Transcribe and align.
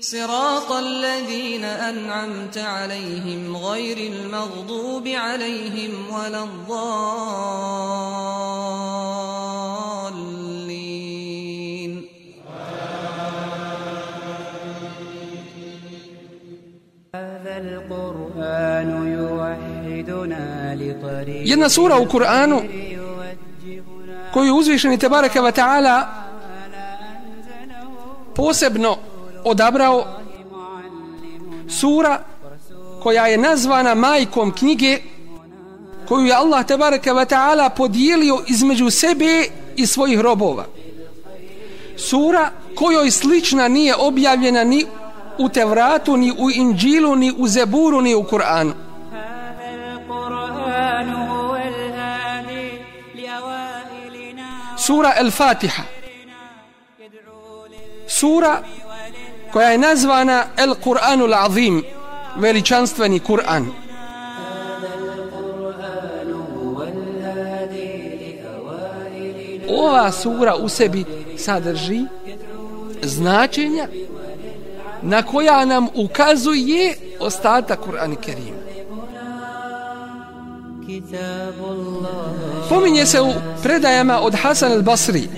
صراط 0.00 0.72
الذين 0.72 1.64
أنعمت 1.64 2.58
عليهم 2.58 3.56
غير 3.56 4.12
المغضوب 4.12 5.08
عليهم 5.08 6.10
ولا 6.14 6.44
الضالين. 6.44 6.88
هذا 17.14 17.58
القرآن 17.58 18.90
يوحدنا 19.18 20.74
لطريق 20.74 21.46
Jedna 21.46 21.68
sura 21.68 21.98
u 21.98 22.06
Kur'anu 22.08 22.62
koju 24.32 24.56
uzvišeni 24.56 24.98
Tebareke 24.98 25.40
wa 25.40 25.52
ta'ala 25.52 26.08
posebno 28.34 29.17
odabrao 29.48 30.04
sura 31.68 32.20
koja 33.02 33.26
je 33.26 33.38
nazvana 33.38 33.94
majkom 33.94 34.52
knjige 34.52 34.98
koju 36.08 36.26
je 36.26 36.34
Allah 36.34 36.66
tabaraka 36.66 37.12
ve 37.12 37.24
taala 37.24 37.68
podijelio 37.68 38.42
između 38.46 38.90
sebe 38.90 39.44
i 39.76 39.86
svojih 39.86 40.20
robova. 40.20 40.64
Sura 41.96 42.50
kojoj 42.74 43.10
slična 43.10 43.68
nije 43.68 43.94
objavljena 43.96 44.64
ni 44.64 44.86
u 45.38 45.48
Tevratu, 45.48 46.16
ni 46.16 46.32
u 46.38 46.50
Inđilu, 46.50 47.16
ni 47.16 47.32
u 47.38 47.48
Zeburu, 47.48 48.00
ni 48.00 48.14
u 48.14 48.22
Kur'anu. 48.22 48.72
Sura 54.78 55.12
El 55.18 55.30
Fatiha 55.30 55.82
Sura 58.08 58.62
koja 59.52 59.70
je 59.70 59.78
nazvana 59.78 60.44
El 60.56 60.74
Kur'anul 60.84 61.34
Azim, 61.34 61.82
veličanstveni 62.36 63.20
Kur'an. 63.20 63.66
Ova 69.68 70.12
sura 70.12 70.54
u 70.56 70.68
sebi 70.68 71.04
sadrži 71.38 72.04
značenja 73.02 73.88
na 75.02 75.22
koja 75.22 75.64
nam 75.64 75.88
ukazuje 75.94 76.96
ostatak 77.20 77.78
Kur'an 77.86 78.16
Kerim. 78.16 78.58
Pominje 82.68 83.06
se 83.06 83.20
u 83.20 83.32
predajama 83.62 84.20
od 84.20 84.34
Hasan 84.34 84.72
al-Basri 84.72 85.28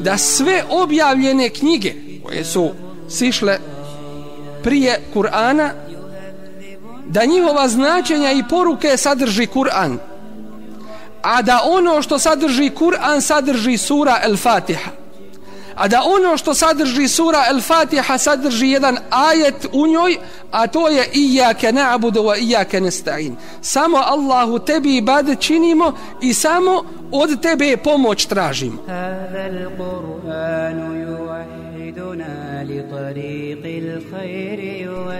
da 0.00 0.18
sve 0.18 0.64
objavljene 0.70 1.48
knjige 1.48 1.94
koje 2.24 2.44
su 2.44 2.70
sišle 3.12 3.58
prije 4.62 5.00
Kur'ana 5.14 5.70
da 7.06 7.24
njihova 7.24 7.68
značenja 7.68 8.32
i 8.32 8.44
poruke 8.50 8.96
sadrži 8.96 9.46
Kur'an 9.46 9.98
a 11.22 11.42
da 11.42 11.60
ono 11.64 12.02
što 12.02 12.18
sadrži 12.18 12.70
Kur'an 12.70 13.20
sadrži 13.20 13.76
sura 13.76 14.18
El 14.22 14.36
Fatiha 14.36 14.90
a 15.74 15.88
da 15.88 16.02
ono 16.04 16.36
što 16.36 16.54
sadrži 16.54 17.08
sura 17.08 17.44
El 17.50 17.60
Fatiha 17.60 18.18
sadrži 18.18 18.68
jedan 18.68 18.98
ajet 19.10 19.66
u 19.72 19.86
njoj 19.86 20.18
a 20.50 20.66
to 20.66 20.88
je 20.88 21.10
iyyake 21.14 21.72
na'budu 21.72 22.22
wa 22.22 22.36
iyyake 22.36 22.80
nasta'in 22.80 23.32
samo 23.60 23.98
Allahu 23.98 24.58
tebi 24.58 24.96
ibad 24.96 25.26
činimo 25.40 25.92
i 26.20 26.34
samo 26.34 26.84
od 27.12 27.40
tebe 27.42 27.76
pomoć 27.76 28.26
tražimo. 28.26 28.82
هذا 28.88 29.62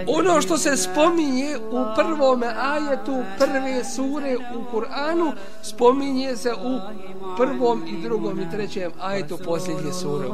Ono 0.07 0.41
što 0.41 0.57
se 0.57 0.77
spominje 0.77 1.57
u 1.57 1.85
prvom 1.95 2.43
ajetu 2.59 3.23
prve 3.37 3.83
sure 3.83 4.37
u 4.55 4.75
Kur'anu 4.75 5.33
spominje 5.61 6.35
se 6.35 6.53
u 6.53 6.79
prvom 7.37 7.83
i 7.87 8.01
drugom 8.03 8.39
i 8.39 8.51
trećem 8.51 8.91
ajetu 9.01 9.37
posljednje 9.45 9.93
sure. 9.93 10.27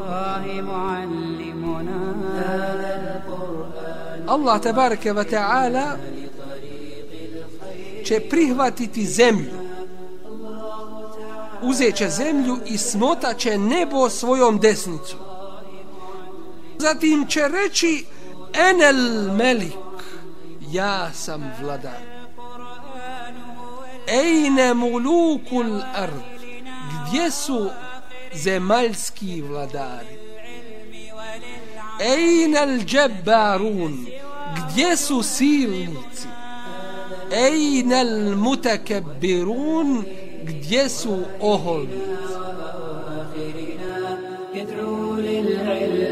Allah 4.28 4.62
tabaraka 4.62 5.13
wa 5.13 5.25
ta'ala 5.31 5.95
će 8.06 8.19
prihvatiti 8.29 9.06
zemlju 9.06 9.59
uzet 11.62 11.95
će 11.95 12.09
zemlju 12.09 12.57
i 12.66 12.78
smotaće 12.78 13.57
nebo 13.57 14.09
svojom 14.09 14.59
desnicom 14.59 15.28
Zatim 16.81 17.28
će 17.28 17.47
reći 17.47 18.06
Enel 18.53 19.34
Melik, 19.34 19.73
ja 20.72 21.13
sam 21.13 21.51
vladar. 21.62 22.01
Ejne 24.07 24.73
mulukul 24.73 25.81
ard, 25.95 26.13
gdje 27.07 27.31
su 27.31 27.69
zemaljski 28.34 29.41
vladari? 29.41 30.19
Ejne 32.00 32.59
al 32.59 32.79
gdje 34.57 34.97
su 34.97 35.23
silnici? 35.23 36.28
Ejne 37.31 37.95
al 37.95 38.35
mutakabbirun, 38.35 40.06
gdje 40.44 40.89
su 40.89 41.23
oholnici? 41.41 42.19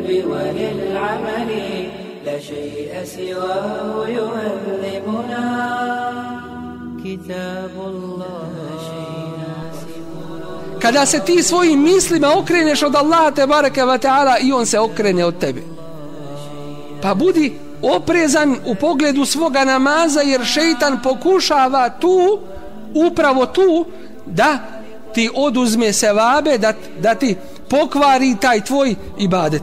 للعلم 0.06 0.30
وللعمل 0.30 1.50
لا 2.26 2.40
شيء 2.40 2.92
سواه 3.04 4.08
يهذبنا 4.08 5.44
كتاب 7.04 7.70
الله 7.86 8.52
Kada 10.82 11.06
se 11.06 11.20
ti 11.20 11.42
svojim 11.42 11.82
mislima 11.82 12.38
okreneš 12.38 12.82
od 12.82 12.94
Allaha 12.94 13.30
te 13.30 13.46
bareke 13.46 13.82
wa 13.82 13.98
ta'ala 13.98 14.38
i 14.38 14.52
on 14.52 14.66
se 14.66 14.78
okrene 14.78 15.24
od 15.24 15.38
tebe. 15.38 15.60
Pa 17.02 17.14
budi 17.14 17.52
oprezan 17.82 18.56
u 18.66 18.74
pogledu 18.74 19.24
svoga 19.24 19.64
namaza 19.64 20.20
jer 20.20 20.44
šeitan 20.44 21.02
pokušava 21.02 21.88
tu, 21.88 22.40
upravo 22.94 23.46
tu, 23.46 23.86
da 24.26 24.58
ti 25.14 25.30
oduzme 25.34 25.92
sevabe, 25.92 26.58
da, 26.58 26.72
da 27.00 27.14
ti 27.14 27.36
pokvari 27.70 28.36
taj 28.40 28.60
tvoj 28.60 28.94
ibadet. 29.18 29.62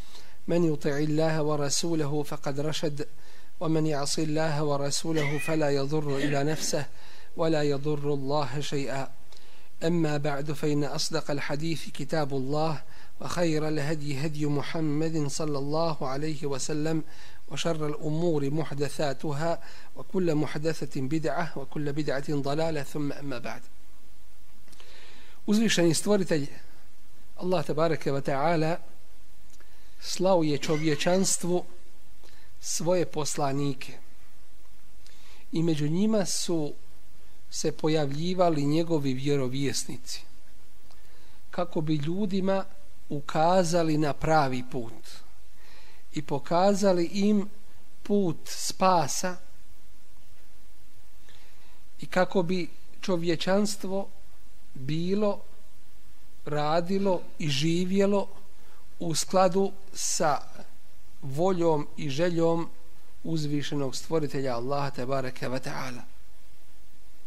من 0.47 0.73
يطع 0.73 0.97
الله 0.97 1.43
ورسوله 1.43 2.23
فقد 2.23 2.59
رشد 2.59 3.07
ومن 3.59 3.87
يعص 3.87 4.19
الله 4.19 4.63
ورسوله 4.63 5.37
فلا 5.37 5.69
يضر 5.69 6.17
إلى 6.17 6.43
نفسه 6.43 6.85
ولا 7.37 7.63
يضر 7.63 8.13
الله 8.13 8.59
شيئا. 8.59 9.07
أما 9.83 10.17
بعد 10.17 10.51
فإن 10.51 10.83
أصدق 10.83 11.31
الحديث 11.31 11.89
كتاب 11.89 12.33
الله 12.33 12.81
وخير 13.21 13.67
الهدي 13.67 14.25
هدي 14.25 14.45
محمد 14.45 15.27
صلى 15.27 15.57
الله 15.57 16.07
عليه 16.07 16.45
وسلم 16.45 17.03
وشر 17.51 17.87
الأمور 17.87 18.49
محدثاتها 18.49 19.59
وكل 19.95 20.35
محدثة 20.35 21.01
بدعة 21.01 21.57
وكل 21.57 21.93
بدعة 21.93 22.25
ضلالة 22.29 22.83
ثم 22.83 23.11
أما 23.11 23.37
بعد. 23.37 23.61
Uzvišeni 25.47 25.93
stvoritelj 25.93 26.45
tabaraka 27.65 28.13
wa 28.13 28.21
ta'ala 28.21 28.79
slao 30.01 30.43
je 30.43 30.57
čovječanstvu 30.57 31.63
svoje 32.59 33.05
poslanike. 33.05 33.93
I 35.51 35.63
među 35.63 35.87
njima 35.87 36.25
su 36.25 36.73
se 37.49 37.71
pojavljivali 37.71 38.65
njegovi 38.65 39.13
vjerovjesnici 39.13 40.21
kako 41.51 41.81
bi 41.81 41.95
ljudima 41.95 42.65
ukazali 43.09 43.97
na 43.97 44.13
pravi 44.13 44.63
put 44.71 44.93
i 46.13 46.21
pokazali 46.21 47.05
im 47.05 47.49
put 48.03 48.37
spasa 48.45 49.37
i 51.99 52.05
kako 52.05 52.43
bi 52.43 52.69
čovječanstvo 53.01 54.07
bilo 54.73 55.41
radilo 56.45 57.21
i 57.39 57.49
živjelo 57.49 58.27
u 59.01 59.15
skladu 59.15 59.71
sa 59.93 60.41
voljom 61.21 61.87
i 61.97 62.09
željom 62.09 62.69
uzvišenog 63.23 63.95
stvoritelja 63.95 64.55
Allaha 64.55 64.89
tebareke 64.89 65.49
ve 65.49 65.59
taala. 65.59 66.01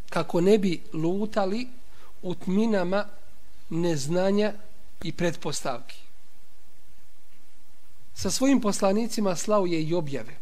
Kako 0.09 0.41
ne 0.41 0.57
bi 0.57 0.83
lutali 0.93 1.67
u 2.21 2.35
tminama 2.35 3.05
neznanja 3.69 4.53
i 5.03 5.11
pretpostavki. 5.11 5.99
Sa 8.13 8.31
svojim 8.31 8.61
poslanicima 8.61 9.35
slao 9.35 9.65
je 9.65 9.83
i 9.83 9.93
objave. 9.93 10.37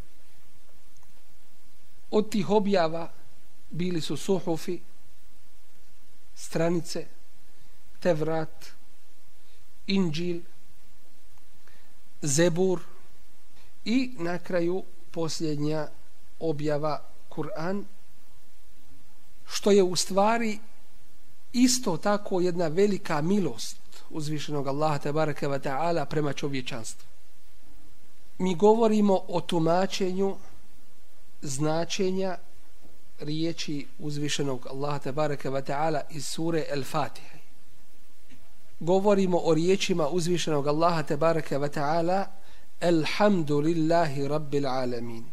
Od 2.12 2.30
tih 2.30 2.50
objava 2.50 3.12
bili 3.70 4.02
su 4.02 4.18
suhufi 4.18 4.80
stranice 6.36 7.06
Tevrat 8.00 8.66
Inđil 9.88 10.42
Zebur 12.24 12.80
i 13.86 14.16
na 14.18 14.40
kraju 14.40 14.84
posljednja 15.12 15.88
objava 16.40 17.04
Kur'an 17.30 17.84
što 19.46 19.72
je 19.72 19.84
u 19.84 19.96
stvari 19.96 20.60
isto 21.54 21.98
tako 21.98 22.42
jedna 22.42 22.68
velika 22.68 23.22
milost 23.22 23.78
uzvišenog 24.10 24.68
Allaha 24.68 24.98
tabaraka 24.98 25.48
wa 25.48 25.60
ta'ala 25.60 26.06
prema 26.06 26.34
čovječanstvu. 26.34 27.08
Mi 28.38 28.56
govorimo 28.56 29.22
o 29.28 29.42
tumačenju 29.42 30.36
značenja 31.42 32.38
riječi 33.20 33.88
uzvišenog 34.00 34.68
Allaha 34.68 35.00
tabaraka 35.00 35.50
wa 35.50 35.62
ta'ala 35.62 36.02
iz 36.10 36.26
sure 36.26 36.66
El-Fatiha. 36.70 37.33
Govorimo 38.84 39.40
o 39.44 39.54
riječima 39.54 40.08
uzvišenog 40.08 40.68
Allaha 40.68 41.04
tabaraka 41.04 41.58
ve 41.58 41.70
ta'ala 41.70 42.26
Alhamdulillahi 42.82 44.28
Rabbil 44.28 44.68
Alamin. 44.68 45.26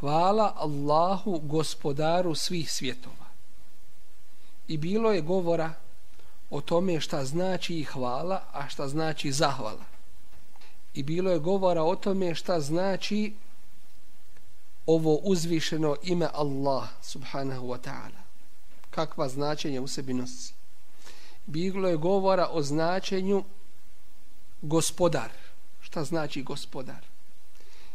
Hvala 0.00 0.52
Allahu 0.56 1.38
gospodaru 1.38 2.34
svih 2.34 2.72
svjetova. 2.72 3.26
I 4.68 4.76
bilo 4.78 5.12
je 5.12 5.20
govora 5.20 5.72
o 6.50 6.60
tome 6.60 7.00
šta 7.00 7.24
znači 7.24 7.82
hvala, 7.82 8.42
a 8.52 8.68
šta 8.68 8.88
znači 8.88 9.32
zahvala. 9.32 9.84
I 10.94 11.02
bilo 11.02 11.30
je 11.30 11.38
govora 11.38 11.82
o 11.82 11.96
tome 11.96 12.34
šta 12.34 12.60
znači 12.60 13.34
ovo 14.86 15.14
uzvišeno 15.14 15.96
ime 16.02 16.28
Allah 16.32 16.88
subhanahu 17.02 17.66
wa 17.66 17.78
ta'ala. 17.78 18.20
Kakva 18.90 19.28
značenja 19.28 19.82
u 19.82 19.88
sebi 19.88 20.14
nosi. 20.14 20.55
Bilo 21.46 21.88
je 21.88 21.96
govora 21.96 22.48
o 22.52 22.62
značenju 22.62 23.44
gospodar 24.62 25.30
šta 25.86 26.04
znači 26.04 26.42
gospodar. 26.42 27.06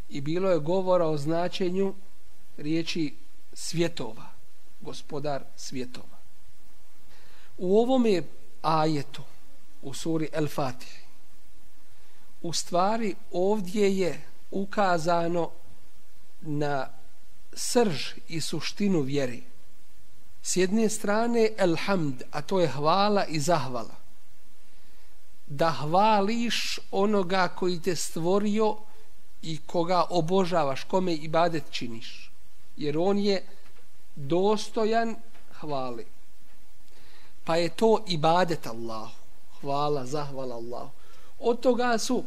I 0.09 0.21
bilo 0.21 0.49
je 0.49 0.59
govora 0.59 1.07
o 1.07 1.17
značenju 1.17 1.93
riječi 2.57 3.15
svjetova, 3.53 4.31
gospodar 4.81 5.43
svjetova. 5.55 6.17
U 7.57 7.77
ovom 7.77 8.05
je 8.05 8.27
ajetu, 8.61 9.21
u 9.81 9.93
suri 9.93 10.29
El 10.33 10.47
Fatih, 10.47 11.03
u 12.41 12.53
stvari 12.53 13.15
ovdje 13.31 13.97
je 13.97 14.21
ukazano 14.51 15.49
na 16.41 16.89
srž 17.53 18.13
i 18.27 18.41
suštinu 18.41 19.01
vjeri. 19.01 19.43
S 20.43 20.55
jedne 20.55 20.89
strane 20.89 21.49
Elhamd, 21.57 22.23
a 22.31 22.41
to 22.41 22.59
je 22.59 22.67
hvala 22.67 23.25
i 23.25 23.39
zahvala 23.39 24.01
da 25.51 25.71
hvališ 25.71 26.79
onoga 26.91 27.47
koji 27.47 27.81
te 27.81 27.95
stvorio 27.95 28.77
i 29.41 29.57
koga 29.65 30.05
obožavaš, 30.09 30.83
kome 30.83 31.13
ibadet 31.13 31.63
činiš. 31.71 32.31
Jer 32.77 32.97
on 32.97 33.19
je 33.19 33.43
dostojan 34.15 35.15
hvali. 35.59 36.05
Pa 37.43 37.55
je 37.55 37.69
to 37.69 38.03
ibadet 38.07 38.67
Allahu. 38.67 39.15
Hvala, 39.61 40.05
zahvala 40.05 40.55
Allahu. 40.55 40.89
Od 41.39 41.59
toga 41.59 41.97
su 41.97 42.23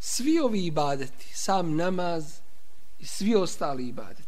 svi 0.00 0.38
ovi 0.40 0.66
ibadeti, 0.66 1.30
sam 1.34 1.76
namaz 1.76 2.24
i 2.98 3.06
svi 3.06 3.34
ostali 3.34 3.88
ibadeti. 3.88 4.23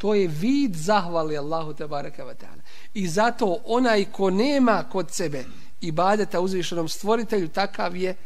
To 0.00 0.14
je 0.14 0.28
vid 0.28 0.76
zahvali 0.76 1.36
Allahu 1.38 1.74
te 1.74 1.86
baraka 1.86 2.24
wa 2.24 2.34
ta'ala. 2.34 2.62
I 2.94 3.08
zato 3.08 3.60
onaj 3.64 4.04
ko 4.12 4.30
nema 4.30 4.84
kod 4.88 5.10
sebe 5.12 5.44
ibadeta 5.80 6.40
uzvišenom 6.40 6.88
stvoritelju, 6.88 7.48
takav 7.48 7.96
je 7.96 8.16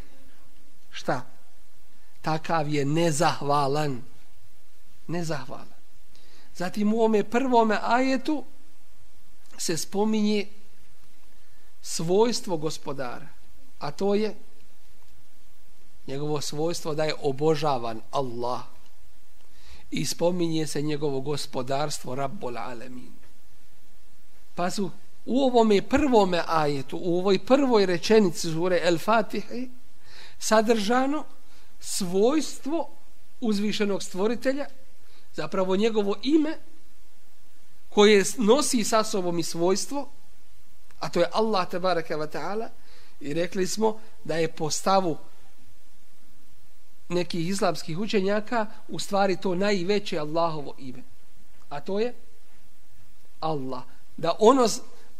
šta? 0.90 1.26
Takav 2.22 2.68
je 2.68 2.84
nezahvalan. 2.84 4.02
Nezahvalan. 5.06 5.74
Zatim 6.54 6.94
u 6.94 7.02
ome 7.02 7.24
prvome 7.24 7.78
ajetu 7.82 8.44
se 9.58 9.76
spominje 9.76 10.46
svojstvo 11.82 12.56
gospodara. 12.56 13.28
A 13.78 13.90
to 13.90 14.14
je 14.14 14.34
njegovo 16.06 16.40
svojstvo 16.40 16.94
da 16.94 17.04
je 17.04 17.14
obožavan 17.22 18.00
Allah. 18.10 18.73
I 19.96 20.06
spominje 20.06 20.66
se 20.66 20.82
njegovo 20.82 21.20
gospodarstvo 21.20 22.14
Rabbul 22.14 22.58
Alemin. 22.58 23.12
Pa 24.54 24.70
su 24.70 24.90
u 25.26 25.40
ovome 25.40 25.82
prvome 25.82 26.42
ajetu, 26.46 26.98
u 27.02 27.18
ovoj 27.18 27.38
prvoj 27.38 27.86
rečenici 27.86 28.48
zure 28.48 28.80
El 28.82 28.98
Fatihe, 28.98 29.68
sadržano 30.38 31.24
svojstvo 31.80 32.90
uzvišenog 33.40 34.02
stvoritelja, 34.02 34.66
zapravo 35.34 35.76
njegovo 35.76 36.16
ime, 36.22 36.58
koje 37.88 38.24
nosi 38.38 38.84
sa 38.84 39.04
sobom 39.04 39.38
i 39.38 39.42
svojstvo, 39.42 40.08
a 40.98 41.08
to 41.08 41.20
je 41.20 41.30
Allah 41.32 41.70
tabaraka 41.70 42.16
wa 42.16 42.28
ta'ala, 42.32 42.68
i 43.20 43.34
rekli 43.34 43.66
smo 43.66 44.00
da 44.24 44.36
je 44.36 44.52
po 44.52 44.70
stavu 44.70 45.16
nekih 47.14 47.48
islamskih 47.48 47.98
učenjaka 47.98 48.66
u 48.88 48.98
stvari 48.98 49.36
to 49.36 49.54
najveće 49.54 50.18
Allahovo 50.18 50.74
ime. 50.78 51.02
A 51.68 51.80
to 51.80 52.00
je 52.00 52.14
Allah. 53.40 53.82
Da 54.16 54.32
ono 54.38 54.68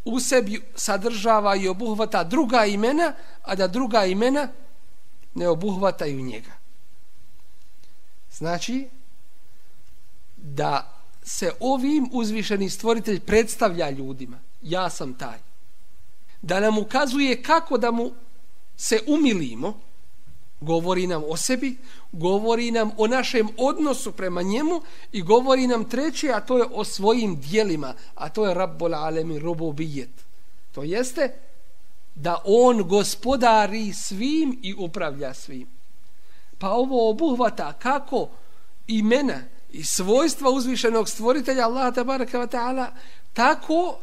u 0.05 0.21
sebi 0.21 0.63
sadržava 0.75 1.57
i 1.57 1.69
obuhvata 1.69 2.25
druga 2.25 2.67
imena, 2.67 3.13
a 3.43 3.55
da 3.55 3.67
druga 3.67 4.05
imena 4.05 4.49
ne 5.35 5.49
obuhvataju 5.49 6.23
njega. 6.23 6.53
Znači, 8.33 8.89
da 10.37 10.93
se 11.23 11.53
ovim 11.61 12.09
uzvišeni 12.13 12.71
stvoritelj 12.71 13.21
predstavlja 13.21 13.91
ljudima. 13.91 14.39
Ja 14.63 14.91
sam 14.91 15.15
taj. 15.15 15.39
Da 16.43 16.61
nam 16.61 16.79
ukazuje 16.79 17.43
kako 17.43 17.79
da 17.79 17.91
mu 17.91 18.13
se 18.77 19.01
umilimo, 19.07 19.81
govori 20.65 21.07
nam 21.07 21.23
o 21.29 21.37
sebi, 21.37 21.77
govori 22.13 22.71
nam 22.71 22.91
o 22.99 23.07
našem 23.07 23.49
odnosu 23.57 24.13
prema 24.13 24.43
njemu 24.43 24.83
i 25.13 25.23
govori 25.23 25.67
nam 25.67 25.85
treće, 25.85 26.31
a 26.33 26.41
to 26.41 26.59
je 26.59 26.65
o 26.73 26.85
svojim 26.85 27.41
dijelima, 27.41 27.95
a 28.15 28.29
to 28.29 28.47
je 28.47 28.55
Rabbul 28.55 28.95
Alemi 28.95 29.39
Rububijet. 29.39 30.25
To 30.73 30.83
jeste 30.83 31.33
da 32.15 32.43
on 32.45 32.89
gospodari 32.89 33.93
svim 33.93 34.59
i 34.63 34.75
upravlja 34.75 35.35
svim. 35.35 35.67
Pa 36.59 36.71
ovo 36.71 37.11
obuhvata 37.11 37.73
kako 37.73 38.29
imena 38.87 39.41
i 39.73 39.85
svojstva 39.85 40.51
uzvišenog 40.51 41.09
stvoritelja 41.09 41.65
Allaha 41.67 41.91
tabaraka 41.91 42.39
wa 42.39 42.49
ta'ala, 42.49 42.87
tako 43.33 43.99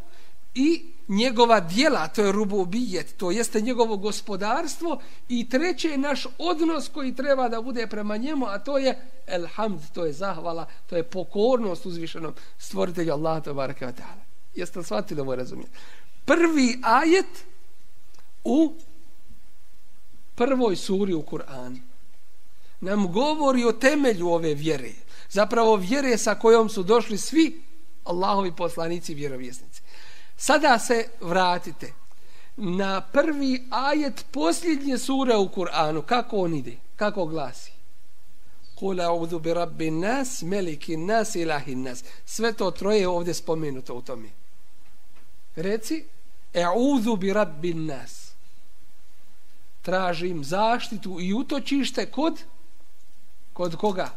i 0.55 0.90
njegova 1.07 1.59
dijela, 1.59 2.07
to 2.07 2.21
je 2.23 2.31
rububijet, 2.31 3.17
to 3.17 3.31
jeste 3.31 3.61
njegovo 3.61 3.97
gospodarstvo 3.97 5.01
i 5.29 5.49
treće 5.49 5.89
je 5.89 5.97
naš 5.97 6.27
odnos 6.37 6.87
koji 6.87 7.15
treba 7.15 7.49
da 7.49 7.61
bude 7.61 7.87
prema 7.87 8.17
njemu, 8.17 8.45
a 8.45 8.59
to 8.59 8.77
je 8.77 8.99
elhamd, 9.27 9.79
to 9.93 10.05
je 10.05 10.13
zahvala, 10.13 10.65
to 10.89 10.95
je 10.95 11.03
pokornost 11.03 11.85
uzvišenom 11.85 12.33
stvoritelju 12.57 13.13
Allah, 13.13 13.43
to 13.43 13.53
baraka 13.53 13.87
wa 13.87 13.93
ta'ala. 13.93 14.23
Jeste 14.55 14.79
li 14.79 14.85
shvatili 14.85 15.21
ovo 15.21 15.35
razumijete? 15.35 15.77
Prvi 16.25 16.79
ajet 16.83 17.45
u 18.43 18.73
prvoj 20.35 20.75
suri 20.75 21.13
u 21.13 21.21
Kur'anu 21.21 21.79
nam 22.81 23.11
govori 23.11 23.65
o 23.65 23.71
temelju 23.71 24.29
ove 24.29 24.53
vjere. 24.53 24.91
Zapravo 25.29 25.75
vjere 25.75 26.17
sa 26.17 26.35
kojom 26.35 26.69
su 26.69 26.83
došli 26.83 27.17
svi 27.17 27.61
Allahovi 28.03 28.51
poslanici 28.55 29.11
i 29.11 29.15
vjerovjesnici. 29.15 29.80
Sada 30.41 30.79
se 30.79 31.07
vratite 31.19 31.93
na 32.57 33.01
prvi 33.01 33.67
ajet 33.69 34.25
posljednje 34.31 34.97
sure 34.97 35.35
u 35.37 35.49
Kur'anu. 35.49 36.01
Kako 36.01 36.37
on 36.37 36.55
ide? 36.55 36.77
Kako 36.95 37.25
glasi? 37.25 37.71
Kul 38.75 39.01
a'udhu 39.01 39.39
bi 39.39 39.53
rabbi 39.53 39.91
nas, 39.91 40.41
meliki 40.41 40.97
nas, 40.97 41.35
ilahi 41.35 41.75
nas. 41.75 42.03
Sve 42.25 42.53
to 42.53 42.71
troje 42.71 42.99
je 42.99 43.07
ovdje 43.07 43.33
spomenuto 43.33 43.95
u 43.95 44.01
tome. 44.01 44.29
Reci, 45.55 46.05
a'udhu 46.53 47.17
bi 47.17 47.33
rabbi 47.33 47.73
nas. 47.73 48.31
Tražim 49.81 50.43
zaštitu 50.43 51.17
i 51.19 51.33
utočište 51.33 52.05
kod 52.05 52.43
kod 53.53 53.75
koga? 53.75 54.09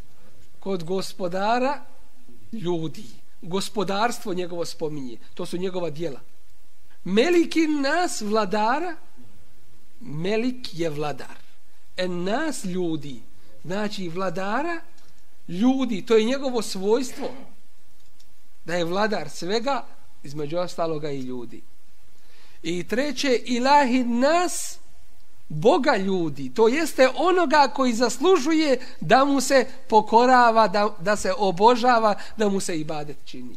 Kod 0.61 0.85
gospodara 0.85 1.85
ljudi 2.53 3.24
gospodarstvo 3.45 4.35
njegovo 4.35 4.65
spominje. 4.65 5.19
To 5.35 5.47
su 5.47 5.57
njegova 5.57 5.91
dijela. 5.91 6.21
Meliki 7.05 7.67
nas 7.67 8.21
vladara, 8.21 8.97
Melik 10.01 10.69
je 10.73 10.91
vladar. 10.91 11.37
En 11.97 12.25
nas 12.25 12.65
ljudi, 12.65 13.23
znači 13.65 14.09
vladara 14.09 14.81
ljudi, 15.49 16.07
to 16.07 16.17
je 16.17 16.25
njegovo 16.25 16.63
svojstvo. 16.63 17.29
Da 18.65 18.75
je 18.75 18.85
vladar 18.85 19.31
svega, 19.31 19.87
između 20.23 20.59
ostaloga 20.59 21.11
i 21.11 21.21
ljudi. 21.21 21.63
I 22.63 22.85
treće, 22.85 23.41
ilahi 23.45 24.05
nas, 24.05 24.79
Boga 25.49 25.97
ljudi, 25.97 26.55
to 26.55 26.69
jeste 26.69 27.09
onoga 27.17 27.69
koji 27.75 27.93
zaslužuje 27.93 28.81
da 29.01 29.25
mu 29.25 29.41
se 29.41 29.67
pokorava, 29.89 30.69
da, 30.69 30.97
da 31.01 31.17
se 31.17 31.33
obožava, 31.39 32.15
da 32.37 32.49
mu 32.49 32.61
se 32.61 32.81
ibadet 32.81 33.17
čini. 33.25 33.57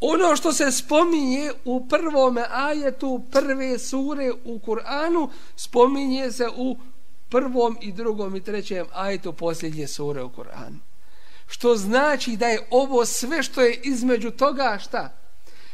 Ono 0.00 0.36
što 0.36 0.52
se 0.52 0.72
spominje 0.72 1.50
u 1.64 1.88
prvom 1.88 2.38
ajetu 2.50 3.22
prve 3.30 3.78
sure 3.78 4.32
u 4.44 4.58
Kur'anu, 4.58 5.28
spominje 5.56 6.32
se 6.32 6.48
u 6.56 6.76
prvom 7.28 7.78
i 7.80 7.92
drugom 7.92 8.36
i 8.36 8.40
trećem 8.40 8.86
ajetu 8.92 9.32
posljednje 9.32 9.86
sure 9.86 10.22
u 10.22 10.30
Kur'anu. 10.30 10.78
Što 11.46 11.76
znači 11.76 12.36
da 12.36 12.46
je 12.46 12.66
ovo 12.70 13.06
sve 13.06 13.42
što 13.42 13.60
je 13.60 13.74
između 13.74 14.30
toga 14.30 14.78
šta? 14.80 15.14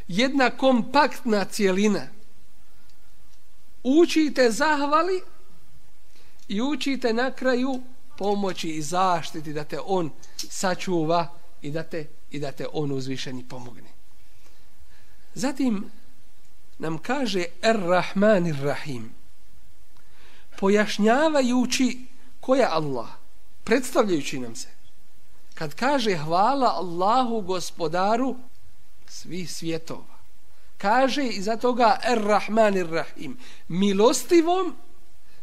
Jedna 0.08 0.50
kompaktna 0.50 1.44
cijelina. 1.44 2.08
Učite 3.82 4.50
zahvali, 4.50 5.22
i 6.48 6.62
učite 6.62 7.12
na 7.12 7.30
kraju 7.30 7.82
pomoći 8.18 8.68
i 8.68 8.82
zaštiti 8.82 9.52
da 9.52 9.64
te 9.64 9.78
on 9.86 10.10
sačuva 10.36 11.28
i 11.62 11.70
da 11.70 11.82
te, 11.82 12.08
i 12.30 12.38
da 12.38 12.52
te 12.52 12.66
on 12.72 12.92
uzvišeni 12.92 13.48
pomogne. 13.48 13.90
Zatim 15.34 15.90
nam 16.78 16.98
kaže 16.98 17.44
Ar-Rahman 17.62 18.46
Ar-Rahim 18.46 19.10
pojašnjavajući 20.58 22.06
ko 22.40 22.54
je 22.54 22.66
Allah, 22.70 23.08
predstavljajući 23.64 24.38
nam 24.38 24.56
se. 24.56 24.68
Kad 25.54 25.74
kaže 25.74 26.16
hvala 26.16 26.66
Allahu 26.66 27.40
gospodaru 27.40 28.36
svih 29.06 29.52
svjetova. 29.52 30.14
Kaže 30.78 31.24
iza 31.24 31.56
toga 31.56 31.98
Ar-Rahman 32.02 32.74
Ar-Rahim 32.76 33.36
milostivom 33.68 34.76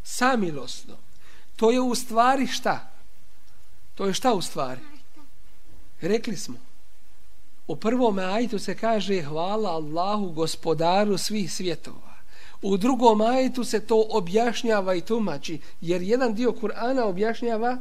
samilosno. 0.03 0.97
To 1.55 1.71
je 1.71 1.81
u 1.81 1.95
stvari 1.95 2.47
šta? 2.47 2.91
To 3.95 4.05
je 4.05 4.13
šta 4.13 4.33
u 4.33 4.41
stvari? 4.41 4.81
Rekli 6.01 6.37
smo. 6.37 6.55
U 7.67 7.75
prvom 7.75 8.19
ajetu 8.19 8.59
se 8.59 8.75
kaže 8.75 9.21
hvala 9.21 9.69
Allahu 9.69 10.31
gospodaru 10.31 11.17
svih 11.17 11.53
svjetova. 11.53 12.11
U 12.61 12.77
drugom 12.77 13.21
ajetu 13.21 13.63
se 13.63 13.79
to 13.79 14.05
objašnjava 14.09 14.95
i 14.95 15.01
tumači, 15.01 15.59
jer 15.81 16.01
jedan 16.01 16.33
dio 16.33 16.51
Kur'ana 16.51 17.01
objašnjava 17.01 17.77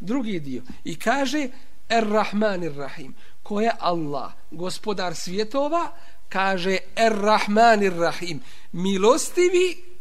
drugi 0.00 0.40
dio. 0.40 0.62
I 0.84 0.98
kaže 0.98 1.48
Er-Rahman 1.88 2.62
Ir-Rahim. 2.62 3.12
Ko 3.42 3.60
je 3.60 3.72
Allah, 3.78 4.32
gospodar 4.50 5.14
svjetova, 5.14 5.92
kaže 6.28 6.78
Er-Rahman 6.96 7.82
Ir-Rahim. 7.82 8.38
Milostivi 8.72 9.91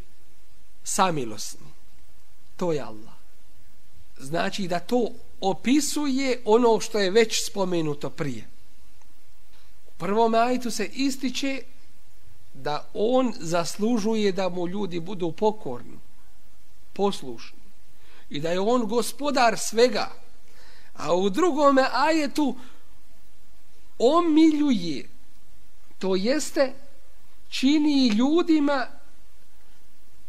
samilosni. 0.84 1.68
To 2.58 2.72
je 2.74 2.82
Allah. 2.82 3.14
Znači 4.18 4.68
da 4.68 4.80
to 4.80 5.10
opisuje 5.42 6.42
ono 6.46 6.80
što 6.80 7.00
je 7.00 7.12
već 7.12 7.46
spomenuto 7.48 8.10
prije. 8.10 8.48
U 9.88 9.92
prvom 9.98 10.36
ajtu 10.36 10.72
se 10.72 10.86
ističe 10.86 11.62
da 12.54 12.90
on 12.94 13.34
zaslužuje 13.40 14.32
da 14.32 14.50
mu 14.50 14.68
ljudi 14.68 15.00
budu 15.00 15.32
pokorni, 15.32 16.00
poslušni 16.94 17.60
i 18.30 18.40
da 18.40 18.50
je 18.50 18.60
on 18.60 18.88
gospodar 18.88 19.58
svega. 19.58 20.12
A 20.94 21.16
u 21.16 21.30
drugom 21.30 21.78
ajetu 21.94 22.56
omiljuje, 24.00 25.10
to 26.00 26.16
jeste 26.16 26.74
čini 27.50 28.08
ljudima 28.08 28.88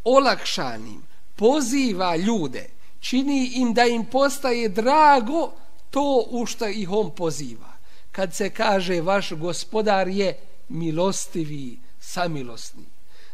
olakšanim, 0.04 1.02
poziva 1.36 2.16
ljude, 2.16 2.68
čini 3.00 3.52
im 3.54 3.74
da 3.74 3.84
im 3.84 4.04
postaje 4.04 4.68
drago 4.68 5.52
to 5.90 6.24
u 6.30 6.46
što 6.46 6.68
ih 6.68 6.90
on 6.90 7.10
poziva. 7.10 7.72
Kad 8.12 8.34
se 8.34 8.50
kaže 8.50 9.00
vaš 9.00 9.32
gospodar 9.32 10.08
je 10.08 10.38
milostivi, 10.68 11.78
samilostni. 12.00 12.84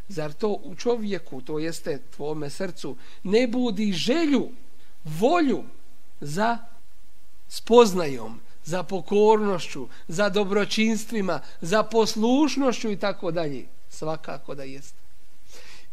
Zar 0.08 0.32
to 0.32 0.48
u 0.48 0.74
čovjeku, 0.74 1.40
to 1.40 1.58
jeste 1.58 2.00
tvome 2.16 2.50
srcu, 2.50 2.96
ne 3.22 3.46
budi 3.46 3.92
želju, 3.92 4.48
volju 5.04 5.64
za 6.20 6.58
spoznajom, 7.48 8.40
za 8.64 8.82
pokornošću, 8.82 9.88
za 10.08 10.28
dobročinstvima, 10.28 11.40
za 11.60 11.82
poslušnošću 11.82 12.90
i 12.90 12.96
tako 12.96 13.30
dalje. 13.30 13.66
Svakako 13.88 14.54
da 14.54 14.62
jeste. 14.62 14.97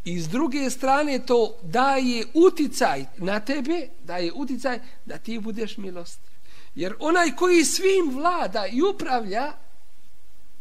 I 0.05 0.19
s 0.19 0.29
druge 0.29 0.69
strane 0.69 1.19
to 1.19 1.57
daje 1.63 2.25
uticaj 2.33 3.05
na 3.17 3.39
tebe, 3.39 3.88
daje 4.03 4.31
uticaj 4.33 4.79
da 5.05 5.17
ti 5.17 5.39
budeš 5.39 5.77
milostiv. 5.77 6.31
Jer 6.75 6.93
onaj 7.00 7.35
koji 7.35 7.65
svim 7.65 8.12
vlada 8.13 8.67
i 8.67 8.81
upravlja, 8.81 9.53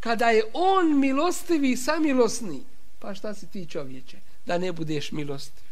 kada 0.00 0.30
je 0.30 0.44
on 0.52 1.00
milostivi 1.00 1.70
i 1.70 1.76
samilosni, 1.76 2.62
pa 2.98 3.14
šta 3.14 3.34
si 3.34 3.46
ti 3.46 3.66
čovječe, 3.66 4.16
da 4.46 4.58
ne 4.58 4.72
budeš 4.72 5.12
milostiv. 5.12 5.64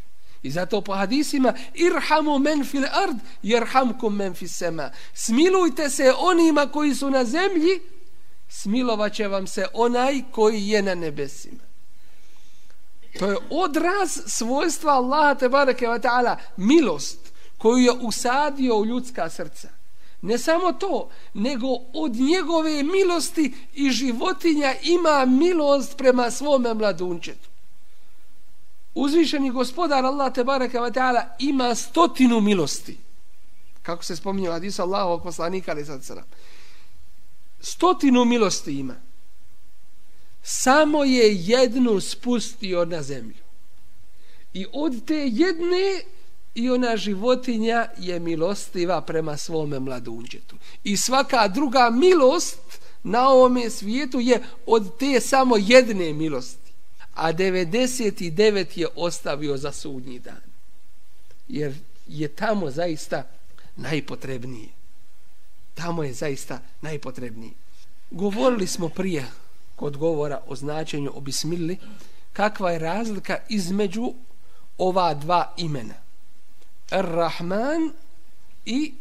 I 0.43 0.51
zato 0.51 0.81
po 0.81 0.95
hadisima 0.95 1.55
irhamu 1.75 2.39
men 2.39 2.65
fil 2.65 2.85
ard, 2.85 3.17
jerhamkum 3.43 4.17
men 4.17 4.35
fil 4.35 4.49
sema. 4.49 4.91
Smilujte 5.15 5.91
se 5.91 6.13
onima 6.19 6.67
koji 6.67 6.95
su 6.95 7.11
na 7.11 7.25
zemlji, 7.25 7.81
smilovat 8.49 9.19
vam 9.19 9.47
se 9.47 9.67
onaj 9.73 10.23
koji 10.31 10.69
je 10.69 10.83
na 10.83 10.95
nebesima. 10.95 11.72
To 13.19 13.27
je 13.27 13.37
odraz 13.51 14.21
svojstva 14.27 14.93
Allaha 14.93 15.35
te 15.35 15.49
bareke 15.49 15.89
ve 15.89 16.01
taala, 16.01 16.37
milost 16.57 17.33
koju 17.59 17.77
je 17.77 17.93
usadio 17.93 18.77
u 18.77 18.87
ljudska 18.87 19.31
srca. 19.31 19.69
Ne 20.23 20.39
samo 20.39 20.73
to, 20.73 21.09
nego 21.35 21.67
od 21.93 22.13
njegove 22.15 22.83
milosti 22.83 23.55
i 23.75 23.91
životinja 23.91 24.75
ima 24.83 25.25
milost 25.25 25.97
prema 25.97 26.31
svome 26.31 26.75
mladunčetu. 26.75 27.49
Uzvišeni 28.95 29.51
gospodar 29.51 30.05
Allah 30.05 30.33
te 30.33 30.45
bareke 30.45 30.81
ve 30.81 30.93
taala 30.93 31.25
ima 31.39 31.75
stotinu 31.75 32.41
milosti. 32.41 32.99
Kako 33.83 34.05
se 34.05 34.17
spominje 34.17 34.51
hadis 34.51 34.79
Allahovog 34.79 35.23
poslanika 35.23 35.71
ali 35.71 35.85
sad 35.85 36.25
Stotinu 37.61 38.25
milosti 38.25 38.73
ima 38.73 38.95
samo 40.43 41.05
je 41.05 41.35
jednu 41.35 42.01
spustio 42.01 42.85
na 42.85 43.03
zemlju. 43.03 43.43
I 44.55 44.67
od 44.73 45.05
te 45.05 45.29
jedne 45.33 46.03
i 46.55 46.71
ona 46.71 46.97
životinja 46.97 47.89
je 47.99 48.21
milostiva 48.21 49.01
prema 49.01 49.37
svome 49.37 49.79
mladunđetu. 49.79 50.57
I 50.85 50.97
svaka 50.97 51.49
druga 51.49 51.91
milost 51.91 52.59
na 53.03 53.29
ovome 53.29 53.71
svijetu 53.71 54.21
je 54.21 54.43
od 54.67 54.99
te 54.99 55.21
samo 55.21 55.57
jedne 55.57 56.13
milosti. 56.13 56.63
a 57.15 57.33
99 57.33 58.79
je 58.79 58.89
ostavio 58.97 59.57
za 59.57 59.73
sudnji 59.73 60.19
dan. 60.19 60.41
Jer 61.49 61.75
je 62.09 62.29
tamo 62.29 62.71
zaista 62.71 63.27
najpotrebnije. 63.77 64.69
Tamo 65.75 66.03
je 66.03 66.13
zaista 66.13 66.61
najpotrebnije. 66.81 67.53
Govorili 68.11 68.67
smo 68.67 68.89
prije 68.89 69.27
kod 69.83 69.97
govora 69.97 70.43
o 70.47 70.57
značenju 70.57 71.11
o 71.15 71.21
bismili, 71.21 71.79
kakva 72.33 72.71
je 72.71 72.79
razlika 72.79 73.39
između 73.49 74.13
ova 74.79 75.15
dva 75.15 75.55
imena. 75.57 75.95
Ar-Rahman 76.91 77.91
i 78.65 78.95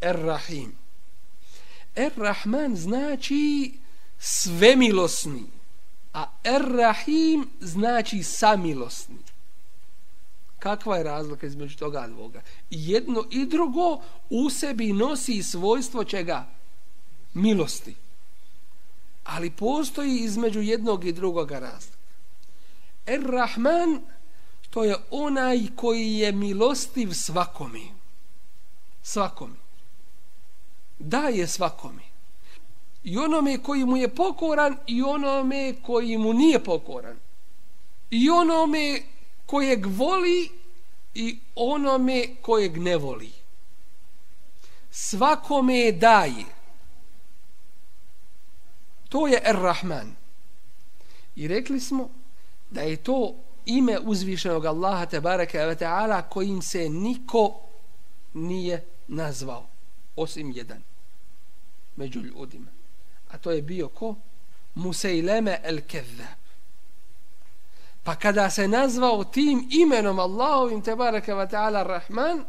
Ar-Rahim. 0.00 0.72
Ar-Rahman 1.96 2.76
znači 2.76 3.72
svemilosni, 4.18 5.44
a 6.12 6.26
Ar-Rahim 6.44 7.46
znači 7.60 8.22
samilosni. 8.22 9.18
Kakva 10.58 10.96
je 10.96 11.04
razlika 11.04 11.46
između 11.46 11.78
toga 11.78 12.06
dvoga? 12.06 12.42
Jedno 12.70 13.24
i 13.30 13.46
drugo 13.46 14.02
u 14.30 14.50
sebi 14.50 14.92
nosi 14.92 15.42
svojstvo 15.42 16.04
čega? 16.04 16.46
Milosti. 17.34 17.94
Ali 19.24 19.50
postoji 19.50 20.16
između 20.16 20.60
jednog 20.60 21.04
i 21.04 21.12
drugoga 21.12 21.58
razlika. 21.58 21.98
Er-Rahman 23.06 24.00
to 24.70 24.84
je 24.84 24.96
onaj 25.10 25.60
koji 25.76 26.14
je 26.14 26.32
milostiv 26.32 27.12
svakome. 27.12 27.80
Svakome. 29.02 29.56
Daje 30.98 31.46
svakome. 31.46 32.02
I 33.04 33.18
onome 33.18 33.58
koji 33.62 33.84
mu 33.84 33.96
je 33.96 34.14
pokoran 34.14 34.76
i 34.86 35.02
onome 35.02 35.74
koji 35.82 36.18
mu 36.18 36.32
nije 36.32 36.64
pokoran. 36.64 37.16
I 38.10 38.30
onome 38.30 39.02
kojeg 39.46 39.86
voli 39.86 40.48
i 41.14 41.38
onome 41.54 42.26
kojeg 42.42 42.76
ne 42.76 42.96
voli. 42.96 43.32
Svakome 44.90 45.92
daje. 45.92 46.44
To 49.10 49.26
je 49.26 49.40
Er-Rahman. 49.44 50.14
I 51.36 51.48
rekli 51.48 51.80
smo 51.80 52.08
da 52.70 52.80
je 52.80 52.96
to 52.96 53.34
ime 53.66 53.98
uzvišenog 53.98 54.66
Allaha 54.66 55.06
te 55.06 55.20
bareke 55.20 55.58
ve 55.58 55.74
taala 55.74 56.22
kojim 56.22 56.62
se 56.62 56.88
niko 56.88 57.60
nije 58.34 58.84
nazvao 59.08 59.66
osim 60.16 60.50
jedan 60.50 60.82
među 61.96 62.20
ljudima. 62.20 62.70
A 63.28 63.38
to 63.38 63.50
je 63.50 63.62
bio 63.62 63.88
ko? 63.88 64.14
Musaileme 64.74 65.60
el 65.64 65.80
Kezzab 65.80 66.40
pa 68.02 68.16
kada 68.16 68.50
se 68.50 68.68
nazvao 68.68 69.24
tim 69.24 69.68
imenom 69.70 70.18
Allahovim 70.18 70.82
te 70.82 70.96
bareke 70.96 71.34
ve 71.34 71.48
taala 71.48 71.82
Rahman 71.82 72.44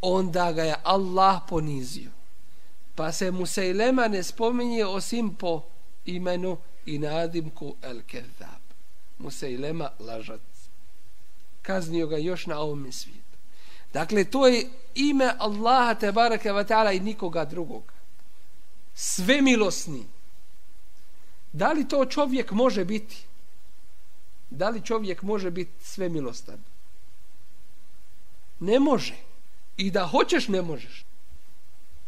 onda 0.00 0.52
ga 0.52 0.62
je 0.62 0.76
Allah 0.82 1.40
ponizio 1.48 2.10
pa 3.00 3.12
se 3.12 3.30
Musailema 3.30 4.08
ne 4.08 4.22
spominje 4.22 4.86
osim 4.86 5.34
po 5.34 5.62
imenu 6.06 6.58
i 6.86 6.98
nadimku 6.98 7.74
el 7.82 8.02
Kedab. 8.06 8.62
Musailema 9.18 9.90
lažac. 10.00 10.40
Kaznio 11.62 12.06
ga 12.06 12.16
još 12.16 12.46
na 12.46 12.58
ovom 12.58 12.92
svijetu. 12.92 13.36
Dakle, 13.92 14.24
to 14.24 14.46
je 14.46 14.70
ime 14.94 15.32
Allaha 15.38 15.94
te 15.94 16.12
baraka 16.12 16.52
wa 16.52 16.68
ta'ala 16.68 16.96
i 16.96 17.00
nikoga 17.00 17.44
drugog. 17.44 17.92
Sve 18.94 19.42
milosni. 19.42 20.06
Da 21.52 21.72
li 21.72 21.88
to 21.88 22.04
čovjek 22.04 22.50
može 22.50 22.84
biti? 22.84 23.16
Da 24.50 24.68
li 24.68 24.82
čovjek 24.82 25.22
može 25.22 25.50
biti 25.50 25.84
sve 25.84 26.08
milostan? 26.08 26.58
Ne 28.58 28.80
može. 28.80 29.16
I 29.76 29.90
da 29.90 30.06
hoćeš, 30.06 30.48
ne 30.48 30.62
možeš 30.62 31.09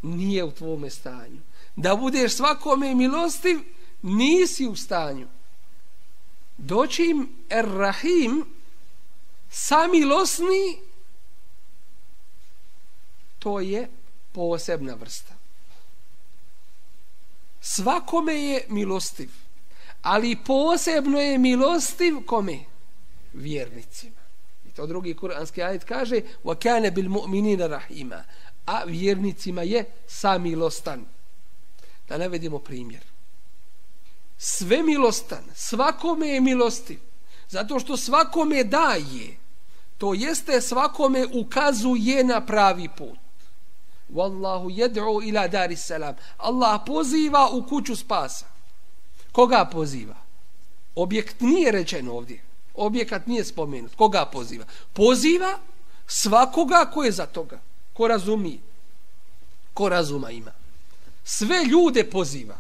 Nije 0.02 0.44
u 0.44 0.52
tvome 0.52 0.90
stanju. 0.90 1.42
Da 1.76 1.96
budeš 1.96 2.36
svakome 2.36 2.96
milostiv, 2.96 3.58
nisi 4.02 4.68
u 4.68 4.76
stanju 4.76 5.28
doći 6.58 7.04
im 7.04 7.30
Er-Rahim 7.50 8.46
samilosni 9.50 10.78
to 13.40 13.60
je 13.60 13.90
posebna 14.32 14.94
vrsta. 14.94 15.34
Svakome 17.62 18.34
je 18.34 18.66
milostiv, 18.70 19.30
ali 20.02 20.38
posebno 20.46 21.20
je 21.20 21.38
milostiv 21.38 22.16
kome? 22.26 22.60
Vjernicima. 23.34 24.22
I 24.68 24.70
to 24.70 24.88
drugi 24.88 25.14
kuranski 25.14 25.64
ajet 25.64 25.84
kaže 25.84 26.22
وَكَانَ 26.44 26.90
بِالْمُؤْمِنِينَ 26.90 27.62
رَحِيمًا 27.62 28.24
A 28.67 28.85
vjernicima 28.85 29.63
je 29.63 29.85
samilostan. 30.07 31.05
Da 32.09 32.19
navedimo 32.19 32.59
primjer 32.59 33.13
sve 34.45 34.83
milostan, 34.83 35.45
svakome 35.55 36.29
je 36.29 36.41
milostiv, 36.41 36.99
zato 37.49 37.79
što 37.79 37.97
svakome 37.97 38.65
daje, 38.65 39.37
to 39.99 40.15
jeste 40.15 40.61
svakome 40.61 41.27
ukazuje 41.33 42.25
na 42.25 42.47
pravi 42.47 42.89
put. 42.97 43.19
Wallahu 44.11 44.67
yad'u 44.71 45.29
ila 45.29 45.49
dari 45.49 45.77
salam. 45.77 46.15
Allah 46.37 46.81
poziva 46.87 47.49
u 47.53 47.63
kuću 47.69 47.97
spasa. 47.97 48.47
Koga 49.33 49.69
poziva? 49.73 50.17
Objekt 50.95 51.41
nije 51.41 51.73
rečen 51.73 52.09
ovdje. 52.09 52.43
Objekat 52.75 53.27
nije 53.27 53.45
spomenut. 53.45 53.95
Koga 53.95 54.27
poziva? 54.33 54.65
Poziva 54.93 55.59
svakoga 56.07 56.91
ko 56.95 57.05
je 57.05 57.13
za 57.13 57.27
toga. 57.27 57.61
Ko 58.03 58.09
razumije. 58.09 58.59
Ko 59.75 59.89
razuma 59.89 60.31
ima. 60.31 60.53
Sve 61.25 61.65
ljude 61.65 62.05
poziva 62.05 62.59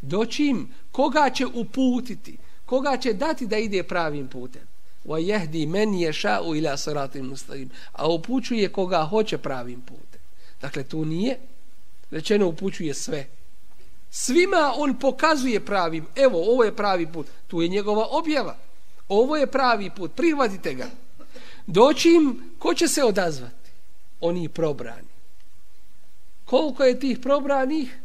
doćim 0.00 0.68
koga 0.92 1.30
će 1.30 1.46
uputiti, 1.46 2.36
koga 2.66 2.96
će 2.96 3.12
dati 3.12 3.46
da 3.46 3.58
ide 3.58 3.82
pravim 3.82 4.28
putem. 4.28 4.62
Wa 5.04 5.18
yahdi 5.18 5.66
man 5.66 5.94
yasha'u 5.94 6.56
ila 6.58 6.76
siratin 6.76 7.24
mustaqim. 7.24 7.68
A 7.92 8.08
upućuje 8.08 8.68
koga 8.68 9.04
hoće 9.04 9.38
pravim 9.38 9.80
putem. 9.80 10.20
Dakle 10.60 10.84
tu 10.84 11.04
nije 11.04 11.38
rečeno 12.10 12.48
upućuje 12.48 12.94
sve. 12.94 13.26
Svima 14.10 14.72
on 14.76 14.98
pokazuje 14.98 15.64
pravim, 15.64 16.06
evo 16.16 16.38
ovo 16.52 16.64
je 16.64 16.76
pravi 16.76 17.06
put. 17.12 17.26
Tu 17.46 17.62
je 17.62 17.68
njegova 17.68 18.06
objava. 18.10 18.56
Ovo 19.08 19.36
je 19.36 19.46
pravi 19.46 19.90
put, 19.90 20.14
prihvatite 20.14 20.74
ga. 20.74 20.86
Doćim, 21.66 22.42
ko 22.58 22.74
će 22.74 22.88
se 22.88 23.04
odazvati? 23.04 23.67
Oni 24.20 24.48
probrani. 24.48 25.08
Koliko 26.44 26.84
je 26.84 27.00
tih 27.00 27.18
probranih? 27.18 27.98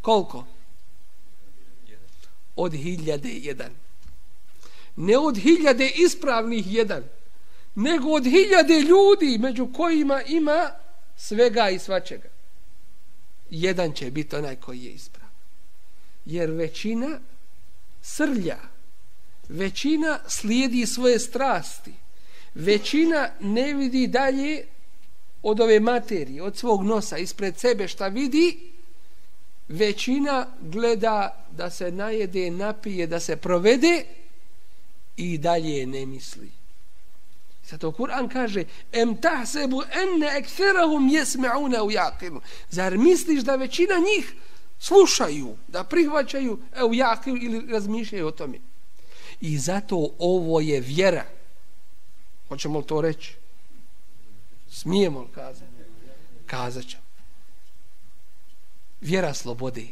Koliko? 0.00 0.44
Od 2.56 2.72
hiljade 2.72 3.28
jedan. 3.28 3.70
Ne 4.96 5.18
od 5.18 5.36
hiljade 5.36 5.90
ispravnih 5.96 6.74
jedan, 6.74 7.04
nego 7.74 8.08
od 8.10 8.24
hiljade 8.24 8.80
ljudi 8.80 9.38
među 9.38 9.68
kojima 9.72 10.22
ima 10.22 10.70
svega 11.16 11.68
i 11.68 11.78
svačega. 11.78 12.28
Jedan 13.50 13.92
će 13.92 14.10
biti 14.10 14.36
onaj 14.36 14.56
koji 14.56 14.84
je 14.84 14.90
ispravan. 14.90 15.32
Jer 16.24 16.50
većina 16.50 17.20
srlja, 18.02 18.58
većina 19.48 20.18
slijedi 20.28 20.86
svoje 20.86 21.18
strasti, 21.18 21.92
većina 22.58 23.28
ne 23.40 23.74
vidi 23.74 24.06
dalje 24.06 24.64
od 25.42 25.60
ove 25.60 25.80
materije, 25.80 26.42
od 26.42 26.56
svog 26.56 26.82
nosa, 26.82 27.18
ispred 27.18 27.58
sebe 27.58 27.88
šta 27.88 28.08
vidi, 28.08 28.58
većina 29.68 30.46
gleda 30.60 31.46
da 31.50 31.70
se 31.70 31.92
najede, 31.92 32.50
napije, 32.50 33.06
da 33.06 33.20
se 33.20 33.36
provede 33.36 34.04
i 35.16 35.38
dalje 35.38 35.86
ne 35.86 36.06
misli. 36.06 36.50
Zato 37.70 37.92
Kur'an 37.92 38.28
kaže 38.28 38.64
em 38.92 39.16
tahsebu 39.16 39.82
enne 39.82 40.26
ekferahum 40.38 41.10
jesme'una 41.10 41.82
u 41.82 41.90
jaqilu. 41.90 42.40
Zar 42.70 42.98
misliš 42.98 43.42
da 43.42 43.56
većina 43.56 43.94
njih 43.94 44.32
slušaju, 44.78 45.56
da 45.68 45.84
prihvaćaju 45.84 46.58
e, 46.76 46.84
u 46.84 46.94
jaqilu 46.94 47.44
ili 47.44 47.72
razmišljaju 47.72 48.26
o 48.26 48.30
tome? 48.30 48.58
I 49.40 49.58
zato 49.58 50.08
ovo 50.18 50.60
je 50.60 50.80
vjera. 50.80 51.37
Hoćemo 52.48 52.78
li 52.78 52.86
to 52.86 53.00
reći? 53.00 53.34
Smijemo 54.70 55.20
li 55.20 55.28
kazati? 55.34 55.72
Kazat 56.46 56.84
ćemo 56.84 57.02
vjera 59.00 59.34
slobode. 59.34 59.86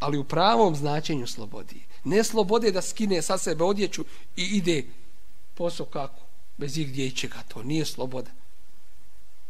Ali 0.00 0.18
u 0.18 0.24
pravom 0.24 0.76
značenju 0.76 1.26
slobodi. 1.26 1.80
Ne 2.04 2.24
slobode 2.24 2.70
da 2.70 2.82
skine 2.82 3.22
sa 3.22 3.38
sebe 3.38 3.64
odjeću 3.64 4.04
i 4.36 4.42
ide 4.42 4.84
posao 5.54 5.86
kako, 5.86 6.20
bez 6.56 6.78
ih 6.78 6.98
ičega. 6.98 7.42
To 7.48 7.62
nije 7.62 7.84
sloboda. 7.84 8.30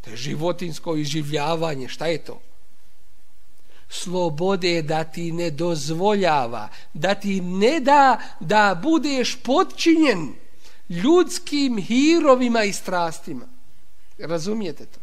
To 0.00 0.10
je 0.10 0.16
životinsko 0.16 0.96
iživljavanje. 0.96 1.88
Šta 1.88 2.06
je 2.06 2.24
to? 2.24 2.40
slobode 3.88 4.82
da 4.82 5.04
ti 5.04 5.32
ne 5.32 5.50
dozvoljava, 5.50 6.68
da 6.94 7.14
ti 7.14 7.40
ne 7.40 7.80
da 7.80 8.18
da 8.40 8.80
budeš 8.82 9.36
podčinjen 9.42 10.34
ljudskim 10.88 11.78
hirovima 11.78 12.64
i 12.64 12.72
strastima. 12.72 13.46
Razumijete 14.18 14.86
to? 14.86 15.00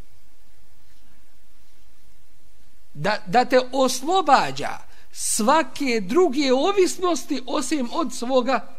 Da, 2.93 3.17
da 3.27 3.45
te 3.45 3.59
oslobađa 3.71 4.77
svake 5.11 6.01
druge 6.01 6.53
ovisnosti 6.53 7.41
osim 7.47 7.89
od 7.93 8.13
svoga 8.13 8.75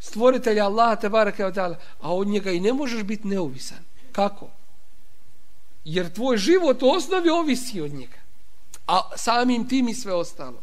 stvoritelja 0.00 0.64
Allaha 0.64 0.96
te 0.96 1.08
baraka 1.08 1.46
od 1.46 1.54
ta'ala, 1.54 1.76
a 2.00 2.14
od 2.14 2.28
njega 2.28 2.50
i 2.50 2.60
ne 2.60 2.72
možeš 2.72 3.02
biti 3.02 3.28
neovisan. 3.28 3.78
Kako? 4.12 4.50
Jer 5.84 6.12
tvoj 6.12 6.36
život 6.36 6.82
u 6.82 6.90
osnovi 6.90 7.28
ovisi 7.30 7.80
od 7.80 7.92
njega. 7.92 8.18
A 8.86 9.10
samim 9.16 9.68
tim 9.68 9.88
i 9.88 9.94
sve 9.94 10.14
ostalo. 10.14 10.62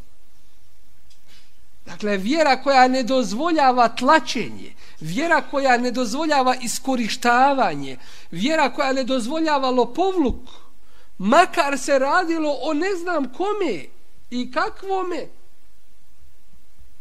Dakle, 1.85 2.17
vjera 2.17 2.63
koja 2.63 2.87
ne 2.87 3.03
dozvoljava 3.03 3.87
tlačenje, 3.87 4.73
vjera 4.99 5.41
koja 5.41 5.77
ne 5.77 5.91
dozvoljava 5.91 6.55
iskorištavanje, 6.55 7.97
vjera 8.31 8.73
koja 8.73 8.93
ne 8.93 9.03
dozvoljava 9.03 9.69
lopovluk, 9.69 10.49
makar 11.17 11.77
se 11.77 11.99
radilo 11.99 12.57
o 12.61 12.73
ne 12.73 12.95
znam 12.95 13.33
kome 13.33 13.85
i 14.29 14.51
kakvome, 14.51 15.27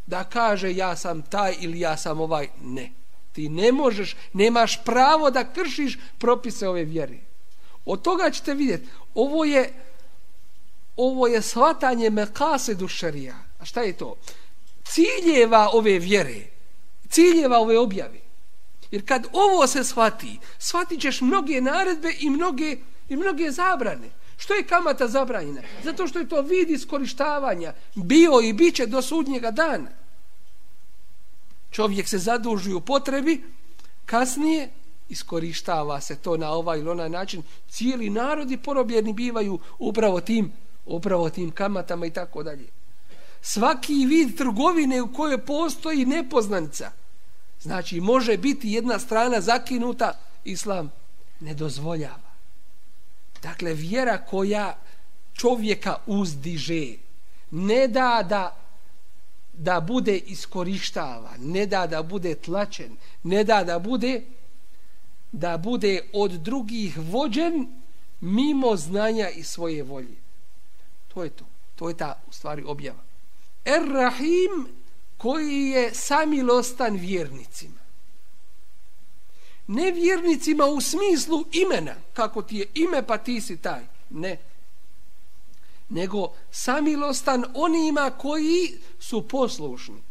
da 0.06 0.24
kaže 0.24 0.74
ja 0.74 0.96
sam 0.96 1.22
taj 1.22 1.54
ili 1.60 1.80
ja 1.80 1.96
sam 1.96 2.20
ovaj, 2.20 2.48
ne. 2.62 2.90
Ti 3.32 3.48
ne 3.48 3.72
možeš, 3.72 4.16
nemaš 4.32 4.84
pravo 4.84 5.30
da 5.30 5.52
kršiš 5.52 5.98
propise 6.18 6.68
ove 6.68 6.84
vjere. 6.84 7.18
Od 7.84 8.02
toga 8.02 8.30
ćete 8.30 8.54
vidjeti, 8.54 8.88
ovo 9.14 9.44
je 9.44 9.72
ovo 10.96 11.26
je 11.26 11.42
shvatanje 11.42 12.10
mekase 12.10 12.74
dušarija. 12.74 13.34
A 13.58 13.64
šta 13.64 13.80
je 13.80 13.92
to? 13.92 14.16
Ciljeva 14.84 15.68
ove 15.72 15.98
vjere, 15.98 16.46
ciljeva 17.08 17.58
ove 17.58 17.78
objave. 17.78 18.20
Jer 18.90 19.06
kad 19.06 19.26
ovo 19.32 19.66
se 19.66 19.84
shvati, 19.84 20.38
shvatit 20.58 21.00
ćeš 21.00 21.20
mnoge 21.20 21.60
naredbe 21.60 22.14
i 22.20 22.30
mnoge, 22.30 22.76
i 23.08 23.16
mnoge 23.16 23.50
zabrane. 23.50 24.10
Što 24.36 24.54
je 24.54 24.66
kamata 24.66 25.08
zabranjena? 25.08 25.62
Zato 25.84 26.06
što 26.06 26.18
je 26.18 26.28
to 26.28 26.42
vid 26.42 26.70
iskorištavanja. 26.70 27.72
Bio 27.94 28.40
i 28.40 28.52
bit 28.52 28.74
će 28.74 28.86
do 28.86 29.02
sudnjega 29.02 29.50
dana. 29.50 29.90
Čovjek 31.70 32.08
se 32.08 32.18
zaduži 32.18 32.72
u 32.72 32.80
potrebi, 32.80 33.42
kasnije 34.06 34.70
iskorištava 35.08 36.00
se 36.00 36.16
to 36.16 36.36
na 36.36 36.50
ovaj 36.50 36.78
ili 36.78 36.88
onaj 36.88 37.08
način. 37.08 37.42
Cijeli 37.68 38.10
narodi 38.10 38.56
porobljeni 38.56 39.12
bivaju 39.12 39.58
upravo 39.78 40.20
tim, 40.20 40.52
upravo 40.86 41.30
tim 41.30 41.50
kamatama 41.50 42.06
i 42.06 42.10
tako 42.10 42.42
dalje. 42.42 42.68
Svaki 43.46 44.06
vid 44.06 44.36
trgovine 44.38 45.02
u 45.02 45.12
kojoj 45.12 45.38
postoji 45.38 46.04
nepoznanica, 46.06 46.90
znači 47.60 48.00
može 48.00 48.36
biti 48.36 48.72
jedna 48.72 48.98
strana 48.98 49.40
zakinuta, 49.40 50.12
islam 50.44 50.92
ne 51.40 51.54
dozvoljava. 51.54 52.32
Dakle, 53.42 53.74
vjera 53.74 54.18
koja 54.18 54.78
čovjeka 55.34 55.96
uzdiže, 56.06 56.92
ne 57.50 57.88
da 57.88 58.26
da 58.28 58.56
da 59.52 59.80
bude 59.80 60.16
iskorištava, 60.16 61.30
ne 61.38 61.66
da 61.66 61.86
da 61.86 62.02
bude 62.02 62.34
tlačen, 62.34 62.96
ne 63.22 63.44
da 63.44 63.64
da 63.64 63.78
bude 63.78 64.22
da 65.32 65.58
bude 65.58 66.00
od 66.12 66.30
drugih 66.30 66.98
vođen 66.98 67.66
mimo 68.20 68.76
znanja 68.76 69.28
i 69.28 69.42
svoje 69.42 69.82
volje. 69.82 70.16
To 71.08 71.24
je 71.24 71.30
to. 71.30 71.44
To 71.76 71.88
je 71.88 71.96
ta 71.96 72.22
u 72.28 72.32
stvari 72.32 72.64
objava. 72.66 73.13
Er-Rahim 73.64 74.66
koji 75.16 75.68
je 75.68 75.94
samilostan 75.94 76.96
vjernicima. 76.96 77.80
Ne 79.66 79.92
vjernicima 79.92 80.64
u 80.64 80.80
smislu 80.80 81.44
imena, 81.52 81.94
kako 82.12 82.42
ti 82.42 82.56
je 82.56 82.66
ime 82.74 83.06
pa 83.06 83.18
ti 83.18 83.40
si 83.40 83.56
taj. 83.56 83.82
Ne. 84.10 84.38
Nego 85.88 86.32
samilostan 86.50 87.44
onima 87.54 88.10
koji 88.10 88.78
su 89.00 89.28
poslušni. 89.28 90.02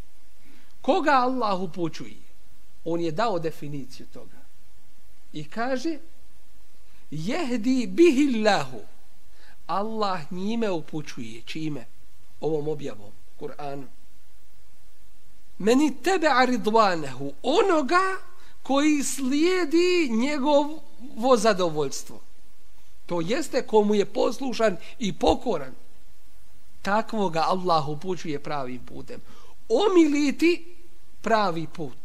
Koga 0.82 1.12
Allah 1.12 1.62
upućuje? 1.62 2.24
On 2.86 3.02
je 3.02 3.12
dao 3.12 3.40
definiciju 3.40 4.06
toga. 4.14 4.38
I 5.34 5.50
kaže 5.50 6.00
Jehdi 7.12 7.88
bihillahu 7.88 8.82
Allah 9.68 10.32
njime 10.32 10.72
upućuje. 10.72 11.42
Čime? 11.46 11.86
Ovom 12.42 12.68
objavom. 12.68 13.12
Kur'anu. 13.44 13.88
Meni 15.58 15.92
tebe 16.04 16.28
aridvanehu. 16.28 17.34
Onoga 17.44 18.18
koji 18.64 19.04
slijedi 19.04 20.10
njegovo 20.12 21.38
zadovoljstvo. 21.38 22.20
To 23.06 23.22
jeste 23.22 23.68
komu 23.68 23.96
je 23.96 24.06
poslušan 24.06 24.78
i 25.00 25.14
pokoran. 25.14 25.76
Takvoga 26.82 27.44
Allah 27.48 27.90
upućuje 27.90 28.44
pravim 28.44 28.86
putem. 28.86 29.22
Omiliti 29.70 30.76
pravi 31.22 31.68
put. 31.68 31.98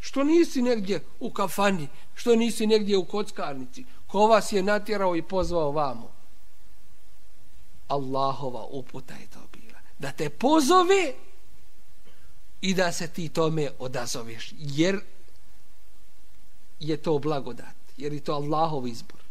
Što 0.00 0.24
nisi 0.24 0.62
negdje 0.62 1.04
u 1.20 1.30
kafani, 1.30 1.88
što 2.14 2.36
nisi 2.36 2.66
negdje 2.66 2.98
u 2.98 3.04
kockarnici, 3.04 3.84
ko 4.06 4.26
vas 4.26 4.52
je 4.52 4.62
natjerao 4.62 5.16
i 5.16 5.22
pozvao 5.22 5.72
vamo. 5.72 6.10
Allahova 7.88 8.64
uputa 8.70 9.14
je 9.14 9.26
to 9.26 9.35
Da 9.99 10.11
te 10.11 10.29
pozove 10.29 11.13
i 12.61 12.73
da 12.73 12.91
se 12.91 13.07
ti 13.07 13.29
tome 13.29 13.71
odazoveš. 13.79 14.53
Jer 14.57 14.99
je 16.79 16.97
to 16.97 17.19
blagodat. 17.19 17.75
Jer 17.97 18.13
je 18.13 18.19
to 18.19 18.33
Allahov 18.33 18.87
izbor. 18.87 19.21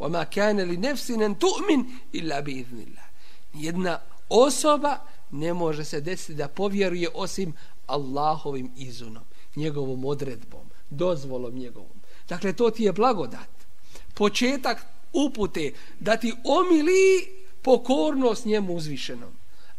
وَمَا 0.00 0.24
كَانَ 0.24 0.60
لِنَفْسِنَنْ 0.60 1.34
تُؤْمِنْ 1.34 1.84
إِلَّا 2.14 2.40
بِإِذْنِ 2.40 2.78
اللَّهِ 2.86 3.06
Jedna 3.54 4.00
osoba 4.28 4.98
ne 5.30 5.54
može 5.54 5.84
se 5.84 6.00
desiti 6.00 6.34
da 6.34 6.48
povjeruje 6.48 7.08
osim 7.14 7.54
Allahovim 7.86 8.70
izunom, 8.76 9.22
njegovom 9.56 10.04
odredbom, 10.04 10.70
dozvolom 10.90 11.54
njegovom. 11.54 12.00
Dakle, 12.28 12.52
to 12.52 12.70
ti 12.70 12.82
je 12.84 12.92
blagodat. 12.92 13.48
Početak 14.14 14.86
upute 15.12 15.72
da 16.00 16.16
ti 16.16 16.32
omili 16.44 17.28
pokornost 17.62 18.44
njemu 18.44 18.74
uzvišenom. 18.74 19.32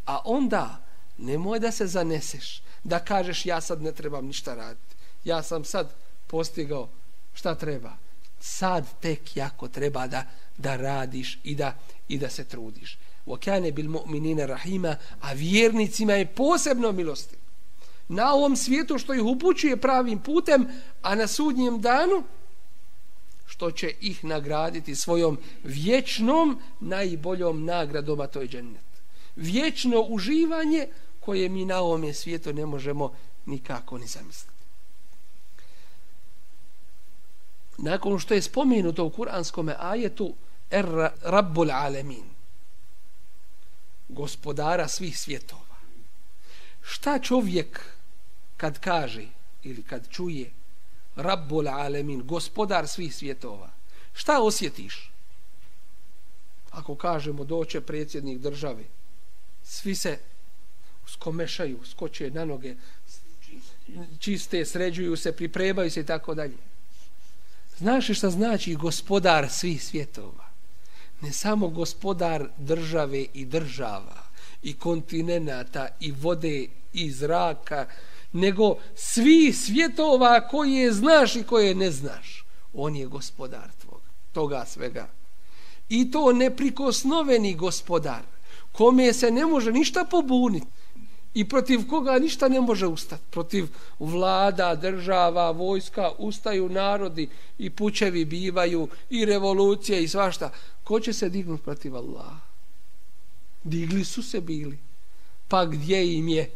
A 0.06 0.20
onda 0.24 0.82
nemoj 1.18 1.58
da 1.58 1.72
se 1.72 1.86
zaneseš, 1.86 2.62
da 2.84 2.98
kažeš 2.98 3.46
ja 3.46 3.60
sad 3.60 3.82
ne 3.82 3.92
trebam 3.92 4.26
ništa 4.26 4.54
raditi. 4.54 4.96
Ja 5.24 5.42
sam 5.42 5.64
sad 5.64 5.94
postigao 6.26 6.88
šta 7.34 7.54
treba. 7.54 7.92
Sad 8.40 8.86
tek 9.00 9.36
jako 9.36 9.68
treba 9.68 10.06
da, 10.06 10.24
da 10.56 10.76
radiš 10.76 11.38
i 11.44 11.54
da, 11.54 11.74
i 12.08 12.18
da 12.18 12.30
se 12.30 12.44
trudiš. 12.44 12.98
وَكَانَ 13.26 13.72
بِالْمُؤْمِنِينَ 13.72 14.46
rahima 14.46 14.96
A 15.20 15.32
vjernicima 15.32 16.12
je 16.12 16.26
posebno 16.26 16.92
milosti. 16.92 17.36
Na 18.08 18.32
ovom 18.34 18.56
svijetu 18.56 18.98
što 18.98 19.14
ih 19.14 19.22
upućuje 19.22 19.76
pravim 19.76 20.18
putem, 20.18 20.66
a 21.02 21.14
na 21.14 21.26
sudnjem 21.26 21.80
danu 21.80 22.24
što 23.46 23.70
će 23.70 23.94
ih 24.00 24.24
nagraditi 24.24 24.94
svojom 24.94 25.38
vječnom 25.64 26.60
najboljom 26.80 27.64
nagradom, 27.64 28.20
a 28.20 28.26
to 28.26 28.40
je 28.40 28.48
džennet. 28.48 28.85
Vječno 29.37 30.01
uživanje 30.01 30.87
koje 31.19 31.49
mi 31.49 31.65
na 31.65 31.79
ovome 31.79 32.13
svijetu 32.13 32.53
ne 32.53 32.65
možemo 32.65 33.13
nikako 33.45 33.97
ni 33.97 34.07
zamisliti. 34.07 34.57
Nakon 37.77 38.19
što 38.19 38.33
je 38.33 38.41
spomenuto 38.41 39.05
u 39.05 39.09
kuranskom 39.09 39.71
ajetu 39.79 40.33
Er 40.71 41.09
Rabbul 41.21 41.71
Alemin 41.71 42.37
gospodara 44.09 44.87
svih 44.87 45.19
svjetova. 45.19 45.77
Šta 46.81 47.19
čovjek 47.19 47.81
kad 48.57 48.79
kaže 48.79 49.27
ili 49.63 49.83
kad 49.83 50.09
čuje 50.09 50.51
Rabbul 51.15 51.67
Alemin, 51.67 52.21
gospodar 52.25 52.87
svih 52.87 53.15
svjetova. 53.15 53.69
Šta 54.13 54.41
osjetiš? 54.41 55.11
Ako 56.71 56.95
kažemo 56.95 57.43
doće 57.43 57.81
predsjednik 57.81 58.39
države, 58.39 58.83
svi 59.67 59.95
se 59.95 60.19
skomešaju, 61.07 61.79
skoče 61.85 62.31
na 62.31 62.45
noge, 62.45 62.75
čiste, 64.19 64.65
sređuju 64.65 65.17
se, 65.17 65.31
pripremaju 65.31 65.91
se 65.91 65.99
i 65.99 66.05
tako 66.05 66.35
dalje. 66.35 66.57
Znaš 67.77 68.17
šta 68.17 68.29
znači 68.29 68.75
gospodar 68.75 69.49
svih 69.49 69.83
svjetova? 69.83 70.47
Ne 71.21 71.31
samo 71.31 71.67
gospodar 71.67 72.49
države 72.57 73.25
i 73.33 73.45
država, 73.45 74.23
i 74.63 74.73
kontinenta, 74.73 75.87
i 75.99 76.11
vode, 76.11 76.67
i 76.93 77.11
zraka, 77.11 77.87
nego 78.31 78.77
svi 78.95 79.53
svjetova 79.53 80.47
koje 80.47 80.91
znaš 80.91 81.35
i 81.35 81.43
koje 81.43 81.75
ne 81.75 81.91
znaš. 81.91 82.45
On 82.73 82.95
je 82.95 83.05
gospodar 83.05 83.71
tvog, 83.81 84.01
toga 84.31 84.65
svega. 84.65 85.07
I 85.89 86.11
to 86.11 86.33
neprikosnoveni 86.33 87.55
gospodar, 87.55 88.21
kome 88.77 89.13
se 89.13 89.31
ne 89.31 89.45
može 89.45 89.71
ništa 89.71 90.05
pobuniti 90.05 90.67
i 91.33 91.49
protiv 91.49 91.87
koga 91.89 92.19
ništa 92.19 92.47
ne 92.47 92.61
može 92.61 92.87
ustati. 92.87 93.23
Protiv 93.29 93.67
vlada, 93.99 94.75
država, 94.75 95.51
vojska, 95.51 96.11
ustaju 96.17 96.69
narodi 96.69 97.29
i 97.57 97.69
pućevi 97.69 98.25
bivaju 98.25 98.87
i 99.09 99.25
revolucije 99.25 100.03
i 100.03 100.07
svašta. 100.07 100.51
Ko 100.83 100.99
će 100.99 101.13
se 101.13 101.29
dignuti 101.29 101.63
protiv 101.63 101.95
Allaha? 101.95 102.39
Digli 103.63 104.05
su 104.05 104.23
se 104.23 104.41
bili. 104.41 104.77
Pa 105.47 105.65
gdje 105.65 106.17
im 106.17 106.27
je? 106.27 106.49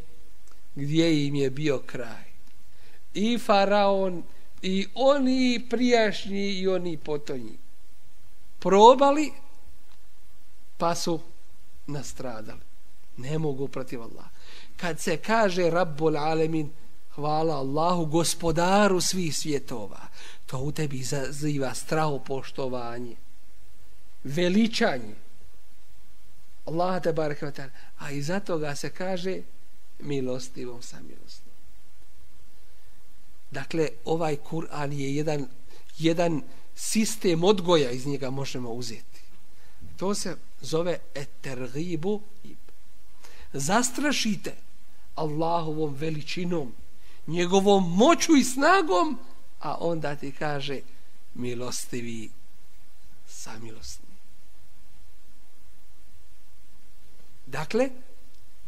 Gdje 0.75 1.27
im 1.27 1.36
je 1.36 1.49
bio 1.49 1.79
kraj? 1.86 2.31
I 3.13 3.38
faraon, 3.38 4.23
i 4.62 4.88
oni 4.93 5.67
prijašnji, 5.69 6.49
i 6.49 6.67
oni 6.67 6.97
potonji. 6.97 7.57
Probali, 8.60 9.31
pa 10.77 10.95
su 10.95 11.19
nastradali. 11.91 12.62
Ne 13.17 13.38
mogu 13.39 13.67
protiv 13.67 14.01
Allaha. 14.01 14.30
Kad 14.77 14.99
se 14.99 15.17
kaže 15.17 15.69
Rabbul 15.69 16.17
Alemin, 16.17 16.71
hvala 17.15 17.56
Allahu, 17.56 18.06
gospodaru 18.06 19.01
svih 19.01 19.36
svjetova, 19.38 20.08
to 20.45 20.60
u 20.60 20.71
tebi 20.71 20.97
izaziva 20.97 21.73
straho 21.73 22.19
poštovanje, 22.19 23.15
veličanje. 24.23 25.15
Allah 26.65 27.01
te 27.04 27.13
barek 27.13 27.43
a 27.97 28.12
i 28.12 28.21
zato 28.21 28.54
toga 28.54 28.75
se 28.75 28.89
kaže 28.89 29.41
milostivom 29.99 30.82
sa 30.82 30.97
milostom. 31.01 31.51
Dakle, 33.51 33.89
ovaj 34.06 34.38
Kur'an 34.49 34.91
je 34.91 35.15
jedan, 35.15 35.47
jedan 35.97 36.41
sistem 36.75 37.43
odgoja 37.43 37.91
iz 37.91 38.06
njega 38.08 38.30
možemo 38.30 38.71
uzeti. 38.71 39.21
To 39.97 40.15
se 40.15 40.36
zove 40.62 41.00
etergibu 41.15 42.21
ib. 42.43 42.58
zastrašite 43.54 44.56
Allahovom 45.15 45.93
veličinom, 45.93 46.74
njegovom 47.28 47.95
moću 47.95 48.36
i 48.36 48.43
snagom, 48.43 49.19
a 49.60 49.76
onda 49.80 50.15
ti 50.15 50.32
kaže 50.32 50.80
milostivi 51.34 52.30
samilostni. 53.28 54.12
Dakle, 57.45 57.89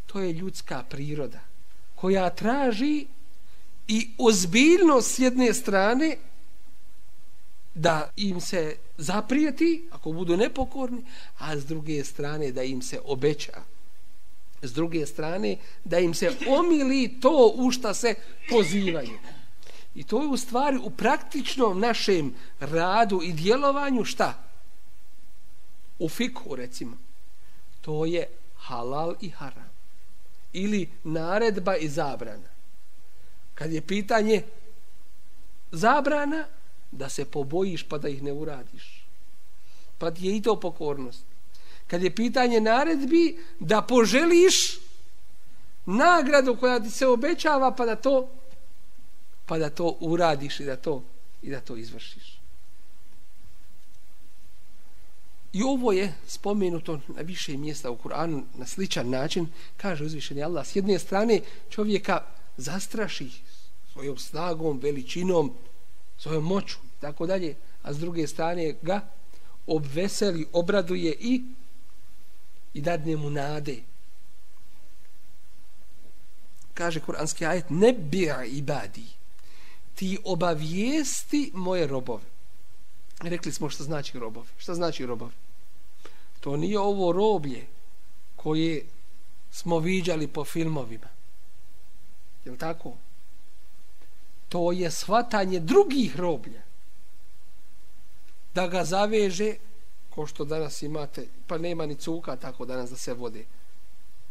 to 0.06 0.20
je 0.20 0.34
ljudska 0.34 0.84
priroda 0.90 1.40
koja 1.96 2.30
traži 2.30 3.06
i 3.88 4.10
ozbiljnost 4.18 5.16
s 5.16 5.20
jedne 5.20 5.54
strane 5.54 6.18
da 7.76 8.12
im 8.16 8.42
se 8.42 8.78
zaprijeti 8.98 9.88
ako 9.92 10.12
budu 10.12 10.38
nepokorni, 10.38 11.06
a 11.38 11.58
s 11.58 11.66
druge 11.66 12.04
strane 12.04 12.52
da 12.52 12.64
im 12.64 12.82
se 12.82 13.00
obeća 13.06 13.74
s 14.64 14.74
druge 14.74 15.06
strane 15.06 15.58
da 15.84 16.00
im 16.00 16.14
se 16.14 16.32
omili 16.48 17.20
to 17.22 17.54
u 17.56 17.72
šta 17.72 17.94
se 17.94 18.16
pozivaju. 18.50 19.20
I 19.96 20.04
to 20.04 20.22
je 20.22 20.28
u 20.28 20.38
stvari 20.38 20.78
u 20.78 20.90
praktičnom 20.90 21.80
našem 21.80 22.34
radu 22.60 23.22
i 23.24 23.34
djelovanju 23.34 24.06
šta? 24.06 24.44
U 26.00 26.10
fiku 26.10 26.56
recimo. 26.56 26.98
To 27.82 28.06
je 28.06 28.28
halal 28.58 29.16
i 29.22 29.30
haram. 29.30 29.72
Ili 30.54 30.90
naredba 31.04 31.76
i 31.76 31.90
zabrana. 31.90 32.50
Kad 33.54 33.72
je 33.72 33.82
pitanje 33.82 34.44
zabrana, 35.72 36.46
da 36.94 37.10
se 37.10 37.26
pobojiš 37.26 37.84
pa 37.84 37.98
da 37.98 38.10
ih 38.10 38.24
ne 38.24 38.34
uradiš. 38.34 39.06
Pa 39.98 40.12
je 40.18 40.38
i 40.38 40.42
to 40.42 40.60
pokornost 40.60 41.26
kad 41.88 42.04
je 42.04 42.16
pitanje 42.16 42.62
naredbi 42.62 43.40
da 43.60 43.82
poželiš 43.82 44.80
nagradu 45.86 46.56
koja 46.56 46.80
ti 46.80 46.92
se 46.92 47.08
obećava 47.08 47.72
pa 47.76 47.86
da 47.86 47.96
to 47.96 48.30
pa 49.46 49.58
da 49.58 49.70
to 49.70 49.98
uradiš 50.00 50.60
i 50.60 50.66
da 50.66 50.76
to 50.76 51.04
i 51.42 51.50
da 51.50 51.60
to 51.60 51.76
izvršiš. 51.76 52.40
I 55.54 55.64
ovo 55.64 55.92
je 55.92 56.14
spomenuto 56.28 57.00
na 57.08 57.22
više 57.22 57.58
mjesta 57.58 57.92
u 57.92 57.98
Kur'anu 57.98 58.44
na 58.56 58.66
sličan 58.66 59.10
način, 59.10 59.48
kaže 59.78 60.06
uzvišeni 60.06 60.44
Allah, 60.44 60.68
s 60.68 60.76
jedne 60.76 61.00
strane 61.00 61.42
čovjeka 61.70 62.24
zastraši 62.58 63.30
svojom 63.92 64.18
snagom, 64.18 64.80
veličinom, 64.80 65.54
svojom 66.18 66.44
moću, 66.44 66.78
tako 67.00 67.26
dalje, 67.26 67.56
a 67.82 67.94
s 67.94 67.98
druge 67.98 68.28
strane 68.28 68.76
ga 68.82 69.02
obveseli, 69.68 70.48
obraduje 70.54 71.16
i 71.20 71.44
i 72.74 72.82
dadne 72.82 73.18
mu 73.18 73.30
nade. 73.30 73.78
Kaže 76.74 77.00
kuranski 77.00 77.46
ajet, 77.46 77.66
ne 77.70 77.94
bira 77.94 78.46
ibadi, 78.46 79.06
ti 79.96 80.18
obavijesti 80.24 81.52
moje 81.54 81.88
robove. 81.88 82.24
Rekli 83.22 83.52
smo 83.52 83.70
što 83.70 83.84
znači 83.84 84.20
robove. 84.20 84.48
Šta 84.58 84.74
znači 84.76 85.06
robove? 85.06 85.32
To 86.40 86.58
nije 86.58 86.80
ovo 86.80 87.12
roblje 87.12 87.68
koje 88.36 88.86
smo 89.52 89.80
viđali 89.80 90.28
po 90.28 90.46
filmovima. 90.46 91.08
Je 92.46 92.52
li 92.52 92.58
tako? 92.58 92.98
To 94.54 94.72
je 94.72 94.92
shvatanje 94.92 95.60
drugih 95.60 96.20
roblja. 96.20 96.62
Da 98.54 98.68
ga 98.68 98.84
zaveže 98.86 99.56
ko 100.10 100.28
što 100.28 100.46
danas 100.46 100.82
imate, 100.82 101.26
pa 101.48 101.58
nema 101.58 101.86
ni 101.86 101.96
cuka 101.96 102.36
tako 102.36 102.66
danas 102.66 102.90
da 102.90 102.98
se 102.98 103.14
vode. 103.14 103.46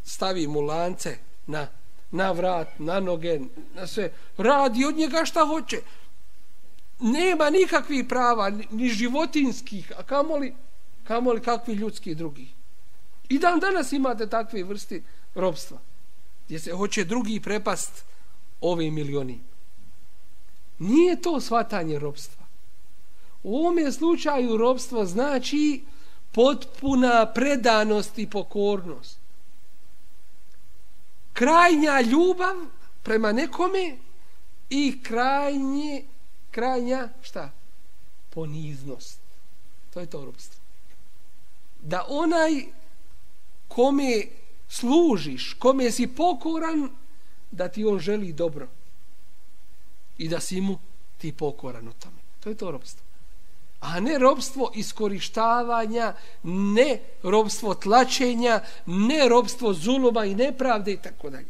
Stavi 0.05 0.47
mu 0.47 0.61
lance 0.61 1.19
na, 1.47 1.67
na 2.11 2.31
vrat, 2.33 2.79
na 2.79 3.01
noge, 3.01 3.41
na 3.75 3.87
sve. 3.87 4.13
Radi 4.39 4.85
od 4.85 4.97
njega 4.97 5.25
šta 5.25 5.47
hoće. 5.47 5.83
Nema 7.01 7.51
nikakvih 7.51 8.05
prava, 8.09 8.51
ni 8.71 8.89
životinskih, 8.89 9.93
a 9.99 10.03
kamoli, 10.03 10.55
kamoli 11.05 11.41
kakvi 11.43 11.75
ljudski 11.75 12.15
drugi. 12.15 12.49
I 13.29 13.39
dan 13.39 13.61
danas 13.61 13.93
imate 13.93 14.27
takve 14.27 14.65
vrsti 14.65 15.03
robstva, 15.35 15.79
gdje 16.47 16.59
se 16.59 16.73
hoće 16.73 17.05
drugi 17.05 17.41
prepast 17.41 18.05
ovim 18.61 18.95
milioni. 18.95 19.52
Nije 20.83 21.23
to 21.23 21.41
svatanje 21.41 21.99
robstva. 21.99 22.45
U 23.43 23.57
ovom 23.57 23.93
slučaju 23.93 24.57
robstvo 24.57 25.05
znači 25.07 25.83
potpuna 26.33 27.27
predanost 27.35 28.19
i 28.19 28.31
pokornost. 28.31 29.19
Krajnja 31.33 32.01
ljubav 32.01 32.57
prema 33.03 33.33
nekome 33.33 33.97
i 34.71 35.03
krajnje, 35.03 36.05
krajnja, 36.51 37.09
šta? 37.23 37.51
Poniznost. 38.31 39.21
To 39.95 40.01
je 40.01 40.07
to 40.07 40.25
robstvo. 40.25 40.61
Da 41.81 42.07
onaj 42.09 42.65
kome 43.69 44.23
služiš, 44.69 45.57
kome 45.59 45.91
si 45.91 46.07
pokoran, 46.07 46.89
da 47.51 47.69
ti 47.69 47.85
on 47.85 47.99
želi 47.99 48.33
dobro. 48.33 48.69
I 50.19 50.29
da 50.29 50.41
si 50.41 50.61
mu 50.61 50.79
ti 51.19 51.33
pokoran 51.33 51.89
u 51.89 51.93
tome. 51.93 52.17
To 52.41 52.49
je 52.49 52.55
to 52.55 52.71
robstvo 52.71 53.13
a 53.83 54.01
ne 54.01 54.19
robstvo 54.19 54.71
iskorištavanja, 54.75 56.15
ne 56.43 57.01
robstvo 57.23 57.75
tlačenja, 57.75 58.61
ne 58.87 59.29
robstvo 59.29 59.75
zuluma 59.75 60.25
i 60.25 60.35
nepravde 60.35 60.93
i 60.93 60.97
tako 60.97 61.31
dalje. 61.31 61.49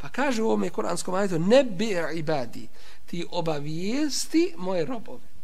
Pa 0.00 0.08
kaže 0.08 0.42
u 0.42 0.46
ovome 0.46 0.70
koranskom 0.70 1.14
ajetu, 1.14 1.38
ne 1.38 1.64
bi 1.64 1.96
ibadi, 2.14 2.68
ti 3.06 3.26
obavijesti 3.30 4.54
moje 4.56 4.84
robove. 4.84 5.34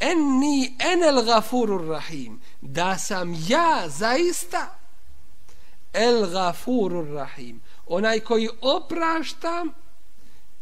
Enni 0.00 0.76
enel 0.78 1.24
gafurur 1.24 1.88
rahim, 1.88 2.40
da 2.60 2.98
sam 2.98 3.34
ja 3.48 3.84
zaista 3.88 4.78
el 5.92 6.30
gafurur 6.30 7.06
rahim, 7.06 7.60
onaj 7.86 8.20
koji 8.20 8.48
opraštam 8.60 9.74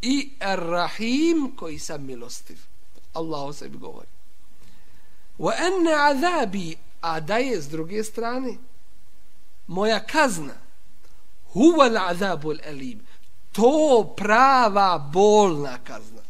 i 0.06 0.30
er 0.40 0.58
rahim 0.58 1.52
koji 1.56 1.78
sam 1.78 2.04
milostiv. 2.04 2.58
Allah 3.12 3.42
o 3.42 3.52
sebi 3.52 3.78
govori 3.78 4.16
wa 5.38 5.52
anna 5.58 6.06
azabi 6.10 6.76
a 7.00 7.20
da 7.20 7.36
je 7.36 7.62
s 7.62 7.68
druge 7.68 8.04
strane 8.04 8.56
moja 9.66 10.00
kazna 10.06 10.54
huwa 11.54 11.88
al-azabul 11.90 12.58
al-alim 12.64 12.98
to 13.52 14.14
prava 14.16 14.98
bolna 15.12 15.78
kazna. 15.84 16.22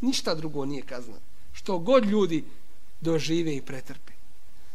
Ništa 0.00 0.34
drugo 0.34 0.64
nije 0.64 0.82
kazna. 0.82 1.16
Što 1.52 1.78
god 1.78 2.04
ljudi 2.04 2.44
dožive 3.00 3.56
i 3.56 3.62
pretrpe. 3.62 4.12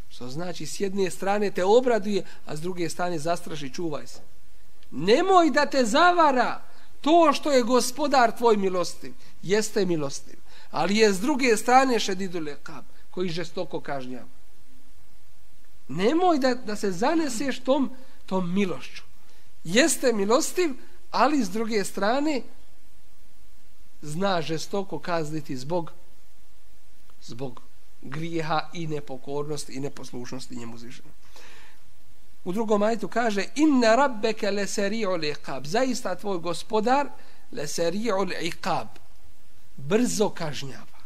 Što 0.10 0.30
znači 0.30 0.66
s 0.66 0.80
jedne 0.80 1.10
strane 1.10 1.52
te 1.52 1.64
obraduje 1.64 2.26
a 2.46 2.56
s 2.56 2.62
druge 2.62 2.90
strane 2.90 3.20
zastraši 3.20 3.74
čuvaj 3.74 4.08
se. 4.08 4.20
Nemoj 4.92 5.50
da 5.50 5.66
te 5.66 5.86
zavara 5.86 6.62
to 7.02 7.34
što 7.34 7.52
je 7.52 7.64
gospodar 7.64 8.38
tvoj 8.38 8.58
milostiv 8.58 9.14
jeste 9.42 9.86
milostiv 9.86 10.40
ali 10.72 10.98
je 10.98 11.14
s 11.14 11.20
druge 11.20 11.58
strane 11.58 12.00
šedidu 12.00 12.40
lekab 12.40 12.84
koji 13.12 13.30
žestoko 13.30 13.82
kažnjava. 13.82 14.28
Nemoj 15.88 16.38
da, 16.40 16.54
da 16.56 16.76
se 16.76 16.92
zaneseš 16.92 17.60
tom, 17.60 17.92
tom 18.26 18.54
milošću. 18.54 19.04
Jeste 19.64 20.14
milostiv, 20.14 20.70
ali 21.12 21.44
s 21.44 21.50
druge 21.50 21.84
strane 21.84 22.42
zna 24.02 24.42
žestoko 24.42 25.00
kazniti 25.00 25.58
zbog 25.58 25.92
zbog 27.22 27.62
grijeha 28.02 28.70
i 28.74 28.88
nepokornosti 28.88 29.74
i 29.74 29.80
neposlušnosti 29.80 30.56
njemu 30.56 30.78
zvišenom. 30.78 31.12
U 32.44 32.52
drugom 32.52 32.84
ajetu 32.84 33.08
kaže 33.08 33.46
inna 33.56 33.96
rabbeke 33.96 34.52
leseri'u 34.52 35.18
liqab. 35.18 35.66
Zaista 35.66 36.16
tvoj 36.16 36.38
gospodar 36.38 37.08
leseri'u 37.52 38.26
liqab. 38.26 38.88
Brzo 39.78 40.30
kažnjava. 40.30 41.00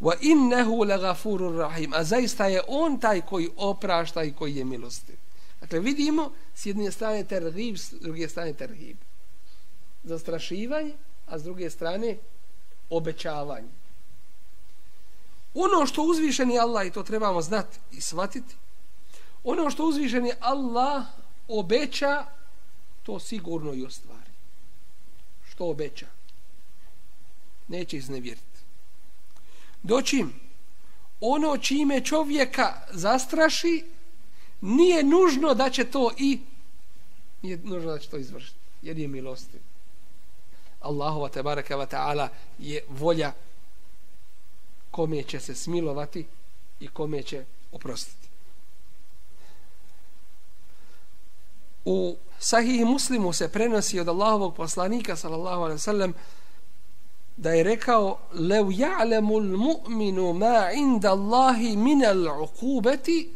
Wa 0.00 0.14
innehu 0.20 0.84
lagafurur 0.84 1.56
rahim. 1.56 1.92
A 1.94 2.04
zaista 2.04 2.46
je 2.46 2.62
on 2.68 3.00
taj 3.00 3.20
koji 3.20 3.48
oprašta 3.56 4.22
i 4.24 4.32
koji 4.32 4.56
je 4.56 4.64
milostiv. 4.64 5.16
Dakle 5.60 5.80
vidimo 5.80 6.30
s 6.54 6.66
jedne 6.66 6.90
strane 6.90 7.24
terhib 7.24 7.76
s 7.76 7.90
druge 8.00 8.28
strane 8.28 8.52
terhib. 8.52 8.96
Zastrašivanje 10.04 10.92
a 11.26 11.38
s 11.38 11.42
druge 11.42 11.70
strane 11.70 12.16
obećavanje. 12.90 13.68
Ono 15.54 15.86
što 15.86 16.02
uzvišeni 16.02 16.58
Allah 16.58 16.86
i 16.86 16.90
to 16.90 17.02
trebamo 17.02 17.42
znati 17.42 17.78
i 17.92 18.00
shvatiti 18.00 18.54
ono 19.44 19.70
što 19.70 19.86
uzvišeni 19.86 20.32
Allah 20.40 21.04
obeća 21.48 22.24
to 23.02 23.18
sigurno 23.18 23.74
i 23.74 23.84
ostvari. 23.84 24.30
Što 25.50 25.70
obeća? 25.70 26.06
Neće 27.68 27.96
iznevjeriti 27.96 28.48
doćim 29.82 30.32
ono 31.20 31.58
čime 31.58 32.04
čovjeka 32.04 32.74
zastraši 32.90 33.84
nije 34.60 35.04
nužno 35.04 35.54
da 35.54 35.70
će 35.70 35.84
to 35.84 36.10
i 36.18 36.40
nije 37.42 37.58
nužno 37.64 37.90
da 37.90 37.98
će 37.98 38.08
to 38.08 38.16
izvršiti 38.16 38.58
jer 38.82 38.98
je 38.98 39.08
milostiv. 39.08 39.60
Allahova 40.80 41.28
tebareka 41.28 41.76
wa 41.76 41.86
ta'ala 41.86 42.28
je 42.58 42.84
volja 42.88 43.32
kome 44.90 45.22
će 45.22 45.40
se 45.40 45.54
smilovati 45.54 46.26
i 46.80 46.88
kome 46.88 47.22
će 47.22 47.44
oprostiti. 47.72 48.17
U 51.88 52.16
sahih 52.38 52.86
muslimu 52.86 53.32
se 53.32 53.48
prenosi 53.48 54.00
od 54.00 54.08
Allahovog 54.08 54.54
poslanika 54.54 55.16
sallallahu 55.16 55.62
alaihi 55.62 55.80
sallam 55.80 56.14
da 57.36 57.50
je 57.50 57.62
rekao 57.62 58.18
lev 58.32 58.66
ja'lemu 58.70 59.38
l-mu'minu 59.38 60.32
ma 60.32 60.70
inda 60.72 61.10
Allahi 61.10 61.76
min 61.76 62.04
al-uqubeti 62.04 63.28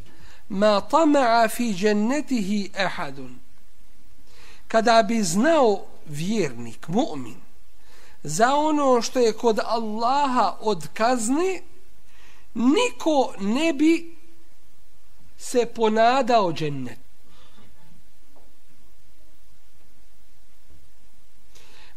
ma 0.49 0.81
tama'a 0.81 1.49
fi 1.49 1.75
jannatihi 1.79 2.71
ahadun. 2.77 3.39
Kada 4.69 5.03
bi 5.03 5.23
znao 5.23 5.85
vjernik, 6.07 6.89
mu'min 6.89 7.41
za 8.23 8.55
ono 8.55 9.03
što 9.03 9.19
je 9.19 9.33
kod 9.33 9.59
Allaha 9.65 10.57
od 10.61 10.89
kazne 10.95 11.63
niko 12.55 13.35
ne 13.41 13.73
bi 13.73 14.17
se 15.39 15.67
ponadao 15.67 16.53
džennet 16.53 17.02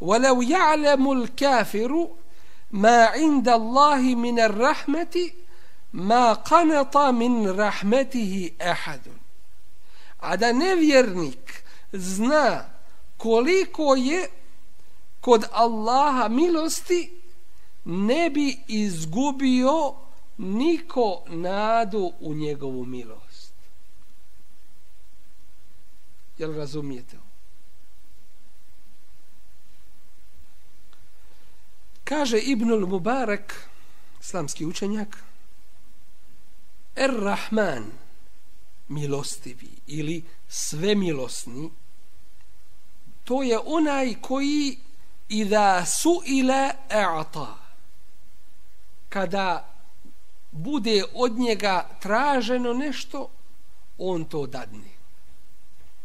ولو 0.00 0.42
يعلم 0.42 1.12
الكافر 1.12 2.08
ما 2.70 3.04
عند 3.04 3.48
الله 3.48 4.00
من 4.00 4.40
الرحمة 4.40 5.30
ما 5.92 6.32
قنط 6.32 6.96
من 6.96 7.60
رحمته 7.60 8.50
أحد 8.62 9.00
a 10.22 10.36
da 10.36 10.52
nevjernik 10.52 11.64
zna 11.92 12.64
koliko 13.16 13.94
je 13.96 14.28
kod 15.20 15.44
Allaha 15.52 16.28
milosti 16.28 17.10
ne 17.84 18.30
bi 18.30 18.58
izgubio 18.68 19.94
niko 20.38 21.22
nadu 21.28 22.12
u 22.20 22.34
njegovu 22.34 22.84
milost. 22.86 23.52
Jel 26.38 26.52
razumijete? 26.56 27.16
Kaže 32.05 32.39
Ibnul 32.39 32.87
Mubarak, 32.87 33.69
islamski 34.21 34.65
učenjak, 34.65 35.17
Er-Rahman, 36.95 37.83
milostivi 38.87 39.69
ili 39.87 40.23
svemilosni, 40.47 41.69
to 43.23 43.43
je 43.43 43.59
onaj 43.65 44.15
koji 44.21 44.77
i 45.29 45.45
da 45.45 45.85
su 45.85 46.21
ile 46.25 46.71
e'ata 46.89 47.57
kada 49.09 49.73
bude 50.51 51.03
od 51.13 51.39
njega 51.39 51.89
traženo 51.99 52.73
nešto 52.73 53.29
on 53.97 54.25
to 54.25 54.47
dadne 54.47 54.95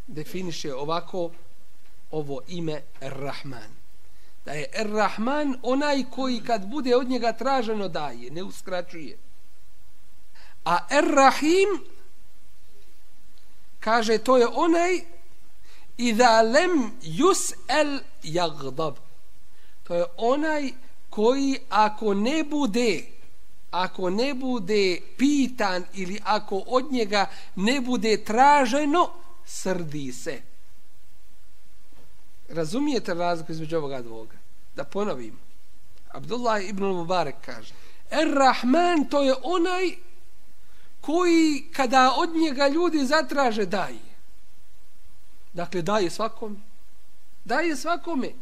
definiše 0.07 0.75
ovako 0.75 1.31
ovo 2.11 2.41
ime 2.49 2.83
Rahman 3.01 3.80
da 4.45 4.53
je 4.53 4.67
Ar-Rahman 4.79 5.59
onaj 5.63 6.05
koji 6.11 6.41
kad 6.41 6.67
bude 6.67 6.97
od 6.97 7.09
njega 7.09 7.33
traženo 7.33 7.89
daje, 7.89 8.31
ne 8.31 8.43
uskraćuje. 8.43 9.19
A 10.65 10.79
Ar-Rahim 10.91 11.81
kaže 13.81 14.19
to 14.19 14.37
je 14.37 14.47
onaj 14.47 15.01
i 15.97 16.13
da 16.13 16.43
lem 16.43 16.93
yus 17.03 17.53
el 17.69 17.99
jagdab 18.23 18.95
to 19.83 19.95
je 19.95 20.05
onaj 20.17 20.71
koji 21.11 21.59
ako 21.69 22.15
ne 22.15 22.45
bude 22.45 23.03
ako 23.71 24.11
ne 24.11 24.35
bude 24.35 25.01
pitan 25.17 25.85
ili 25.95 26.21
ako 26.25 26.63
od 26.67 26.93
njega 26.93 27.27
ne 27.57 27.81
bude 27.81 28.25
traženo 28.25 29.11
srdi 29.45 30.13
se 30.13 30.43
razumijete 32.51 33.15
razliku 33.15 33.53
između 33.53 33.77
ovoga 33.77 34.03
dvoga 34.03 34.37
da 34.77 34.85
ponovim. 34.85 35.39
Abdullah 36.09 36.69
ibn 36.69 36.85
Mubarak 36.85 37.35
kaže 37.45 37.75
Er-Rahman 38.11 39.09
to 39.11 39.23
je 39.23 39.35
onaj 39.43 39.91
koji 41.01 41.65
kada 41.73 42.15
od 42.17 42.35
njega 42.35 42.69
ljudi 42.69 43.07
zatraže 43.07 43.67
daje 43.67 44.11
dakle 45.53 45.83
daje 45.83 46.11
svakome. 46.11 46.57
Daje 47.45 47.77
svakome. 47.77 48.33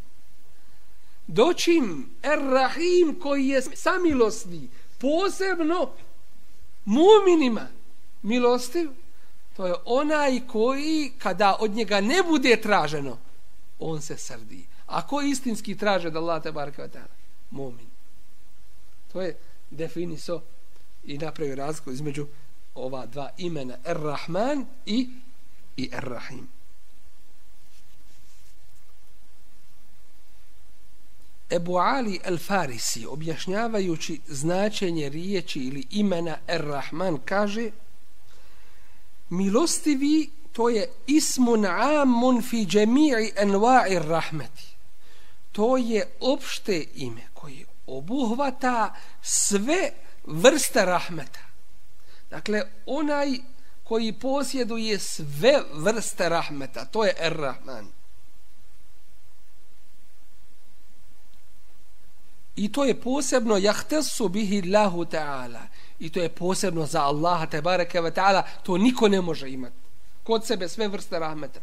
Doćim 1.26 2.10
Er-Rahim 2.22 3.20
koji 3.22 3.48
je 3.48 3.62
samilosni 3.62 4.68
posebno 4.98 5.90
muminima 6.84 7.66
milostiv 8.22 8.90
to 9.56 9.66
je 9.66 9.74
onaj 9.84 10.40
koji 10.46 11.12
kada 11.18 11.56
od 11.60 11.70
njega 11.70 12.00
ne 12.00 12.22
bude 12.22 12.60
traženo 12.60 13.18
on 13.78 14.02
se 14.02 14.16
srdi. 14.16 14.66
A 14.86 15.06
ko 15.06 15.20
istinski 15.20 15.76
traže 15.76 16.10
da 16.10 16.18
Allah 16.18 16.42
te 16.42 16.52
barka 16.52 16.82
vatala? 16.82 17.18
mumin. 17.50 17.86
To 19.12 19.20
je 19.20 19.36
definiso 19.70 20.42
i 21.04 21.18
napravio 21.18 21.54
razliku 21.54 21.92
između 21.92 22.26
ova 22.74 23.06
dva 23.06 23.30
imena 23.38 23.76
Er-Rahman 23.84 24.64
i 24.86 25.08
i 25.76 25.90
Er-Rahim. 25.92 26.46
Ebu 31.50 31.76
Ali 31.76 32.20
el-Farisi 32.24 33.06
objašnjavajući 33.06 34.20
značenje 34.26 35.08
riječi 35.08 35.60
ili 35.60 35.86
imena 35.90 36.36
Er-Rahman 36.46 37.18
kaže 37.24 37.70
milostivi 39.30 40.30
to 40.58 40.68
je 40.68 40.88
ismun 41.06 41.66
amun 41.66 42.42
fi 42.42 42.66
džemi'i 42.66 43.32
enva'i 43.36 43.98
rahmeti 43.98 44.66
to 45.52 45.76
je 45.76 46.02
opšte 46.20 46.86
ime 46.94 47.22
koje 47.34 47.66
obuhvata 47.86 48.94
sve 49.22 49.90
vrste 50.26 50.84
rahmeta 50.84 51.40
dakle 52.30 52.62
onaj 52.86 53.38
koji 53.84 54.12
posjeduje 54.12 54.98
sve 54.98 55.62
vrste 55.72 56.28
rahmeta 56.28 56.84
to 56.84 57.04
je 57.04 57.14
Er-Rahman 57.18 57.86
I 62.56 62.72
to 62.72 62.84
je 62.84 63.00
posebno 63.00 63.56
jahtesu 63.56 64.28
bihi 64.28 64.62
Allahu 64.66 65.04
ta'ala. 65.04 65.60
I 65.98 66.10
to 66.10 66.20
je 66.20 66.28
posebno 66.28 66.86
za 66.86 67.02
Allaha 67.02 67.46
te 67.46 67.62
bareke 67.62 68.00
ve 68.00 68.10
ta'ala. 68.10 68.42
To 68.62 68.76
niko 68.76 69.08
ne 69.08 69.20
može 69.20 69.50
imati. 69.50 69.87
Kod 70.28 70.44
sebe 70.44 70.68
sve 70.68 70.88
vrste 70.88 71.18
rahmeta. 71.18 71.60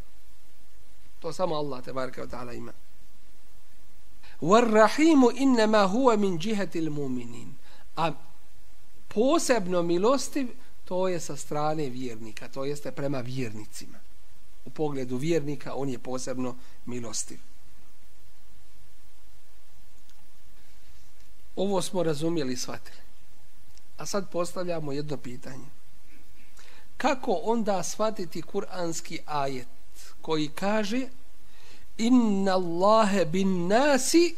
To 1.22 1.34
samo 1.34 1.56
Allah 1.56 1.84
te 1.86 1.94
bareke 1.94 2.22
wa 2.22 2.30
ta'ala 2.30 2.54
ima. 2.54 2.74
وَالرَّحِيمُ 4.42 5.22
إِنَّمَا 5.38 5.86
هُوَ 5.86 5.94
huwa 5.94 6.18
min 6.18 6.40
jihati. 6.42 6.90
A 7.96 8.12
posebno 9.08 9.84
milostiv 9.84 10.48
to 10.86 11.08
je 11.08 11.20
sa 11.20 11.38
strane 11.38 11.90
vjernika, 11.90 12.48
to 12.48 12.66
jeste 12.66 12.92
prema 12.92 13.20
vjernicima. 13.20 13.98
u 14.66 14.70
pogledu 14.70 15.18
vjernika, 15.18 15.74
on 15.76 15.90
je 15.90 16.00
posebno 16.00 16.56
milostiv. 16.86 17.40
Ovo 21.56 21.82
smo 21.82 22.04
razumjeli 22.04 22.54
i 22.54 22.58
shvatili. 22.58 22.98
A 23.98 24.06
sad 24.06 24.30
postavljamo 24.32 24.92
jedno 24.92 25.18
pitanje. 25.18 25.75
Kako 26.98 27.40
onda 27.44 27.84
shvatiti 27.84 28.42
kuranski 28.42 29.20
ajet 29.26 29.68
koji 30.22 30.48
kaže 30.48 31.08
Inna 31.98 32.54
Allahe 32.54 33.26
bin 33.26 33.68
nasi 33.68 34.36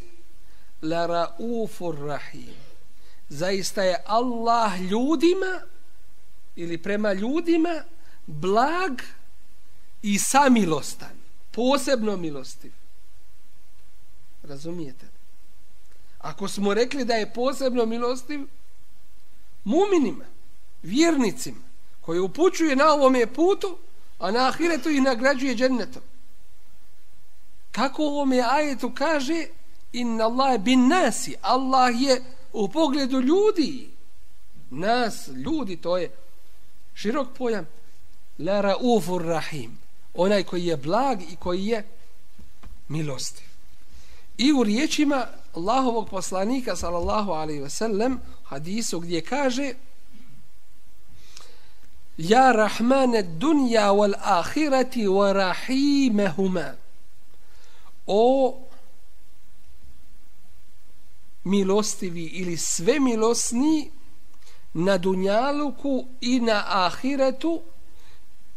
la 0.82 1.06
raufur 1.06 1.96
rahim. 2.00 2.56
Zaista 3.30 3.84
je 3.84 4.04
Allah 4.06 4.82
ljudima 4.82 5.62
ili 6.56 6.78
prema 6.78 7.14
ljudima 7.14 7.84
blag 8.26 9.02
i 10.02 10.20
samilostan, 10.20 11.18
posebno 11.52 12.18
milostiv. 12.18 12.72
Razumijete? 14.44 15.06
Ako 16.20 16.48
smo 16.48 16.74
rekli 16.74 17.06
da 17.06 17.14
je 17.14 17.34
posebno 17.34 17.86
milostiv 17.86 18.40
muminima, 19.64 20.26
vjernicima, 20.84 21.67
koji 22.08 22.20
upućuje 22.20 22.76
na 22.76 22.94
ovome 22.94 23.28
putu, 23.34 23.78
a 24.20 24.32
na 24.32 24.48
ahiretu 24.48 24.90
ih 24.90 25.02
nagrađuje 25.02 25.56
džennetom. 25.56 26.02
Kako 27.72 28.04
ovome 28.04 28.44
ajetu 28.50 28.92
kaže 28.96 29.46
inna 29.92 30.24
Allah 30.26 30.60
bin 30.60 30.88
nasi, 30.88 31.36
Allah 31.42 32.02
je 32.02 32.24
u 32.54 32.70
pogledu 32.70 33.22
ljudi, 33.22 33.90
nas, 34.70 35.28
ljudi, 35.28 35.78
to 35.78 35.98
je 35.98 36.12
širok 36.94 37.28
pojam, 37.38 37.68
la 38.40 38.62
raufur 38.62 39.26
rahim, 39.26 39.78
onaj 40.14 40.44
koji 40.44 40.66
je 40.66 40.78
blag 40.78 41.22
i 41.22 41.36
koji 41.36 41.66
je 41.66 41.84
milosti. 42.88 43.44
I 44.38 44.54
u 44.54 44.64
riječima 44.64 45.28
Allahovog 45.54 46.10
poslanika 46.10 46.76
sallallahu 46.76 47.32
alaihi 47.32 47.62
ve 47.62 47.70
sellem 47.70 48.20
hadisu 48.44 49.00
gdje 49.00 49.22
kaže 49.22 49.74
Ja 52.18 52.52
rahmane 52.52 53.24
dunja 53.24 53.92
wal 53.94 54.16
ahirati 54.16 55.08
wa 55.08 55.34
rahimehuma 55.34 56.76
O 58.08 58.60
milostivi 61.44 62.26
ili 62.26 62.58
sve 62.58 63.00
milosni 63.00 63.92
na 64.74 64.98
dunjaluku 64.98 66.08
i 66.22 66.40
na 66.40 66.86
ahiretu 66.86 67.62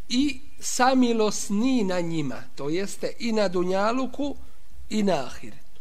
i 0.08 0.40
samilosni 0.60 1.84
na 1.84 2.00
njima 2.00 2.42
to 2.56 2.68
jeste 2.68 3.12
i 3.18 3.32
na 3.32 3.48
dunjaluku 3.48 4.36
i 4.90 5.02
na 5.02 5.24
ahiretu 5.26 5.80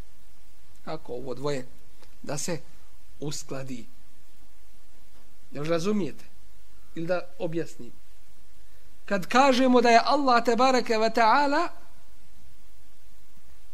kako 0.86 1.14
ovo 1.14 1.34
dvoje 1.34 1.68
da 2.24 2.38
se 2.38 2.62
uskladi. 3.20 3.86
Jel 5.52 5.66
razumijete? 5.66 6.29
Ili 6.96 7.08
da 7.08 7.22
objasnim? 7.40 7.92
Kad 9.06 9.28
kažemo 9.28 9.82
da 9.82 9.90
je 9.90 10.02
Allah 10.06 10.44
te 10.46 10.56
bareke 10.56 10.98
ve 10.98 11.10
ta'ala 11.10 11.68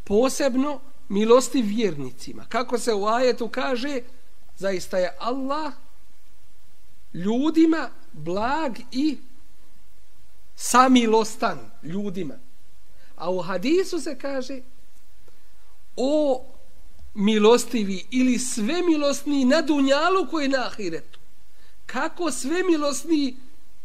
posebno 0.03 0.79
milosti 1.09 1.61
vjernicima. 1.61 2.45
Kako 2.49 2.77
se 2.77 2.93
u 2.93 3.07
ajetu 3.07 3.47
kaže 3.47 4.01
zaista 4.57 4.97
je 4.97 5.15
Allah 5.19 5.73
ljudima 7.13 7.89
blag 8.13 8.77
i 8.91 9.17
samilostan 10.55 11.59
ljudima. 11.83 12.35
A 13.15 13.31
u 13.31 13.41
hadisu 13.41 13.99
se 13.99 14.19
kaže 14.19 14.61
o 15.95 16.43
milostivi 17.13 18.05
ili 18.11 18.39
sve 18.39 18.81
milostni 18.81 19.45
na 19.45 19.61
dunjalu 19.61 20.27
koji 20.31 20.47
na 20.47 20.65
ahiretu. 20.67 21.19
Kako 21.85 22.31
svemilostni 22.31 23.37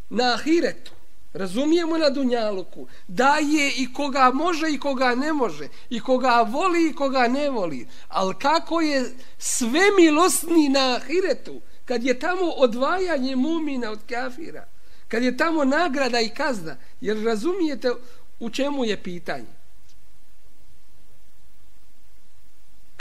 na 0.09 0.33
ahiretu? 0.33 0.91
Razumijemo 1.33 1.97
na 1.97 2.09
dunjaluku. 2.09 2.87
Da 3.07 3.35
je 3.41 3.73
i 3.77 3.93
koga 3.93 4.31
može 4.33 4.69
i 4.69 4.79
koga 4.79 5.15
ne 5.15 5.33
može. 5.33 5.67
I 5.89 5.99
koga 5.99 6.47
voli 6.49 6.89
i 6.89 6.93
koga 6.93 7.27
ne 7.27 7.49
voli. 7.49 7.87
Ali 8.07 8.35
kako 8.35 8.81
je 8.81 9.15
svemilostni 9.37 10.69
na 10.69 10.95
ahiretu? 10.95 11.61
Kad 11.85 12.03
je 12.03 12.19
tamo 12.19 12.45
odvajanje 12.45 13.35
mumina 13.35 13.91
od 13.91 13.99
kafira. 14.09 14.67
Kad 15.07 15.23
je 15.23 15.37
tamo 15.37 15.65
nagrada 15.65 16.19
i 16.19 16.29
kazna. 16.29 16.77
Jer 17.01 17.23
razumijete 17.23 17.91
u 18.39 18.49
čemu 18.49 18.85
je 18.85 19.03
pitanje? 19.03 19.61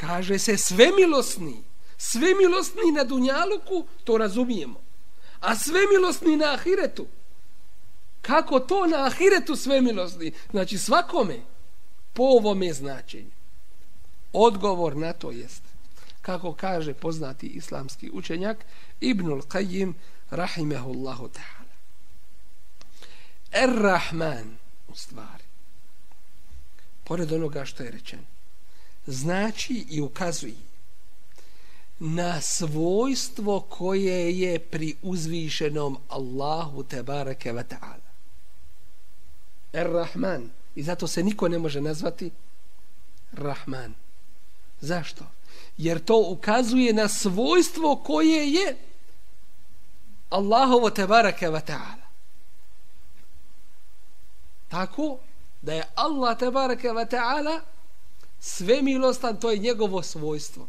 kaže 0.01 0.39
se 0.39 0.57
sve 0.57 0.93
milosni 0.97 1.63
sve 1.97 2.35
milosni 2.35 2.93
na 2.93 3.05
dunjaluku 3.05 3.87
to 4.05 4.19
razumijemo 4.19 4.81
a 5.41 5.57
svemilosni 5.57 6.37
na 6.37 6.53
ahiretu. 6.53 7.07
Kako 8.23 8.61
to 8.61 8.87
na 8.87 9.07
ahiretu 9.07 9.57
sve 9.57 9.81
milosni 9.81 10.33
znači 10.51 10.79
svakome 10.79 11.41
po 12.13 12.23
ovome 12.23 12.73
značenju. 12.73 13.31
Odgovor 14.33 14.97
na 14.97 15.13
to 15.13 15.31
jest 15.31 15.63
kako 16.23 16.53
kaže 16.53 16.95
poznati 16.95 17.47
islamski 17.47 18.11
učenjak 18.13 18.65
Ibnul 19.01 19.43
Qayyim 19.43 19.93
rahimehullahu 20.31 21.29
ta'ala. 21.29 21.75
Er-Rahman 23.53 24.57
u 24.89 24.95
stvari 24.95 25.45
pored 27.05 27.33
onoga 27.33 27.65
što 27.65 27.83
je 27.83 27.91
rečeno 27.91 28.23
znači 29.07 29.87
i 29.91 30.01
ukazuje 30.01 30.70
na 32.01 32.41
svojstvo 32.41 33.61
koje 33.61 34.39
je 34.39 34.59
pri 34.59 34.97
uzvišenom 35.03 35.99
Allahu 36.09 36.83
tebareke 36.83 37.53
ve 37.53 37.65
taala. 37.65 38.11
Er-Rahman. 39.73 40.51
I 40.75 40.83
zato 40.83 41.07
se 41.07 41.23
niko 41.23 41.49
ne 41.49 41.59
može 41.59 41.81
nazvati 41.81 42.31
Rahman. 43.33 43.95
Zašto? 44.81 45.25
Jer 45.77 46.05
to 46.05 46.27
ukazuje 46.29 46.93
na 46.93 47.09
svojstvo 47.09 47.97
koje 47.97 48.53
je 48.53 48.77
Allahovo 50.31 50.91
tebareke 50.91 51.51
ve 51.51 51.61
taala. 51.61 52.07
Tako 54.69 55.19
da 55.63 55.75
je 55.75 55.89
Allah 55.95 56.39
tebareke 56.39 56.93
ve 56.93 57.09
taala 57.09 57.61
sve 58.41 58.83
milostan, 58.83 59.37
to 59.37 59.51
je 59.51 59.59
njegovo 59.59 60.03
svojstvo. 60.03 60.69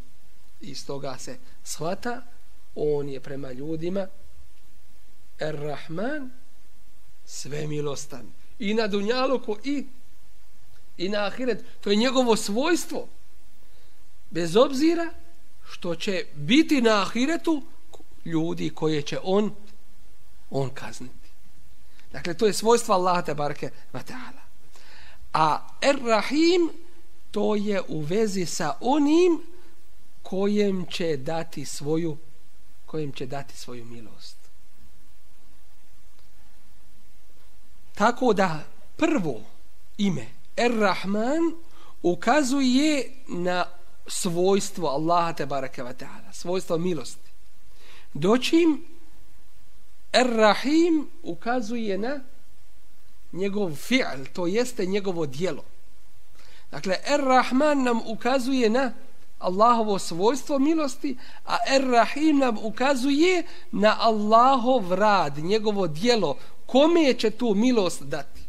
Iz 0.62 0.86
toga 0.86 1.18
se 1.18 1.38
shvata, 1.64 2.22
on 2.76 3.10
je 3.10 3.20
prema 3.20 3.52
ljudima 3.52 4.08
Er-Rahman, 5.40 6.30
sve 7.26 7.68
milostan. 7.68 8.34
I 8.60 8.74
na 8.74 8.88
Dunjaluku 8.88 9.58
i, 9.64 9.86
i 10.98 11.10
na 11.10 11.26
Ahiret. 11.26 11.66
To 11.82 11.90
je 11.90 11.96
njegovo 11.96 12.36
svojstvo. 12.36 13.08
Bez 14.30 14.56
obzira 14.56 15.14
što 15.70 15.96
će 15.96 16.26
biti 16.36 16.82
na 16.82 17.02
Ahiretu 17.02 17.64
ljudi 18.26 18.70
koje 18.70 19.02
će 19.02 19.20
on 19.24 19.56
on 20.50 20.70
kazniti. 20.70 21.30
Dakle, 22.12 22.34
to 22.34 22.48
je 22.48 22.54
svojstvo 22.54 22.94
Allaha 22.96 23.22
te 23.22 23.34
barke 23.34 23.70
A 25.34 25.68
Er-Rahim 25.82 26.70
to 27.32 27.56
je 27.56 27.82
u 27.88 28.02
vezi 28.02 28.46
sa 28.46 28.78
onim 28.80 29.42
kojem 30.32 30.86
će 30.86 31.18
dati 31.18 31.66
svoju 31.66 32.18
kojem 32.86 33.12
će 33.12 33.26
dati 33.26 33.58
svoju 33.58 33.86
milost. 33.86 34.38
Tako 37.96 38.34
da 38.34 38.64
prvo 38.98 39.42
ime 39.98 40.28
Er-Rahman 40.58 41.56
ukazuje 42.02 43.12
na 43.28 43.66
svojstvo 44.08 44.88
Allaha 44.88 45.34
te 45.34 45.46
baraka 45.46 45.84
wa 45.84 45.94
ta'ala, 45.94 46.34
svojstvo 46.34 46.78
milosti. 46.78 47.32
Doćim 48.14 48.86
Er-Rahim 50.14 51.08
ukazuje 51.24 51.98
na 51.98 52.20
njegov 53.32 53.72
fi'l, 53.72 54.26
to 54.34 54.48
jeste 54.48 54.86
njegovo 54.86 55.26
dijelo. 55.26 55.64
Dakle, 56.72 56.96
Er-Rahman 57.06 57.84
nam 57.84 58.00
ukazuje 58.06 58.70
na 58.70 58.94
Allahovo 59.42 60.00
svojstvo 60.00 60.60
milosti, 60.60 61.18
a 61.46 61.58
Er-Rahim 61.70 62.38
nam 62.38 62.58
ukazuje 62.64 63.44
na 63.72 63.98
Allahov 64.00 64.94
rad, 64.94 65.38
njegovo 65.38 65.88
dijelo, 65.88 66.38
kome 66.66 67.14
će 67.14 67.30
tu 67.32 67.56
milost 67.56 68.04
dati. 68.04 68.42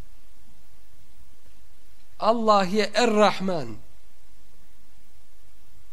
Allah 2.18 2.74
je 2.74 2.90
Er-Rahman 2.94 3.74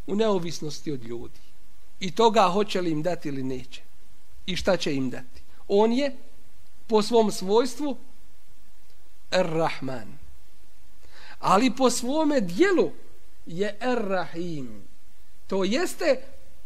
u 0.07 0.15
neovisnosti 0.15 0.91
od 0.91 1.03
ljudi. 1.03 1.39
I 1.99 2.11
toga 2.11 2.41
hoće 2.41 2.81
li 2.81 2.91
im 2.91 3.03
dati 3.03 3.27
ili 3.27 3.43
neće. 3.43 3.81
I 4.45 4.55
šta 4.55 4.77
će 4.77 4.95
im 4.95 5.09
dati. 5.09 5.41
On 5.67 5.91
je 5.91 6.17
po 6.87 7.01
svom 7.01 7.31
svojstvu 7.31 7.97
Er-Rahman. 9.31 10.07
Ali 11.39 11.75
po 11.75 11.89
svome 11.89 12.41
dijelu 12.41 12.91
je 13.45 13.77
Er-Rahim. 13.81 14.88
To 15.49 15.63
jeste 15.63 16.21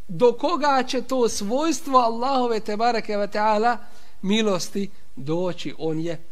do 0.07 0.33
koga 0.33 0.83
će 0.87 1.01
to 1.01 1.29
svojstvo 1.29 1.99
Allahove 1.99 2.59
te 2.59 2.77
bareke 2.77 3.17
ve 3.17 3.31
taala 3.31 3.77
milosti 4.21 4.89
doći 5.15 5.73
on 5.77 5.99
je 5.99 6.23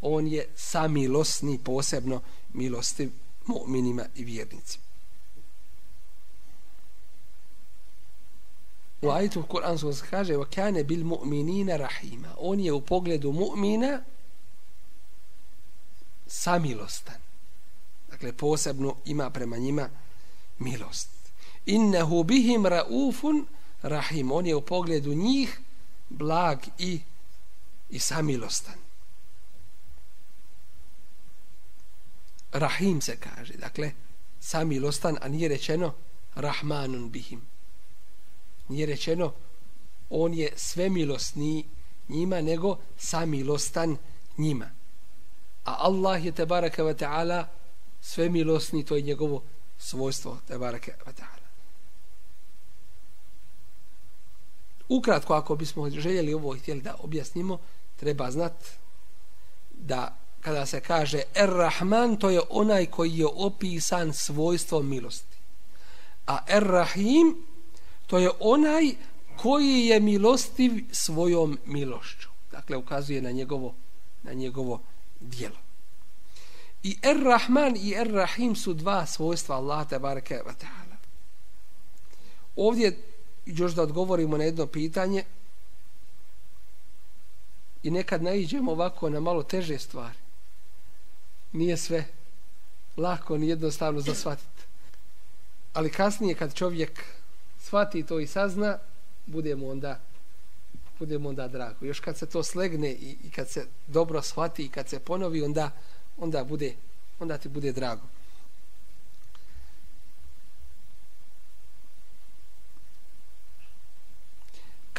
on 0.00 0.26
je 0.26 0.48
samilosni 0.54 1.58
posebno 1.64 2.20
milosti 2.52 3.10
mu'minima 3.46 4.04
i 4.14 4.24
vjernicima 4.24 4.84
U 9.02 9.10
ajetu 9.10 9.42
Kur'anskom 9.42 9.92
se 9.92 10.06
kaže 10.10 10.36
وَكَانَ 10.36 10.84
بِالْمُؤْمِنِينَ 10.84 10.84
bil 10.84 11.04
mu'minina 11.04 11.76
rahima. 11.76 12.34
On 12.38 12.60
je 12.60 12.72
u 12.72 12.80
pogledu 12.80 13.32
mu'mina 13.32 14.02
samilostan. 16.26 17.20
Dakle, 18.10 18.32
posebno 18.32 18.96
ima 19.04 19.30
prema 19.30 19.56
njima 19.56 19.88
milost. 20.58 21.19
Innehu 21.66 22.24
bihim 22.24 22.66
raufun 22.66 23.46
rahim. 23.82 24.32
On 24.32 24.46
je 24.46 24.56
u 24.56 24.60
pogledu 24.60 25.14
njih 25.14 25.60
blag 26.08 26.58
i, 26.78 27.00
i 27.90 27.98
samilostan. 27.98 28.78
Rahim 32.52 33.00
se 33.00 33.16
kaže. 33.16 33.54
Dakle, 33.54 33.92
samilostan, 34.40 35.18
a 35.20 35.28
nije 35.28 35.48
rečeno 35.48 35.94
rahmanun 36.34 37.10
bihim 37.10 37.42
nije 38.68 38.86
rečeno 38.86 39.32
on 40.10 40.34
je 40.34 40.52
svemilosni 40.56 41.64
njima 42.08 42.40
nego 42.40 42.78
samilostan 42.96 43.96
njima 44.38 44.70
a 45.64 45.76
Allah 45.78 46.24
je 46.24 46.32
tebaraka 46.32 46.84
wa 46.84 46.94
ta'ala 46.94 47.44
svemilosni 48.00 48.84
to 48.84 48.96
je 48.96 49.02
njegovo 49.02 49.42
svojstvo 49.78 50.38
tebaraka 50.48 50.92
wa 51.06 51.12
ta'ala 51.12 51.39
ukratko 54.90 55.34
ako 55.34 55.56
bismo 55.56 55.90
željeli 55.90 56.34
ovo 56.34 56.56
htjeli 56.56 56.82
da 56.82 56.96
objasnimo 57.02 57.58
treba 57.96 58.30
znat 58.30 58.52
da 59.70 60.16
kada 60.40 60.66
se 60.66 60.80
kaže 60.80 61.22
Er-Rahman 61.34 62.18
to 62.18 62.30
je 62.30 62.40
onaj 62.50 62.86
koji 62.86 63.18
je 63.18 63.26
opisan 63.26 64.12
svojstvom 64.12 64.88
milosti 64.88 65.36
a 66.26 66.38
Er-Rahim 66.48 67.34
to 68.06 68.18
je 68.18 68.30
onaj 68.40 68.94
koji 69.36 69.86
je 69.86 70.00
milostiv 70.00 70.72
svojom 70.92 71.58
milošću. 71.66 72.28
Dakle, 72.50 72.76
ukazuje 72.76 73.22
na 73.22 73.30
njegovo, 73.30 73.74
na 74.22 74.32
njegovo 74.32 74.80
dijelo. 75.20 75.56
I 76.82 76.96
Er-Rahman 77.02 77.76
i 77.76 77.94
Er-Rahim 77.94 78.54
su 78.54 78.74
dva 78.74 79.06
svojstva 79.06 79.56
Allaha 79.56 79.84
te 79.84 79.98
bareke 79.98 80.40
taala. 80.58 80.96
Ovdje 82.56 83.02
još 83.58 83.72
da 83.72 83.82
odgovorimo 83.82 84.36
na 84.36 84.44
jedno 84.44 84.66
pitanje 84.66 85.24
i 87.82 87.90
nekad 87.90 88.22
naiđemo 88.22 88.72
ovako 88.72 89.10
na 89.10 89.20
malo 89.20 89.42
teže 89.42 89.78
stvari. 89.78 90.18
Nije 91.52 91.76
sve 91.76 92.04
lako 92.96 93.38
ni 93.38 93.48
jednostavno 93.48 94.00
za 94.00 94.14
shvatiti. 94.14 94.62
Ali 95.72 95.92
kasnije 95.92 96.34
kad 96.34 96.54
čovjek 96.54 97.04
shvati 97.60 98.06
to 98.06 98.20
i 98.20 98.26
sazna, 98.26 98.78
budemo 99.26 99.68
onda 99.68 100.00
budemo 101.00 101.28
onda 101.28 101.48
drago. 101.48 101.86
Još 101.86 102.00
kad 102.00 102.18
se 102.18 102.26
to 102.26 102.42
slegne 102.42 102.90
i, 102.90 103.16
i 103.24 103.30
kad 103.30 103.48
se 103.48 103.66
dobro 103.86 104.22
shvati 104.22 104.64
i 104.64 104.68
kad 104.68 104.88
se 104.88 105.00
ponovi, 105.00 105.42
onda, 105.42 105.70
onda, 106.18 106.44
bude, 106.44 106.74
onda 107.18 107.38
ti 107.38 107.48
bude 107.48 107.72
drago. 107.72 108.02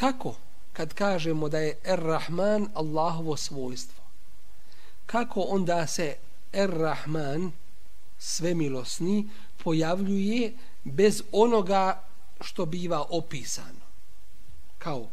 Kako 0.02 0.34
kad 0.72 0.94
kažemo 0.94 1.48
da 1.48 1.58
je 1.58 1.78
Er-Rahman 1.84 2.68
Allahovo 2.74 3.36
svojstvo? 3.36 4.04
Kako 5.06 5.40
onda 5.40 5.86
se 5.86 6.16
Er-Rahman 6.52 7.50
svemilosni 8.18 9.28
pojavljuje 9.64 10.54
bez 10.84 11.22
onoga 11.32 12.02
što 12.40 12.66
biva 12.66 13.06
opisano. 13.10 13.86
Kao, 14.78 15.08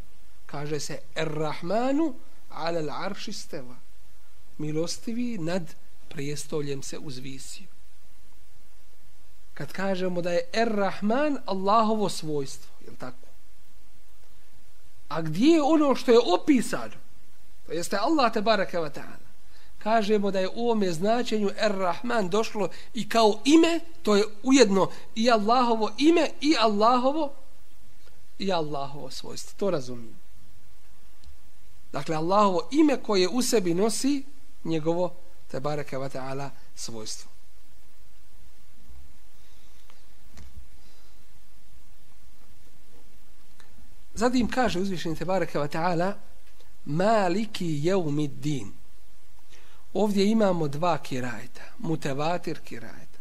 kaže 0.46 0.80
se, 0.80 1.00
Er-Rahmanu 1.14 2.14
ala 2.48 2.80
l'arši 2.80 3.32
steva. 3.32 3.76
Milostivi 4.58 5.38
nad 5.38 5.74
prijestoljem 6.08 6.82
se 6.82 6.98
uzvisio. 6.98 7.66
Kad 9.54 9.72
kažemo 9.72 10.22
da 10.22 10.30
je 10.32 10.48
Er-Rahman 10.52 11.38
Allahovo 11.46 12.08
svojstvo, 12.08 12.70
je 12.86 12.96
tako? 12.98 13.29
A 15.10 15.22
gdje 15.22 15.46
je 15.46 15.62
ono 15.62 15.94
što 15.94 16.12
je 16.12 16.18
opisano? 16.18 16.94
To 17.66 17.72
jeste 17.72 17.96
Allah 17.96 18.32
te 18.32 18.40
baraka 18.40 18.80
wa 18.80 18.90
ta'ala. 18.90 19.26
Kažemo 19.78 20.30
da 20.30 20.40
je 20.40 20.48
u 20.48 20.64
ovome 20.64 20.92
značenju 20.92 21.50
Er-Rahman 21.56 22.28
došlo 22.28 22.68
i 22.94 23.08
kao 23.08 23.40
ime, 23.44 23.80
to 24.02 24.16
je 24.16 24.24
ujedno 24.42 24.90
i 25.14 25.30
Allahovo 25.30 25.90
ime 25.98 26.30
i 26.40 26.56
Allahovo 26.60 27.32
i 28.38 28.52
Allahovo 28.52 29.10
svojstvo. 29.10 29.58
To 29.58 29.70
razumijem. 29.70 30.20
Dakle, 31.92 32.16
Allahovo 32.16 32.68
ime 32.70 33.02
koje 33.02 33.28
u 33.28 33.42
sebi 33.42 33.74
nosi 33.74 34.24
njegovo 34.64 35.14
te 35.50 35.60
baraka 35.60 35.98
wa 35.98 36.18
ta'ala 36.18 36.50
svojstvo. 36.74 37.30
Zatim 44.20 44.48
kaže 44.48 44.80
uzvišeni 44.80 45.16
te 45.16 45.24
wa 45.24 45.68
ta'ala 45.68 46.14
maliki 46.84 47.80
jeumid 47.86 48.30
din 48.30 48.72
Ovdje 49.94 50.30
imamo 50.30 50.68
dva 50.68 50.98
kirajeta, 50.98 51.62
mutevatir 51.78 52.60
kirajeta. 52.64 53.18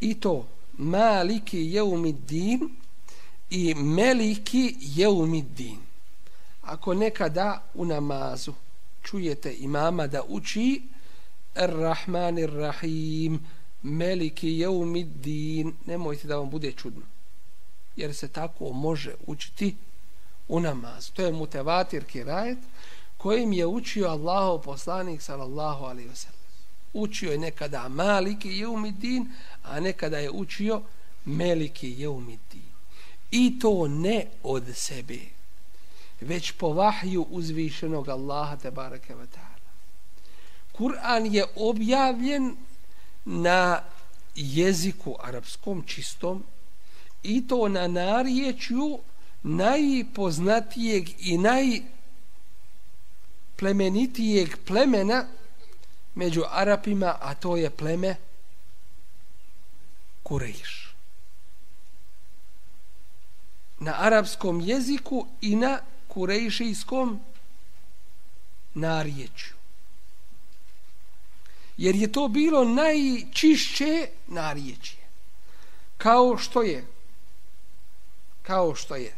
I 0.00 0.14
to 0.14 0.46
maliki 0.78 1.74
jeumiddin 1.74 2.76
i 3.50 3.74
meliki 3.74 4.76
jeumiddin. 4.80 5.78
Ako 6.62 6.94
nekada 6.94 7.62
u 7.74 7.84
namazu 7.84 8.52
čujete 9.02 9.54
imama 9.58 10.06
da 10.06 10.22
uči 10.28 10.82
Ar-Rahman 11.54 12.38
Ar-Rahim 12.38 13.40
Meliki 13.82 14.58
Jeumiddin 14.58 15.74
nemojte 15.86 16.28
da 16.28 16.36
vam 16.36 16.50
bude 16.50 16.72
čudno 16.72 17.11
jer 17.96 18.14
se 18.14 18.28
tako 18.28 18.72
može 18.72 19.14
učiti 19.26 19.76
u 20.48 20.60
namazu 20.60 21.12
to 21.12 21.22
je 21.22 21.32
mutevatir 21.32 22.04
kirajet 22.04 22.58
kojim 23.22 23.52
je 23.52 23.66
učio 23.66 24.08
Allahov 24.08 24.58
poslanik 24.58 25.22
sallallahu 25.22 25.84
alaihi 25.84 26.08
ve 26.08 26.16
sellem. 26.16 26.38
Učio 26.92 27.32
je 27.32 27.38
nekada 27.38 27.88
maliki 27.88 28.58
jeumidin, 28.58 29.32
a 29.62 29.80
nekada 29.80 30.18
je 30.18 30.30
učio 30.30 30.82
meliki 31.24 31.94
jeumidin. 31.98 32.72
I 33.30 33.58
to 33.58 33.88
ne 33.88 34.26
od 34.42 34.64
sebe, 34.74 35.18
već 36.20 36.52
po 36.52 36.72
vahju 36.72 37.26
uzvišenog 37.30 38.08
Allaha 38.08 38.56
te 38.56 38.70
barake 38.70 39.14
wa 39.14 39.26
ta'ala. 39.26 39.70
Kur'an 40.72 41.34
je 41.34 41.46
objavljen 41.56 42.56
na 43.24 43.82
jeziku 44.34 45.16
arapskom 45.20 45.82
čistom 45.86 46.44
i 47.22 47.46
to 47.48 47.68
na 47.68 47.88
narječju 47.88 48.98
najpoznatijeg 49.42 51.08
i 51.18 51.38
naj 51.38 51.80
plemenitijeg 53.56 54.56
plemena 54.66 55.26
među 56.14 56.42
Arapima, 56.50 57.18
a 57.20 57.34
to 57.34 57.56
je 57.56 57.70
pleme 57.70 58.16
Kurejš. 60.22 60.94
Na 63.78 63.94
arapskom 63.98 64.60
jeziku 64.60 65.26
i 65.40 65.56
na 65.56 65.78
kurejšijskom 66.08 67.20
narječju. 68.74 69.54
Jer 71.76 71.94
je 71.94 72.12
to 72.12 72.28
bilo 72.28 72.64
najčišće 72.64 74.08
narječje. 74.26 75.00
Kao 75.96 76.38
što 76.38 76.62
je 76.62 76.84
kao 78.42 78.74
što 78.74 78.96
je 78.96 79.16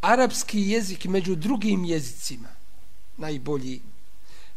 arapski 0.00 0.70
jezik 0.70 1.04
među 1.04 1.34
drugim 1.34 1.84
jezicima 1.84 2.48
najbolji. 3.16 3.80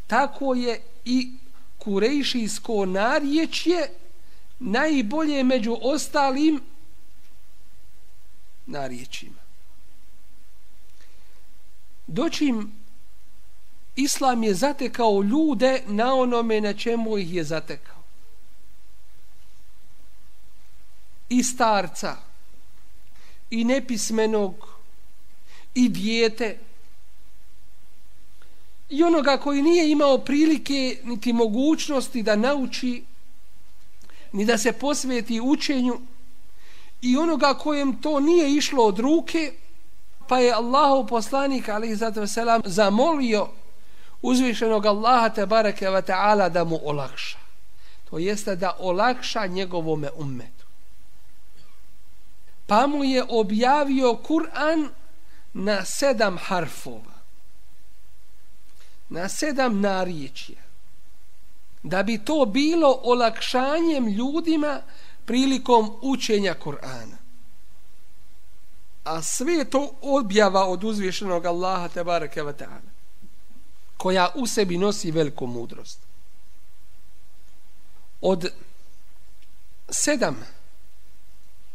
Tako 0.07 0.53
je 0.53 0.81
i 1.05 1.33
kurejšijsko 1.77 2.85
narječje 2.85 3.89
najbolje 4.59 5.43
među 5.43 5.77
ostalim 5.81 6.61
narječima. 8.65 9.41
Doćim 12.07 12.71
Islam 13.95 14.43
je 14.43 14.53
zatekao 14.53 15.21
ljude 15.21 15.83
na 15.87 16.13
onome 16.13 16.61
na 16.61 16.73
čemu 16.73 17.17
ih 17.17 17.33
je 17.33 17.43
zatekao. 17.43 18.03
I 21.29 21.43
starca, 21.43 22.17
i 23.53 23.63
nepismenog, 23.63 24.67
i 25.75 25.89
dijete, 25.89 26.57
i 28.89 29.03
onoga 29.03 29.37
koji 29.37 29.61
nije 29.61 29.91
imao 29.91 30.17
prilike 30.17 30.97
niti 31.03 31.33
mogućnosti 31.33 32.23
da 32.23 32.35
nauči, 32.35 33.03
ni 34.31 34.45
da 34.45 34.57
se 34.57 34.71
posveti 34.71 35.41
učenju, 35.41 35.99
i 37.01 37.17
onoga 37.17 37.53
kojem 37.53 38.01
to 38.01 38.19
nije 38.19 38.55
išlo 38.55 38.85
od 38.85 38.99
ruke, 38.99 39.53
pa 40.27 40.39
je 40.39 40.53
Allahov 40.53 41.07
poslanik, 41.07 41.69
alaihi 41.69 41.97
selam 42.27 42.61
zamolio 42.65 43.47
uzvišenog 44.21 44.85
Allaha 44.85 45.29
te 45.29 45.45
bareke 45.45 45.89
ve 45.89 46.01
taala 46.01 46.49
da 46.49 46.63
mu 46.63 46.79
olakša. 46.83 47.37
To 48.09 48.17
jeste 48.17 48.55
da 48.55 48.77
olakša 48.79 49.45
njegovome 49.47 50.09
ummetu. 50.15 50.52
Pa 52.73 52.87
mu 52.87 53.03
je 53.03 53.23
objavio 53.29 54.15
Kur'an 54.15 54.89
na 55.53 55.85
sedam 55.85 56.37
harfova. 56.37 57.13
Na 59.09 59.29
sedam 59.29 59.81
narječja, 59.81 60.61
Da 61.83 62.03
bi 62.03 62.17
to 62.25 62.45
bilo 62.45 62.99
olakšanjem 63.03 64.07
ljudima 64.07 64.81
prilikom 65.25 65.97
učenja 66.01 66.55
Kur'ana. 66.63 67.17
A 69.03 69.21
sve 69.21 69.65
to 69.65 69.93
objava 70.01 70.65
od 70.65 70.83
uzvišenog 70.83 71.45
Allaha 71.45 71.87
te 71.87 72.03
bareke 72.03 72.43
ve 72.43 72.57
taala 72.57 72.91
koja 73.97 74.31
u 74.35 74.47
sebi 74.47 74.77
nosi 74.77 75.11
veliku 75.11 75.47
mudrost. 75.47 75.99
Od 78.21 78.51
sedam 79.89 80.62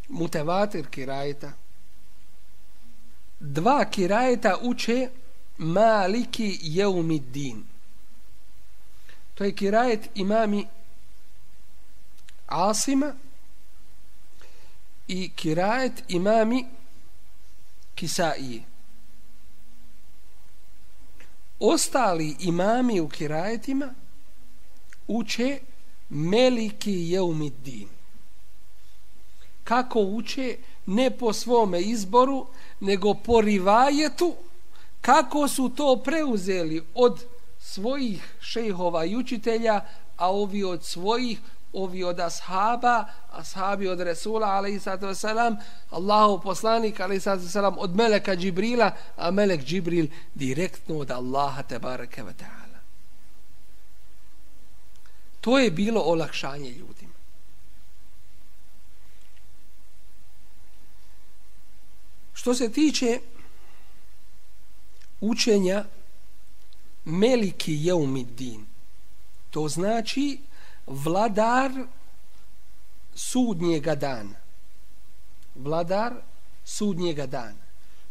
mutevatir 0.08 0.86
kirajeta 0.90 1.52
dva 3.40 3.84
kirajeta 3.84 4.58
uče 4.62 5.10
maliki 5.58 6.58
jeumiddin. 6.62 7.64
To 9.34 9.44
je 9.44 9.52
kirajet 9.52 10.10
imami 10.14 10.66
Asima 12.46 13.14
i 15.08 15.30
kirajet 15.36 16.04
imami 16.08 16.66
Kisaije 17.94 18.62
ostali 21.60 22.36
imami 22.40 23.00
u 23.00 23.08
kirajetima 23.08 23.94
uče 25.08 25.60
meliki 26.08 27.10
jeumiddin. 27.10 27.97
Kako 29.68 30.00
uče? 30.00 30.56
Ne 30.86 31.10
po 31.10 31.32
svome 31.32 31.80
izboru, 31.80 32.46
nego 32.80 33.14
po 33.14 33.40
rivajetu, 33.40 34.34
kako 35.00 35.48
su 35.48 35.68
to 35.68 35.96
preuzeli 36.04 36.82
od 36.94 37.24
svojih 37.58 38.34
šejhova 38.40 39.04
i 39.04 39.16
učitelja, 39.16 39.80
a 40.16 40.30
ovi 40.32 40.64
od 40.64 40.84
svojih, 40.84 41.38
ovi 41.72 42.04
od 42.04 42.20
ashaba, 42.20 43.04
ashabi 43.30 43.88
od 43.88 44.00
Resula, 44.00 44.46
alaihissalatu 44.46 45.06
wasalam, 45.06 45.56
Allahu 45.90 46.40
poslanik, 46.42 47.00
alaihissalatu 47.00 47.44
wasalam, 47.44 47.74
od 47.78 47.96
Meleka 47.96 48.36
Džibrila, 48.36 48.90
a 49.16 49.30
Melek 49.30 49.64
Džibril 49.64 50.06
direktno 50.34 50.98
od 50.98 51.10
Allaha 51.10 51.62
tebareke 51.62 52.22
ve 52.22 52.32
ta'ala. 52.32 52.78
To 55.40 55.58
je 55.58 55.70
bilo 55.70 56.00
olakšanje 56.00 56.70
ljudima. 56.70 57.07
Što 62.38 62.54
se 62.54 62.72
tiče 62.72 63.18
učenja 65.20 65.84
Meliki 67.04 67.86
Jeumidin, 67.86 68.66
to 69.50 69.68
znači 69.68 70.38
vladar 70.86 71.70
sudnjega 73.14 73.94
dana. 73.94 74.34
Vladar 75.54 76.14
sudnjega 76.64 77.26
dana. 77.26 77.64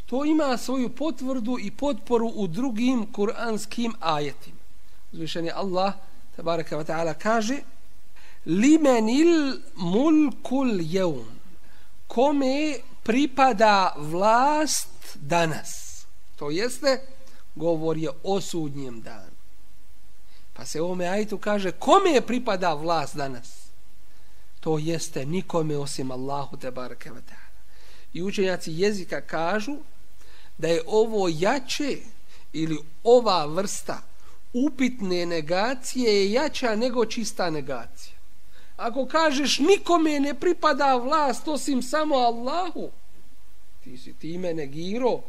To 0.05 0.25
ima 0.25 0.57
svoju 0.57 0.89
potvrdu 0.89 1.57
i 1.61 1.71
potporu 1.71 2.27
u 2.27 2.47
drugim 2.47 3.11
kuranskim 3.13 3.93
ajetima. 3.99 4.59
Uzvišen 5.11 5.45
je 5.45 5.51
Allah, 5.51 5.93
tabaraka 6.35 6.77
wa 6.77 6.85
ta'ala, 6.85 7.13
kaže 7.13 7.57
Limenil 8.45 9.59
mulkul 9.75 10.81
jeum 10.81 11.39
kome 12.07 12.75
pripada 13.07 13.95
vlast 13.97 15.15
danas. 15.15 16.03
To 16.35 16.51
jeste, 16.51 16.99
govor 17.55 17.97
je 17.97 18.09
o 18.23 18.41
sudnjem 18.41 19.01
danu. 19.01 19.37
Pa 20.53 20.65
se 20.65 20.81
ovome 20.81 21.07
ajtu 21.07 21.37
kaže 21.37 21.71
kome 21.71 22.09
je 22.09 22.21
pripada 22.21 22.73
vlast 22.73 23.15
danas? 23.15 23.67
To 24.59 24.77
jeste 24.77 25.25
nikome 25.25 25.77
osim 25.77 26.11
Allahu 26.11 26.57
te 26.57 26.71
barake 26.71 27.09
ta'ala. 27.09 27.47
I 28.13 28.23
učenjaci 28.23 28.71
jezika 28.73 29.21
kažu 29.21 29.77
da 30.57 30.67
je 30.67 30.83
ovo 30.87 31.27
jače 31.31 31.97
ili 32.53 32.77
ova 33.03 33.45
vrsta 33.45 34.01
upitne 34.53 35.25
negacije 35.25 36.13
je 36.13 36.31
jača 36.31 36.75
nego 36.75 37.05
čista 37.05 37.49
negacija. 37.49 38.16
Ako 38.77 39.05
kažeš 39.05 39.59
nikome 39.59 40.19
ne 40.19 40.33
pripada 40.33 40.95
vlast 40.95 41.47
osim 41.47 41.81
samo 41.81 42.15
Allahu, 42.15 42.89
ti 43.83 43.97
si 43.97 44.13
time 44.13 44.53
negiro 44.53 45.19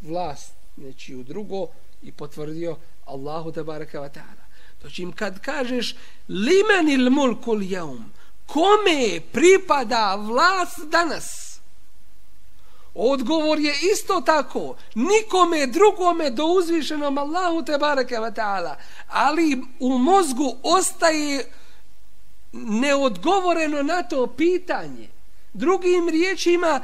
vlast 0.00 0.52
nečiju 0.76 1.22
drugo 1.22 1.66
i 2.02 2.12
potvrdio 2.12 2.76
Allahu 3.06 3.52
te 3.52 3.62
baraka 3.62 4.00
wa 4.00 4.08
ta'ala. 4.08 4.44
To 4.82 4.90
čim 4.90 5.12
kad 5.12 5.40
kažeš 5.40 5.94
limenil 6.28 7.10
mulkul 7.10 7.62
jaum, 7.62 8.12
kome 8.46 9.20
pripada 9.32 10.14
vlast 10.14 10.86
danas? 10.90 11.52
Odgovor 12.94 13.58
je 13.58 13.72
isto 13.92 14.20
tako, 14.20 14.76
nikome 14.94 15.66
drugome 15.66 16.30
do 16.30 16.46
uzvišenom 16.46 17.18
Allahu 17.18 17.62
te 17.64 17.78
baraka 17.78 18.20
wa 18.20 18.34
ta'ala, 18.34 18.76
ali 19.08 19.62
u 19.80 19.98
mozgu 19.98 20.56
ostaje 20.62 21.52
neodgovoreno 22.52 23.82
na 23.82 24.02
to 24.02 24.26
pitanje. 24.26 25.08
Drugim 25.52 26.08
riječima, 26.08 26.80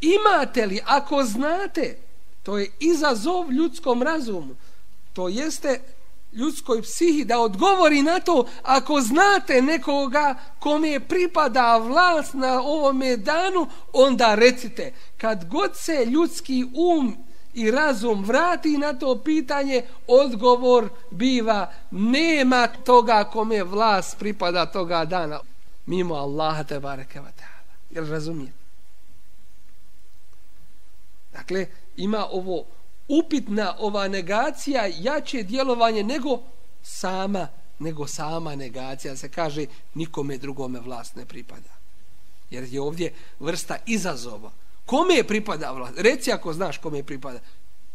imate 0.00 0.66
li, 0.66 0.80
ako 0.84 1.24
znate, 1.24 1.98
to 2.42 2.58
je 2.58 2.70
izazov 2.80 3.52
ljudskom 3.52 4.02
razumu, 4.02 4.56
to 5.12 5.28
jeste 5.28 5.80
ljudskoj 6.32 6.82
psihi 6.82 7.24
da 7.24 7.40
odgovori 7.40 8.02
na 8.02 8.20
to 8.20 8.46
ako 8.62 9.00
znate 9.00 9.62
nekoga 9.62 10.34
kome 10.58 10.88
je 10.88 11.00
pripada 11.00 11.76
vlast 11.76 12.34
na 12.34 12.62
ovome 12.62 13.16
danu, 13.16 13.66
onda 13.92 14.34
recite, 14.34 14.92
kad 15.18 15.48
god 15.48 15.76
se 15.76 16.04
ljudski 16.04 16.64
um 16.74 17.16
i 17.54 17.70
razum 17.70 18.24
vrati 18.24 18.78
na 18.78 18.92
to 18.92 19.18
pitanje, 19.24 19.82
odgovor 20.06 20.88
biva 21.10 21.72
nema 21.90 22.66
toga 22.66 23.24
kome 23.24 23.64
vlast 23.64 24.18
pripada 24.18 24.66
toga 24.66 25.04
dana. 25.04 25.40
Mimo 25.86 26.14
Allaha 26.14 26.64
te 26.64 26.80
bareke 26.80 27.20
ve 27.20 27.30
ta'ala. 27.30 27.74
Jel 27.90 28.10
razumijete? 28.10 28.58
Dakle, 31.32 31.66
ima 31.96 32.26
ovo 32.30 32.64
upitna 33.08 33.74
ova 33.78 34.08
negacija 34.08 34.86
jače 34.98 35.42
djelovanje 35.42 36.02
nego 36.02 36.42
sama 36.82 37.48
nego 37.78 38.06
sama 38.06 38.54
negacija 38.54 39.16
se 39.16 39.28
kaže 39.28 39.66
nikome 39.94 40.38
drugome 40.38 40.80
vlast 40.80 41.16
ne 41.16 41.26
pripada 41.26 41.70
jer 42.50 42.64
je 42.64 42.80
ovdje 42.80 43.12
vrsta 43.40 43.76
izazova 43.86 44.50
kome 44.86 45.14
je 45.14 45.24
pripada 45.24 45.72
vlast? 45.72 45.98
Reci 45.98 46.32
ako 46.32 46.52
znaš 46.52 46.78
kome 46.78 46.98
je 46.98 47.04
pripada. 47.04 47.40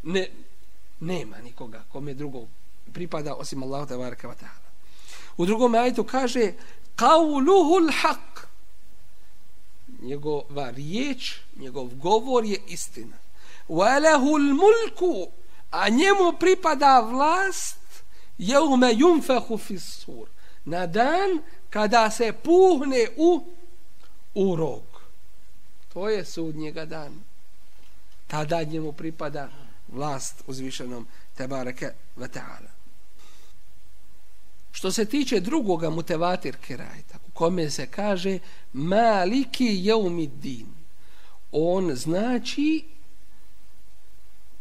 Ne, 0.04 0.28
nema 1.00 1.38
nikoga 1.38 1.84
kome 1.92 2.14
drugog 2.14 2.48
pripada 2.94 3.36
osim 3.36 3.64
Allah 3.64 3.88
tabaraka 3.88 4.28
wa 4.28 4.36
ta'ala. 4.36 4.68
U 5.38 5.46
drugom 5.46 5.76
ajetu 5.76 6.04
kaže 6.04 6.54
qauluhul 6.96 7.92
haq. 7.92 8.48
Njegova 10.02 10.70
riječ 10.70 11.40
njegov 11.56 11.88
govor 11.96 12.46
je 12.46 12.60
istina. 12.68 13.18
Walahul 13.70 14.54
mulku. 14.54 15.32
A 15.72 15.90
njemu 15.90 16.34
pripada 16.40 17.00
vlast 17.00 17.80
jeume 18.38 18.94
yunfahu 18.94 19.58
fis-sur 19.58 20.28
na 20.66 20.88
dan 20.88 21.42
kada 21.70 22.12
se 22.12 22.34
puhne 22.34 23.08
u 23.18 23.46
u 24.34 24.56
rog 24.56 24.97
svoje 25.98 26.26
sudnjega 26.26 26.86
dana. 26.86 27.22
tada 28.28 28.64
njemu 28.64 28.92
pripada 28.94 29.50
vlast 29.88 30.44
uzvišenom 30.48 31.08
tebareke 31.38 31.92
Vata'ala. 32.18 32.70
Što 34.72 34.92
se 34.92 35.06
tiče 35.06 35.40
drugoga 35.40 35.90
mutevatir 35.90 36.56
kirajta, 36.58 37.18
u 37.28 37.32
kome 37.34 37.70
se 37.70 37.88
kaže 37.88 38.40
maliki 38.74 39.66
jeumid 39.66 40.46
on 41.52 41.96
znači 41.96 42.86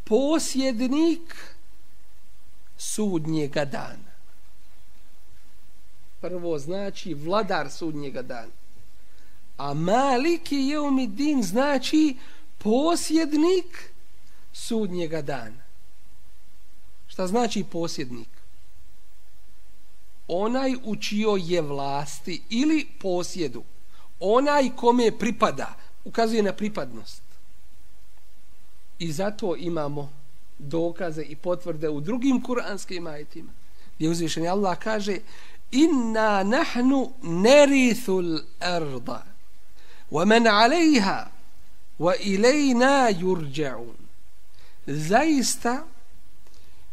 posjednik 0.05 1.37
sudnjega 2.79 3.65
dana. 3.65 4.13
Prvo 6.21 6.59
znači 6.59 7.15
vladar 7.15 7.71
sudnjega 7.71 8.23
dana. 8.23 8.66
A 9.57 9.75
maliki 9.75 10.57
jeumid 10.57 11.43
znači 11.43 12.17
posjednik 12.59 13.91
sudnjega 14.53 15.23
dana. 15.23 15.63
Šta 17.07 17.27
znači 17.27 17.65
posjednik? 17.65 18.29
Onaj 20.29 20.75
u 20.85 20.97
čio 20.97 21.31
je 21.41 21.63
vlasti 21.63 22.43
ili 22.51 22.87
posjedu. 23.01 23.63
Onaj 24.21 24.71
kome 24.77 25.19
pripada. 25.19 25.75
Ukazuje 26.05 26.43
na 26.43 26.53
pripadnost. 26.53 27.23
I 28.99 29.13
zato 29.13 29.57
imamo 29.57 30.13
dokaze 30.59 31.23
i 31.23 31.37
potvrde 31.37 31.89
u 31.89 32.01
drugim 32.01 32.43
kuranskim 32.43 33.07
ajetima. 33.07 33.53
Gdje 33.97 34.09
uzvišeni 34.09 34.49
Allah 34.49 34.79
kaže 34.79 35.19
Inna 35.71 36.43
nahnu 36.43 37.13
nerithul 37.23 38.39
erda 38.61 39.36
wa 40.11 40.27
man 40.27 40.47
alejha 40.47 41.31
wa 41.99 42.15
ilajna. 42.21 43.09
Zaista 44.87 45.87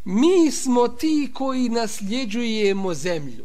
mi 0.04 0.50
smo 0.52 0.88
ti 0.88 1.30
koji 1.34 1.68
nasljeđujemo 1.68 2.94
zemlju. 2.94 3.44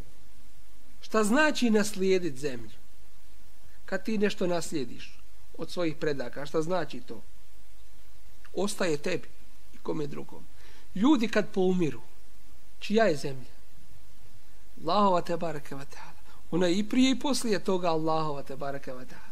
Šta 1.02 1.24
znači 1.24 1.70
naslijediti 1.70 2.40
zemlju? 2.40 2.80
Kad 3.86 4.04
ti 4.04 4.18
nešto 4.18 4.48
naslijediš 4.48 5.20
od 5.58 5.72
svojih 5.72 5.96
predaka, 5.96 6.46
šta 6.46 6.62
znači 6.62 7.00
to? 7.00 7.22
Ostaje 8.56 8.98
tebi 8.98 9.28
i 9.74 9.78
kome 9.78 10.08
drugom. 10.08 10.46
Ljudi 10.96 11.28
kad 11.28 11.50
poumiru, 11.54 12.02
čija 12.80 13.06
je 13.06 13.16
zemlja? 13.16 13.52
Allahova 14.86 15.22
te 15.22 15.38
barake 15.38 15.76
wa. 15.76 15.86
Ona 16.52 16.70
i 16.70 16.84
prije 16.84 17.12
i 17.12 17.20
poslije 17.20 17.60
toga 17.60 17.88
Allahova 17.88 18.44
te 18.44 18.56
barake 18.56 18.92
wa. 18.92 19.29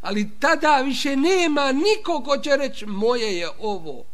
Ali 0.00 0.30
tada 0.40 0.76
više 0.76 1.16
nema 1.16 1.72
nikog 1.72 2.24
ko 2.24 2.38
će 2.38 2.56
reći 2.56 2.86
moje 2.86 3.38
je 3.38 3.48
ovo. 3.58 4.04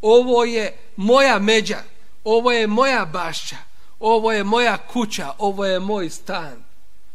Ovo 0.00 0.44
je 0.44 0.76
moja 0.96 1.38
međa 1.38 1.82
ovo 2.26 2.52
je 2.52 2.66
moja 2.66 3.04
bašća, 3.04 3.56
ovo 4.00 4.32
je 4.32 4.44
moja 4.44 4.76
kuća, 4.76 5.32
ovo 5.38 5.64
je 5.64 5.80
moj 5.80 6.10
stan, 6.10 6.64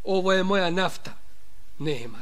ovo 0.04 0.34
je 0.34 0.44
moja 0.44 0.70
nafta. 0.70 1.14
Nema. 1.80 2.18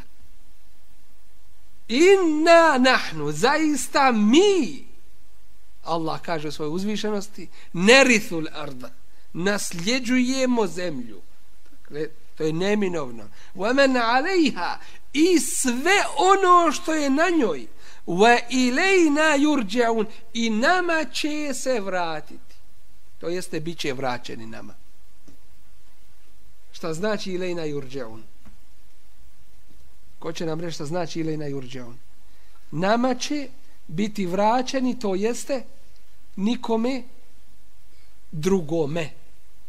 Inna 1.88 2.78
nahnu, 2.78 3.32
zaista 3.32 4.12
mi, 4.12 4.86
Allah 5.84 6.22
kaže 6.22 6.48
u 6.48 6.52
svojoj 6.52 6.76
uzvišenosti, 6.76 7.48
nerithul 7.74 8.46
arda, 8.54 8.92
nasljeđujemo 9.34 10.68
zemlju. 10.68 11.22
Dakle, 11.72 12.08
to 12.40 12.44
je 12.44 12.54
neminovno. 12.54 13.30
Waman 13.56 13.98
alejha 13.98 14.80
i 15.14 15.40
sve 15.40 16.04
ono 16.18 16.72
što 16.72 16.94
je 16.94 17.10
na 17.10 17.30
njoj, 17.30 17.68
wa 18.08 18.40
ilejna 18.50 19.38
yurđaun 19.38 20.06
i 20.34 20.50
nama 20.50 21.06
će 21.14 21.54
se 21.54 21.80
vratiti. 21.80 22.56
To 23.18 23.30
jeste 23.30 23.60
bit 23.60 23.80
će 23.80 23.94
vraćeni 23.94 24.46
nama. 24.46 24.74
Šta 26.72 26.94
znači 26.94 27.32
ilejna 27.32 27.64
jurđeun? 27.64 28.24
Ko 30.20 30.32
će 30.32 30.46
nam 30.46 30.60
reći 30.60 30.74
šta 30.74 30.86
znači 30.86 31.20
ilejna 31.20 31.46
jurđeun? 31.46 31.98
Nama 32.72 33.16
će 33.16 33.48
biti 33.88 34.26
vraćeni, 34.26 35.00
to 35.00 35.16
jeste 35.16 35.64
nikome 36.36 37.04
drugome. 38.32 39.10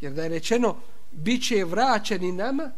Jer 0.00 0.12
da 0.12 0.22
je 0.22 0.28
rečeno 0.28 0.76
bit 1.12 1.48
će 1.48 1.64
vraćeni 1.64 2.32
nama, 2.32 2.70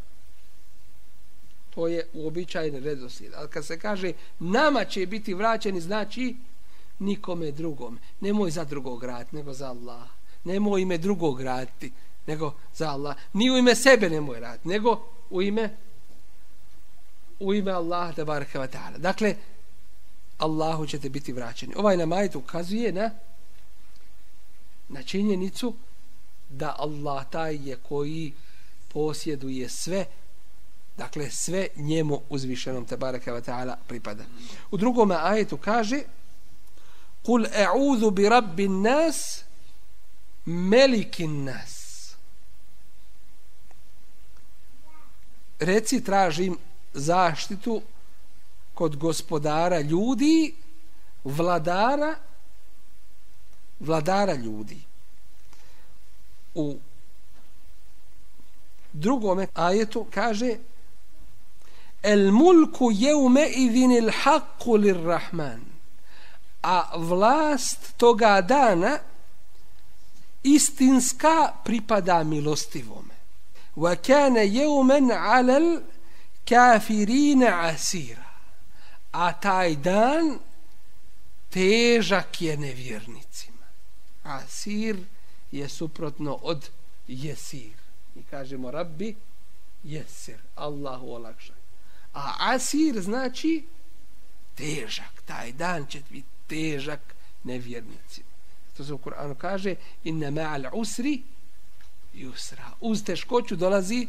to 1.75 1.87
je 1.87 2.07
uobičajen 2.13 2.85
redoslijed. 2.85 3.33
Ali 3.35 3.49
kad 3.49 3.67
se 3.67 3.79
kaže 3.79 4.13
nama 4.39 4.85
će 4.85 5.07
biti 5.07 5.35
vraćeni, 5.35 5.81
znači 5.81 6.37
nikome 6.99 7.51
drugom. 7.51 7.99
Nemoj 8.21 8.51
za 8.51 8.65
drugog 8.65 9.05
rad, 9.05 9.27
nego 9.33 9.53
za 9.53 9.69
Allah 9.69 10.09
nemoj 10.45 10.83
ime 10.83 10.99
drugog 10.99 11.41
raditi, 11.41 11.93
nego 12.27 12.55
za 12.75 12.91
Allah. 12.91 13.17
Ni 13.33 13.51
u 13.51 13.57
ime 13.57 13.75
sebe 13.75 14.11
nemoj 14.11 14.41
raditi, 14.41 14.69
nego 14.69 15.09
u 15.31 15.43
ime 15.43 15.77
u 17.39 17.55
ime 17.55 17.73
Allah 17.73 18.17
da 18.17 18.25
baraka 18.25 18.61
wa 18.61 18.69
ta'ala. 18.69 18.99
Dakle, 18.99 19.35
Allahu 20.39 20.87
ćete 20.87 21.09
biti 21.09 21.33
vraćeni. 21.33 21.75
Ovaj 21.77 21.97
namajet 21.97 22.37
ukazuje 22.37 22.93
na 22.93 23.11
na 24.89 25.03
činjenicu 25.03 25.75
da 26.53 26.77
Allah 26.79 27.25
taj 27.31 27.71
je 27.71 27.77
koji 27.77 28.33
posjeduje 28.89 29.69
sve 29.69 30.05
dakle 30.97 31.31
sve 31.31 31.67
njemu 31.77 32.21
uzvišenom 32.29 32.87
te 32.87 32.97
baraka 32.97 33.33
wa 33.33 33.43
ta'ala 33.43 33.77
pripada. 33.89 34.25
U 34.71 34.77
drugom 34.77 35.11
ajetu 35.11 35.57
kaže 35.57 36.03
Kul 37.23 37.47
e'udhu 37.47 38.11
bi 38.11 38.29
rabbin 38.29 38.83
nas 38.83 39.45
melikin 40.45 41.45
nas. 41.45 41.83
Reci 45.61 46.05
tražim 46.05 46.59
zaštitu 46.93 47.83
kod 48.75 48.97
gospodara 48.97 49.81
ljudi, 49.81 50.55
vladara, 51.25 52.15
vladara 53.81 54.35
ljudi. 54.35 54.83
U 56.55 56.79
drugom 58.93 59.47
ajetu 59.55 60.07
kaže 60.11 60.57
El 62.03 62.33
mulku 62.33 62.91
jeume 62.91 63.47
idhinil 63.47 64.11
haqqu 64.11 64.77
lirrahman. 64.77 65.63
A 66.63 66.99
vlast 66.99 67.95
toga 67.97 68.41
dana 68.43 68.99
istinska 70.43 71.63
pripada 71.65 72.25
milostivome. 72.25 73.15
Wa 73.77 73.95
kana 73.97 74.43
yawman 74.43 75.11
alel 75.11 75.83
kafirine 76.45 77.47
'asira. 77.47 78.31
A 79.13 79.33
taj 79.33 79.77
dan 79.77 80.39
težak 81.51 82.41
je 82.43 82.57
nevjernicima. 82.57 83.67
Asir 84.25 84.97
je 84.97 85.22
je 85.53 85.69
suprotno 85.69 86.39
od 86.43 86.71
jesir. 87.09 87.73
Mi 88.15 88.23
kažemo 88.23 88.71
rabbi 88.71 89.15
jesir. 89.83 90.39
Allahu 90.55 91.11
olakšaj. 91.11 91.57
A 92.13 92.35
asir 92.39 93.01
znači 93.01 93.67
težak. 94.55 95.23
Taj 95.25 95.53
dan 95.53 95.87
će 95.87 96.03
biti 96.11 96.29
težak 96.47 97.15
nevjernicima. 97.45 98.29
To 98.77 98.85
se 98.85 98.93
u 98.93 98.99
Kur'anu 98.99 99.35
kaže 99.35 99.75
inna 100.05 100.31
ma'al 100.31 100.71
usri 100.73 101.23
yusra. 102.15 102.65
Uz 102.81 103.05
teškoću 103.05 103.57
dolazi 103.57 104.09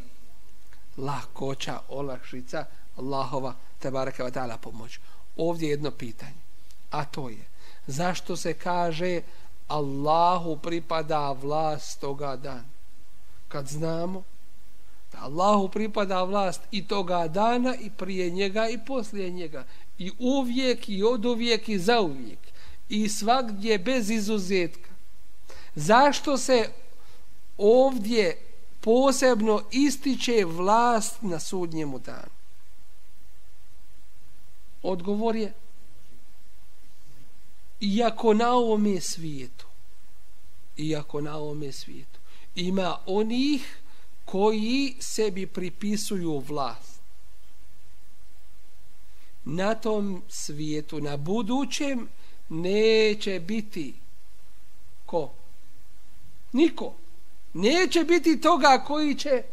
lakoća, 0.98 1.80
olakšica 1.90 2.66
Allahova 2.96 3.56
tebareke 3.80 4.24
ve 4.24 4.32
taala 4.32 4.58
pomoć. 4.58 5.00
Ovdje 5.38 5.70
jedno 5.70 5.92
pitanje. 5.92 6.44
A 6.92 7.06
to 7.06 7.30
je 7.30 7.54
zašto 7.88 8.38
se 8.38 8.54
kaže 8.54 9.22
Allahu 9.68 10.58
pripada 10.58 11.32
vlast 11.32 12.00
toga 12.00 12.36
dana? 12.36 12.70
Kad 13.48 13.68
znamo 13.68 14.24
da 15.12 15.20
Allahu 15.22 15.70
pripada 15.70 16.24
vlast 16.24 16.62
i 16.72 16.88
toga 16.88 17.28
dana 17.28 17.76
i 17.76 17.90
prije 17.90 18.30
njega 18.30 18.70
i 18.70 18.86
poslije 18.86 19.30
njega 19.30 19.66
i 19.98 20.12
uvijek 20.20 20.90
i 20.90 21.04
od 21.04 21.26
uvijek 21.26 21.70
i 21.70 21.80
za 21.80 22.02
uvijek 22.02 22.40
i 22.90 23.10
svakdje 23.10 23.78
bez 23.78 24.10
izuzetka. 24.10 24.90
Zašto 25.76 26.38
se 26.38 26.70
ovdje 27.58 28.38
posebno 28.82 29.62
ističe 29.72 30.46
vlast 30.46 31.22
na 31.22 31.40
sudnjemu 31.40 32.00
danu? 32.00 32.34
Odgovor 34.84 35.36
je 35.36 35.54
iako 37.84 38.34
na 38.34 38.52
ovome 38.52 39.02
svijetu 39.02 39.66
iako 40.78 41.22
na 41.22 41.38
ovome 41.38 41.72
svijetu 41.72 42.20
ima 42.56 42.98
onih 43.06 43.78
koji 44.26 44.96
sebi 45.00 45.48
pripisuju 45.48 46.40
vlast 46.40 47.02
na 49.46 49.76
tom 49.76 50.24
svijetu 50.30 51.02
na 51.02 51.18
budućem 51.18 52.08
neće 52.50 53.40
biti 53.40 53.94
ko 55.06 55.34
Niko. 56.54 56.94
Neće 57.54 58.04
biti 58.04 58.42
toga 58.42 58.84
koji 58.88 59.16
će 59.16 59.44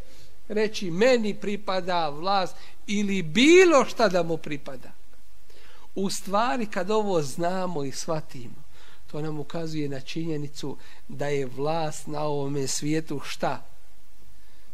reći 0.48 0.90
meni 0.90 1.34
pripada 1.34 2.08
vlast 2.08 2.56
ili 2.86 3.22
bilo 3.22 3.84
šta 3.84 4.08
da 4.08 4.22
mu 4.22 4.36
pripada. 4.36 4.99
U 5.94 6.10
stvari 6.10 6.66
kad 6.66 6.90
ovo 6.90 7.22
znamo 7.22 7.84
i 7.84 7.92
shvatimo, 7.92 8.62
to 9.06 9.20
nam 9.20 9.38
ukazuje 9.38 9.88
na 9.88 10.00
činjenicu 10.00 10.76
da 11.08 11.26
je 11.26 11.46
vlast 11.46 12.06
na 12.06 12.20
ovome 12.20 12.66
svijetu 12.66 13.20
šta? 13.24 13.66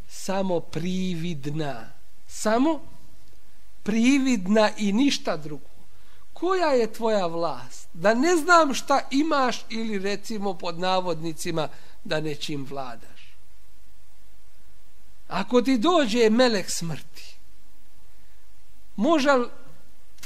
Samo 0.09 0.61
prividna. 0.61 1.93
Samo 2.27 2.81
prividna 3.83 4.71
i 4.79 4.93
ništa 4.93 5.37
drugo. 5.37 5.69
Koja 6.33 6.67
je 6.67 6.93
tvoja 6.93 7.27
vlast? 7.27 7.89
Da 7.93 8.15
ne 8.15 8.37
znam 8.37 8.75
šta 8.75 9.01
imaš 9.11 9.65
ili 9.69 9.99
recimo 9.99 10.55
pod 10.55 10.79
navodnicima 10.79 11.69
da 12.05 12.21
nečim 12.21 12.67
vladaš. 12.71 13.37
Ako 15.29 15.63
ti 15.63 15.79
dođe 15.79 16.31
melek 16.31 16.71
smrti, 16.71 17.37
može 18.97 19.33
li 19.33 19.49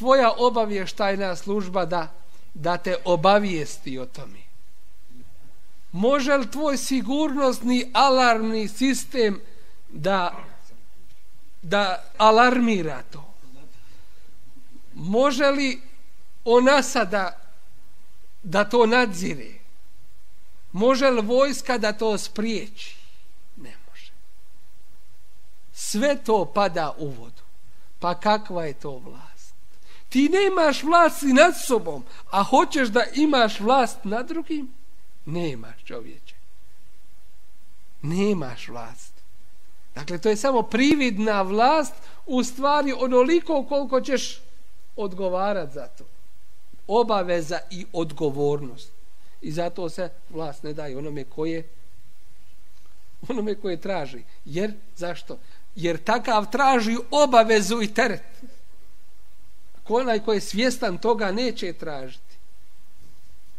tvoja 0.01 0.33
obavještajna 0.39 1.37
služba 1.37 1.85
da, 1.85 2.09
da 2.55 2.77
te 2.77 2.97
obavijesti 3.05 3.99
o 3.99 4.07
tome? 4.07 4.41
Može 5.93 6.37
li 6.37 6.51
tvoj 6.51 6.77
sigurnosni 6.77 7.91
alarmni 7.93 8.69
sistem 8.69 9.41
da, 9.89 10.37
da 11.63 12.05
alarmira 12.19 13.03
to? 13.11 13.35
Može 14.95 15.51
li 15.51 15.83
ona 16.45 16.83
sada 16.83 17.37
da 18.43 18.65
to 18.65 18.87
nadzire? 18.87 19.53
Može 20.73 21.11
li 21.11 21.23
vojska 21.23 21.79
da 21.79 21.93
to 21.93 22.19
spriječi? 22.19 22.97
Ne 23.57 23.77
može. 23.89 24.13
Sve 25.73 26.17
to 26.25 26.45
pada 26.55 26.95
u 26.99 27.09
vodu. 27.09 27.43
Pa 27.99 28.15
kakva 28.15 28.65
je 28.65 28.73
to 28.73 28.99
vlada? 28.99 29.30
Ti 30.11 30.29
nemaš 30.29 30.83
vlast 30.83 31.23
i 31.23 31.33
nad 31.33 31.55
sobom, 31.67 32.05
a 32.31 32.43
hoćeš 32.43 32.89
da 32.89 33.05
imaš 33.15 33.61
vlast 33.61 33.99
nad 34.05 34.29
drugim? 34.29 34.75
Nemaš 35.27 35.85
čovječe. 35.85 36.35
Nemaš 38.03 38.69
vlast. 38.69 39.13
Dakle, 39.95 40.19
to 40.19 40.29
je 40.29 40.37
samo 40.37 40.63
prividna 40.63 41.43
vlast 41.43 41.95
u 42.27 42.45
stvari 42.45 42.93
onoliko 42.93 43.65
koliko 43.69 44.01
ćeš 44.01 44.41
odgovarat 44.97 45.73
za 45.73 45.87
to. 45.87 46.05
Obaveza 46.87 47.59
i 47.71 47.87
odgovornost. 47.93 48.93
I 49.41 49.53
zato 49.53 49.89
se 49.89 50.11
vlast 50.31 50.63
ne 50.63 50.73
daje 50.73 50.99
onome 50.99 51.25
koje 51.25 51.69
onome 53.29 53.55
koje 53.55 53.81
traži. 53.81 54.23
Jer, 54.45 54.73
zašto? 54.97 55.39
Jer 55.75 56.05
takav 56.05 56.51
traži 56.51 56.97
obavezu 57.11 57.83
i 57.83 57.95
teret. 57.95 58.23
Ko 59.91 59.97
onaj 59.97 60.21
koji 60.25 60.37
je 60.37 60.41
svjestan 60.41 60.99
toga 60.99 61.33
neće 61.33 61.73
tražiti. 61.73 62.37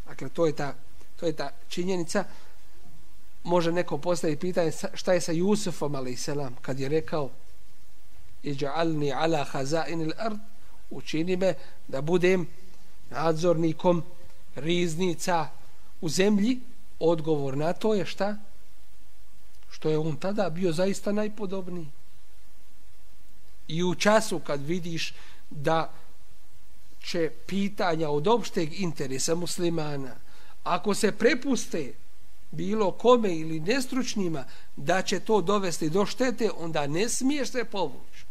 Dakle, 0.08 0.30
to 0.30 0.46
je 0.46 0.56
ta, 0.56 0.76
to 1.20 1.26
je 1.26 1.34
ta 1.34 1.50
činjenica. 1.68 2.24
Može 3.44 3.72
neko 3.72 3.98
postaviti 3.98 4.40
pitanje 4.40 4.72
šta 4.94 5.14
je 5.14 5.22
sa 5.22 5.32
Jusufom, 5.32 5.96
ali 5.96 6.16
selam, 6.16 6.56
kad 6.62 6.80
je 6.80 6.90
rekao 6.90 7.30
iđa'alni 8.44 9.14
ala 9.16 9.44
hazain 9.44 10.02
il 10.02 10.12
ard 10.18 10.40
učini 10.90 11.38
me 11.38 11.54
da 11.88 12.02
budem 12.02 12.48
nadzornikom 13.10 14.04
riznica 14.56 15.50
u 16.02 16.10
zemlji, 16.10 16.60
odgovor 17.00 17.58
na 17.58 17.74
to 17.74 17.94
je 17.94 18.06
šta? 18.06 18.38
Što 19.70 19.90
je 19.90 19.98
on 19.98 20.16
tada 20.16 20.50
bio 20.50 20.72
zaista 20.72 21.12
najpodobniji. 21.12 21.88
I 23.68 23.84
u 23.84 23.96
času 23.96 24.40
kad 24.40 24.62
vidiš 24.62 25.14
da 25.50 25.92
će 27.04 27.32
pitanja 27.46 28.10
od 28.10 28.28
opšteg 28.28 28.82
interesa 28.82 29.36
muslimana, 29.36 30.16
ako 30.64 30.94
se 30.94 31.12
prepuste 31.12 31.94
bilo 32.52 32.92
kome 32.92 33.36
ili 33.36 33.60
nestručnima 33.60 34.46
da 34.76 35.02
će 35.02 35.20
to 35.20 35.42
dovesti 35.42 35.90
do 35.90 36.06
štete, 36.06 36.52
onda 36.58 36.88
ne 36.88 37.10
smiješ 37.10 37.52
se 37.52 37.66
povući. 37.66 38.26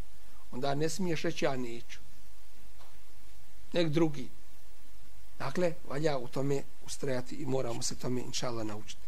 Onda 0.52 0.74
ne 0.74 0.88
smiješ 0.88 1.22
reći 1.22 1.44
ja 1.44 1.56
neću 1.56 1.98
nek 3.72 3.88
drugi. 3.88 4.28
Dakle, 5.38 5.74
valja 5.88 6.18
u 6.18 6.28
tome 6.28 6.62
ustrajati 6.86 7.34
i 7.34 7.46
moramo 7.46 7.82
se 7.82 7.94
tome, 7.94 8.20
inšala, 8.20 8.64
naučiti. 8.64 9.00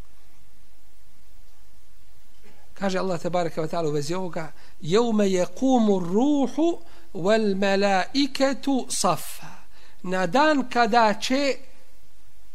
Kaže 2.75 2.99
Allah 2.99 3.21
tebareke 3.21 3.61
wa 3.61 3.69
ta'ala 3.69 3.89
u 3.89 3.93
vezi 3.93 4.15
ovoga 4.15 4.53
Jeume 4.81 5.31
je 5.31 5.47
kumu 5.47 5.99
ruhu 5.99 6.81
wal 7.15 7.55
melaiketu 7.55 8.87
safa 8.89 9.63
Na 10.03 10.27
dan 10.27 10.69
kada 10.69 11.15
će 11.15 11.57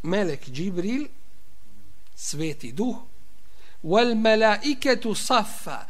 melek 0.04 0.50
Džibril 0.50 1.08
sveti 2.16 2.72
duh 2.72 2.98
wal 3.84 4.16
melaiketu 4.16 5.16
safa 5.16 5.86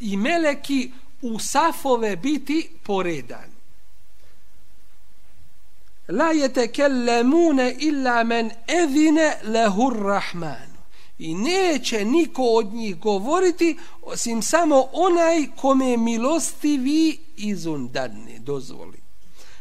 i 0.00 0.16
meleki 0.16 0.92
u 1.22 1.38
safove 1.38 2.16
biti 2.16 2.70
poredan. 2.82 3.50
La 6.08 6.32
yetekellemune 6.32 7.76
illa 7.78 8.24
men 8.24 8.50
ezine 8.66 9.34
lehur 9.44 9.96
rahman 10.02 10.69
I 11.20 11.34
neće 11.34 12.04
niko 12.04 12.42
od 12.42 12.72
njih 12.72 12.98
govoriti 12.98 13.78
osim 14.02 14.42
samo 14.42 14.88
onaj 14.92 15.46
kome 15.56 15.96
milostivi 15.96 17.18
izundarne 17.36 18.38
dozvoli. 18.38 18.98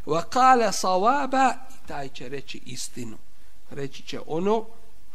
Wa 0.06 0.24
kale 0.30 0.72
sawaba 0.72 1.54
i 1.70 1.88
taj 1.88 2.10
će 2.10 2.30
reći 2.30 2.62
istinu. 2.66 3.18
Reći 3.70 4.04
će 4.04 4.20
ono 4.28 4.66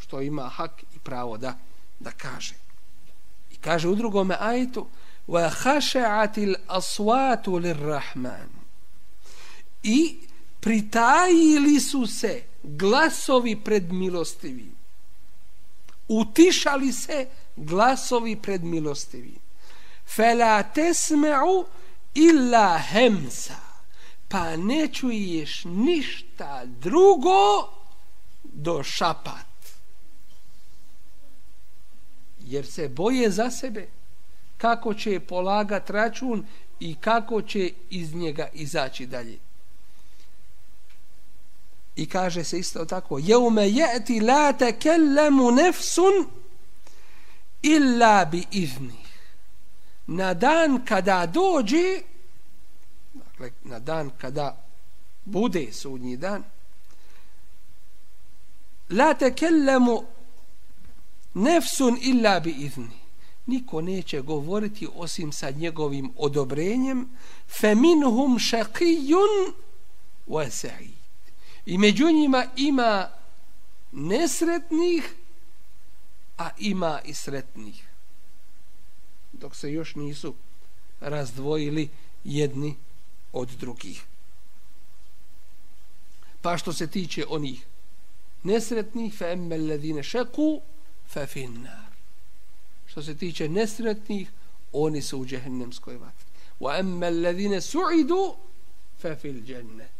što 0.01 0.21
ima 0.21 0.49
hak 0.49 0.83
i 0.97 0.99
pravo 0.99 1.37
da, 1.37 1.59
da 2.01 2.11
kaže. 2.11 2.55
I 3.53 3.57
kaže 3.57 3.89
u 3.89 3.95
drugome 3.95 4.37
ajetu 4.41 4.87
wa 5.29 5.51
khashatil 5.51 6.55
aswatu 6.67 7.57
lirrahman. 7.57 8.51
I 9.83 10.17
pritajili 10.61 11.81
su 11.81 12.07
se 12.07 12.43
glasovi 12.63 13.57
pred 13.57 13.93
milostivim 13.93 14.74
Utišali 16.09 16.93
se 16.93 17.27
glasovi 17.57 18.37
pred 18.37 18.65
milostivi. 18.65 19.35
Fela 20.07 20.63
tesme'u 20.75 21.65
illa 22.15 22.79
hemsa. 22.79 23.61
Pa 24.29 24.57
ne 24.57 24.89
čuješ 24.89 25.65
ništa 25.65 26.63
drugo 26.65 27.69
do 28.43 28.83
šapat. 28.83 29.47
Jer 32.41 32.67
se 32.67 32.89
boje 32.89 33.31
za 33.31 33.51
sebe 33.51 33.89
kako 34.57 34.95
će 34.95 35.21
polagat 35.21 35.91
račun 35.91 36.47
i 36.81 36.95
kako 36.95 37.43
će 37.43 37.71
iz 37.91 38.15
njega 38.15 38.49
izaći 38.53 39.07
dalje. 39.07 39.39
I 41.97 42.07
kaže 42.07 42.45
se 42.45 42.59
isto 42.59 42.85
tako, 42.85 43.19
jeume 43.19 43.71
je'ti 43.71 44.21
la 44.21 44.53
tekellemu 44.53 45.51
nefsun 45.51 46.27
illa 47.63 48.25
bi 48.25 48.45
izni. 48.51 49.05
Na 50.07 50.35
dan 50.35 50.85
kada 50.85 51.27
dođe, 51.27 52.01
dakle, 53.15 53.51
na 53.65 53.79
dan 53.79 54.11
kada 54.19 54.57
bude 55.25 55.73
sudnji 55.73 56.17
dan, 56.17 56.45
la 58.91 59.15
tekellemu 59.15 60.05
nefsun 61.35 61.99
illa 62.03 62.41
bi 62.41 62.51
izni. 62.51 63.05
Niko 63.47 63.81
neće 63.81 64.21
govoriti 64.21 64.89
osim 64.95 65.33
sa 65.33 65.51
njegovim 65.51 66.13
odobrenjem, 66.17 67.09
feminhum 67.61 68.39
šakijun 68.39 69.53
wa 70.27 70.51
sa'id 70.51 71.04
I 71.67 71.79
među 71.79 72.07
njima 72.07 72.45
ima 72.57 73.09
nesretnih, 73.93 75.15
a 76.39 76.51
ima 76.59 77.01
i 77.05 77.15
sretnih. 77.15 77.89
Dok 79.33 79.57
se 79.57 79.73
još 79.73 79.95
nisu 79.95 80.35
razdvojili 81.01 81.89
jedni 82.25 82.77
od 83.33 83.49
drugih. 83.49 84.05
Pa 86.43 86.59
što 86.59 86.73
se 86.73 86.87
tiče 86.87 87.25
onih 87.29 87.67
nesretnih, 88.43 89.15
fe 89.15 89.33
emme 89.33 89.59
ledine 89.59 90.03
šeku, 90.03 90.61
fe 91.09 91.27
finnar. 91.27 91.93
Što 92.87 93.03
se 93.03 93.17
tiče 93.17 93.49
nesretnih, 93.49 94.31
oni 94.73 95.03
su 95.03 95.19
u 95.19 95.27
džehennemskoj 95.27 95.97
vatri. 95.97 96.27
Wa 96.61 96.79
emme 96.81 97.11
ledine 97.11 97.61
su'idu, 97.61 98.37
fe 98.99 99.17
fil 99.17 99.43
džennet 99.47 99.94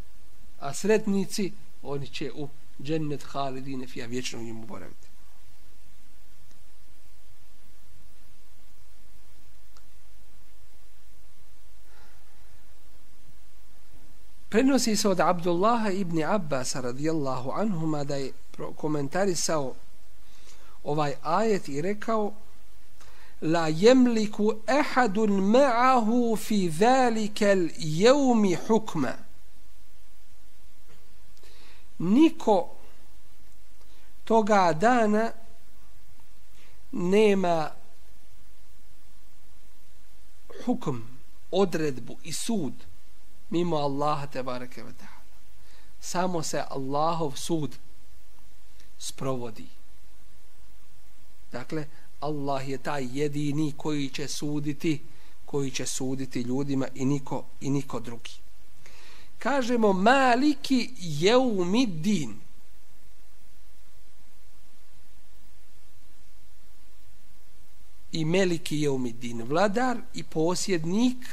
a 0.65 0.75
sretnici 0.75 1.53
oni 1.83 2.09
će 2.09 2.33
u 2.35 2.49
džennet 2.83 3.23
halidine 3.23 3.87
fija 3.87 4.07
vječno 4.07 4.39
u 4.39 4.43
njemu 4.43 4.67
boraviti. 4.67 5.09
Prenosi 14.49 14.97
se 14.97 15.09
od 15.09 15.21
Abdullaha 15.21 15.91
ibn 15.91 16.23
Abbas 16.23 16.75
radijallahu 16.75 17.51
anhuma 17.51 18.05
da 18.05 18.17
je 18.17 18.33
komentarisao 18.77 19.75
ovaj 20.85 21.15
ajet 21.23 21.69
i 21.69 21.83
rekao 21.83 22.33
la 23.41 23.71
yamliku 23.71 24.57
ahadun 24.67 25.31
ma'ahu 25.31 26.37
fi 26.37 26.71
zalika 26.71 27.45
al-yawmi 27.45 28.57
hukma 28.67 29.24
niko 32.05 32.77
toga 34.25 34.73
dana 34.73 35.33
nema 36.93 37.71
hukm, 40.65 40.97
odredbu 41.51 42.17
i 42.23 42.33
sud 42.33 42.73
mimo 43.51 43.77
Allaha 43.77 44.27
te 44.27 44.43
bareke 44.43 44.83
ve 44.83 44.93
taala. 44.93 45.25
Samo 46.01 46.43
se 46.43 46.65
Allahov 46.71 47.37
sud 47.37 47.77
sprovodi. 48.99 49.67
Dakle, 51.53 51.87
Allah 52.21 52.69
je 52.69 52.79
taj 52.79 53.09
jedini 53.13 53.73
koji 53.77 54.09
će 54.09 54.29
suditi, 54.29 55.05
koji 55.45 55.71
će 55.71 55.87
suditi 55.87 56.41
ljudima 56.41 56.87
i 56.95 57.05
niko 57.05 57.45
i 57.61 57.71
niko 57.71 58.01
drugi. 58.01 58.44
Kažemo 59.45 59.93
maliki 59.93 60.95
jeumidin. 60.99 62.41
I 68.13 68.25
meliki 68.25 68.81
jeumidin, 68.81 69.43
vladar 69.43 70.01
i 70.15 70.23
posjednik 70.23 71.27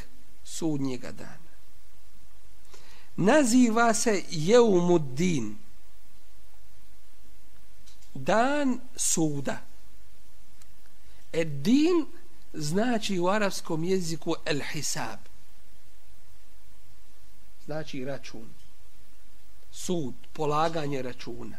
sudnjega 0.44 1.12
dana. 1.12 1.52
Naziva 3.16 3.94
se 3.94 4.24
Jeumuddin 4.30 5.58
dan 8.14 8.80
suda. 8.96 9.62
Eddin 11.34 12.06
znači 12.54 13.20
u 13.20 13.28
arapskom 13.28 13.84
jeziku 13.84 14.36
el 14.46 14.62
hisab 14.74 15.31
znači 17.66 18.06
račun. 18.06 18.50
Sud, 19.72 20.14
polaganje 20.34 21.02
računa. 21.02 21.58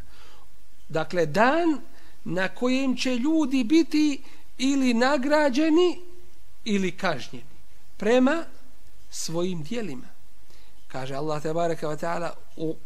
Dakle 0.88 1.26
dan 1.26 1.80
na 2.24 2.48
kojem 2.48 2.96
će 2.96 3.16
ljudi 3.16 3.64
biti 3.64 4.22
ili 4.58 4.94
nagrađeni 4.94 6.00
ili 6.64 6.96
kažnjeni 6.96 7.46
prema 7.96 8.44
svojim 9.10 9.62
dijelima. 9.62 10.06
Kaže 10.88 11.14
Allah 11.14 11.42
te 11.42 11.52
baraka 11.52 11.88
wa 11.88 11.96
ta'ala 11.96 12.30
u 12.56 12.76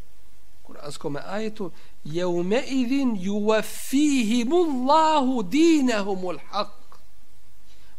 kuranskom 0.63 1.17
ajetu 1.27 1.71
jeume 2.05 2.63
idin 2.67 3.17
yuwaffihimullahu 3.17 5.49
dinahumul 5.49 6.39
haq 6.51 6.69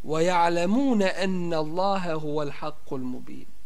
wa 0.03 0.21
ja'lamuna 0.21 1.11
anna 1.23 1.57
Allahe 1.57 2.13
huwal 2.13 2.51
haqqul 2.51 3.01
mubin 3.01 3.56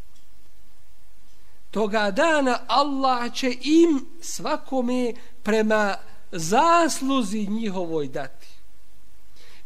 toga 1.72 2.12
dana 2.12 2.60
Allah 2.68 3.34
će 3.34 3.58
im 3.62 4.06
svakome 4.22 5.14
prema 5.44 5.96
zasluzi 6.32 7.48
njihovoj 7.48 8.08
dati. 8.08 8.48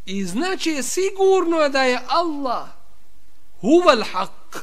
I 0.05 0.25
znači 0.25 0.83
sigurno 0.83 1.69
da 1.69 1.83
je 1.83 1.99
Allah 2.07 2.67
huval 3.61 4.03
haq 4.13 4.59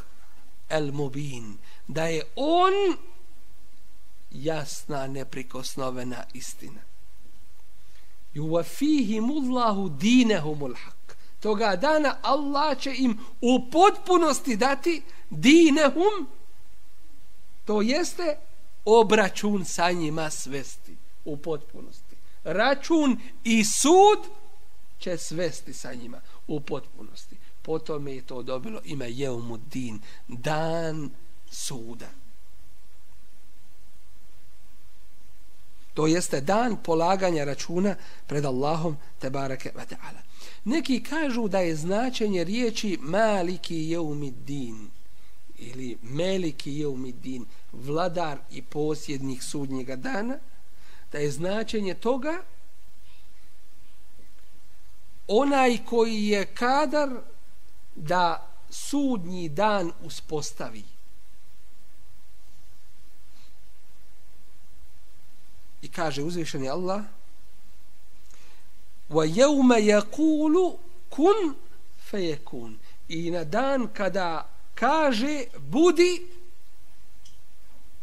al 0.70 0.93
mubin 0.93 1.59
da 1.88 2.05
je 2.05 2.22
on 2.36 2.72
jasna 4.30 5.07
neprikosnovena 5.07 6.24
istina. 6.34 6.80
Yuvafihimullahu 8.34 9.88
dinehumul 9.88 10.74
haq. 10.74 11.14
Toga 11.40 11.76
dana 11.76 12.16
Allah 12.22 12.78
će 12.78 12.95
im 12.97 13.20
u 13.40 13.70
potpunosti 13.70 14.57
dati 14.57 15.03
dinehum 15.30 16.28
to 17.65 17.83
jeste 17.83 18.37
obračun 18.85 19.65
sa 19.65 19.91
njima 19.91 20.31
svesti 20.31 20.97
u 21.25 21.37
potpunosti 21.37 22.17
račun 22.45 23.21
i 23.45 23.65
sud 23.65 24.19
će 24.99 25.19
svesti 25.19 25.73
sa 25.73 25.95
njima 25.95 26.21
u 26.47 26.61
potpunosti 26.61 27.37
potom 27.63 28.09
je 28.09 28.23
to 28.23 28.43
dobilo 28.43 28.81
ime 28.85 29.11
Jeumuddin 29.11 30.01
dan 30.29 31.11
suda. 31.51 32.11
To 35.95 36.07
jeste 36.07 36.41
dan 36.41 36.77
polaganja 36.83 37.45
računa 37.45 37.97
pred 38.27 38.45
Allahom 38.45 38.97
te 39.19 39.31
barake 39.31 39.73
wa 39.75 39.85
ta'ala. 39.87 40.23
Neki 40.65 41.03
kažu 41.03 41.49
da 41.49 41.59
je 41.59 41.77
značenje 41.77 42.45
riječi 42.45 42.99
maliki 43.01 43.91
jeumidin 43.91 44.91
ili 45.63 45.99
meliki 46.03 46.79
jeumidin 46.79 47.47
vladar 47.73 48.39
i 48.51 48.63
posjednik 48.63 49.43
sudnjega 49.43 49.97
dana 49.97 50.39
da 51.13 51.19
je 51.19 51.31
značenje 51.31 51.95
toga 51.95 52.43
onaj 55.29 55.79
koji 55.85 56.27
je 56.27 56.45
kadar 56.55 57.11
da 57.95 58.51
sudnji 58.71 59.49
dan 59.49 59.93
uspostavi 60.05 60.85
I 65.83 65.89
kaže 65.89 66.23
uzvišeni 66.23 66.69
Allah 66.69 67.03
wa 69.11 69.27
يَقُولُ 69.27 69.83
yaqulu 69.83 70.79
kun 71.11 71.55
fayakun. 72.11 72.79
I 73.09 73.31
na 73.31 73.45
dan 73.45 73.89
kada 73.89 74.47
kaže 74.75 75.45
budi 75.59 76.27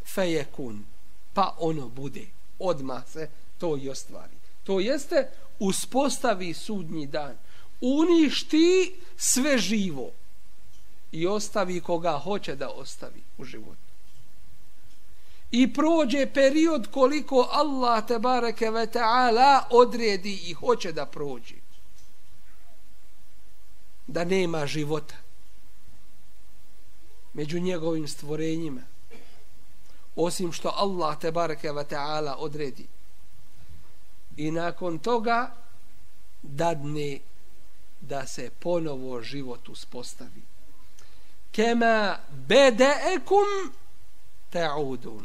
fejekun. 0.05 0.85
Pa 1.33 1.55
ono 1.59 1.89
bude. 1.89 2.25
Odma 2.59 3.01
se 3.07 3.29
to 3.57 3.77
i 3.77 3.89
ostvari. 3.89 4.35
To 4.63 4.79
jeste 4.79 5.29
uspostavi 5.59 6.53
sudnji 6.53 7.07
dan. 7.07 7.37
Uništi 7.81 8.95
sve 9.17 9.57
živo 9.57 10.11
i 11.11 11.27
ostavi 11.27 11.81
koga 11.81 12.17
hoće 12.23 12.55
da 12.55 12.69
ostavi 12.69 13.21
u 13.37 13.45
životu 13.45 13.89
i 15.51 15.73
prođe 15.73 16.25
period 16.33 16.87
koliko 16.91 17.49
Allah 17.51 18.07
te 18.07 18.19
bareke 18.19 18.69
ve 18.69 18.87
taala 18.87 19.67
odredi 19.69 20.39
i 20.45 20.53
hoće 20.53 20.91
da 20.91 21.05
prođe 21.05 21.55
da 24.07 24.23
nema 24.23 24.67
života 24.67 25.15
među 27.33 27.59
njegovim 27.59 28.07
stvorenjima 28.07 28.81
osim 30.15 30.51
što 30.51 30.73
Allah 30.75 31.19
te 31.19 31.31
bareke 31.31 31.71
ve 31.71 31.83
taala 31.83 32.35
odredi. 32.39 32.87
I 34.37 34.51
nakon 34.51 34.99
toga 34.99 35.55
dadne 36.41 37.19
da 38.01 38.27
se 38.27 38.49
ponovo 38.59 39.21
život 39.21 39.69
uspostavi. 39.69 40.41
Kema 41.51 42.17
bedaekum 42.31 43.73
ta'udun. 44.53 45.23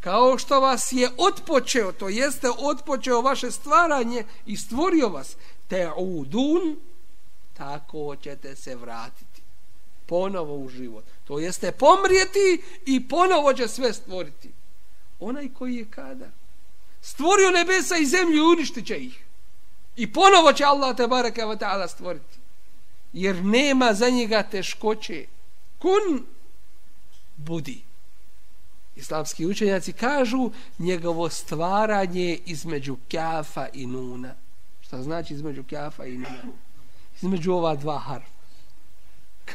Kao 0.00 0.38
što 0.38 0.60
vas 0.60 0.92
je 0.92 1.10
otpočeo, 1.18 1.92
to 1.92 2.08
jeste 2.08 2.48
otpočeo 2.58 3.20
vaše 3.20 3.50
stvaranje 3.50 4.24
i 4.46 4.56
stvorio 4.56 5.08
vas, 5.08 5.36
ta'udun 5.70 6.76
tako 7.54 8.16
ćete 8.16 8.56
se 8.56 8.76
vratiti 8.76 9.42
ponovo 10.06 10.56
u 10.56 10.68
život. 10.68 11.04
To 11.24 11.38
jeste 11.38 11.72
pomrijeti 11.72 12.62
i 12.86 13.08
ponovo 13.08 13.52
će 13.52 13.68
sve 13.68 13.92
stvoriti. 13.92 14.52
Onaj 15.20 15.48
koji 15.48 15.76
je 15.76 15.90
kada 15.90 16.30
stvorio 17.00 17.50
nebesa 17.50 17.96
i 17.96 18.06
zemlju 18.06 18.36
i 18.36 18.52
uništit 18.56 18.86
će 18.86 18.96
ih. 18.96 19.24
I 19.96 20.12
ponovo 20.12 20.52
će 20.52 20.64
Allah 20.64 20.96
te 20.96 21.06
baraka 21.06 21.46
wa 21.46 21.58
ta'ala 21.58 21.88
stvoriti. 21.88 22.38
Jer 23.12 23.44
nema 23.44 23.94
za 23.94 24.08
njega 24.10 24.42
teškoće. 24.42 25.26
Kun 25.78 26.26
budi 27.36 27.82
islamski 28.96 29.46
učenjaci 29.46 29.92
kažu 29.92 30.50
njegovo 30.78 31.30
stvaranje 31.30 32.38
između 32.46 32.96
kafa 33.12 33.66
i 33.72 33.86
nuna. 33.86 34.34
Šta 34.80 35.02
znači 35.02 35.34
između 35.34 35.64
kafa 35.70 36.04
i 36.04 36.18
nuna? 36.18 36.42
Između 37.16 37.52
ova 37.52 37.76
dva 37.76 37.98
harfa. 37.98 38.28
K, 39.44 39.52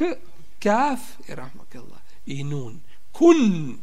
kaf 0.62 1.00
i 1.28 1.34
rahmakallah 1.34 2.00
i 2.26 2.44
nun. 2.44 2.80
Kun. 3.12 3.78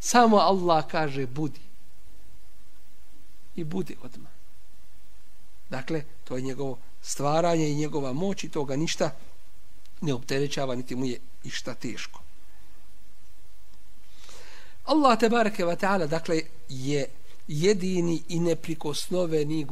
Samo 0.00 0.36
Allah 0.36 0.86
kaže 0.90 1.26
budi. 1.26 1.60
I 3.56 3.64
budi 3.64 3.96
odmah. 4.02 4.30
Dakle, 5.70 6.04
to 6.24 6.36
je 6.36 6.42
njegovo 6.42 6.78
stvaranje 7.02 7.68
i 7.68 7.74
njegova 7.74 8.12
moć 8.12 8.44
i 8.44 8.48
toga 8.48 8.76
ništa 8.76 9.10
ne 10.00 10.14
opterećava, 10.14 10.74
niti 10.74 10.96
mu 10.96 11.04
je 11.04 11.20
išta 11.44 11.74
teško. 11.74 12.20
Allah 14.84 15.18
te 15.18 15.28
bareke 15.28 15.64
ve 15.64 15.76
taala 15.76 16.06
dakle 16.06 16.42
je 16.68 17.06
jedini 17.48 18.22
i 18.28 18.40
neprikosnoveni 18.40 19.66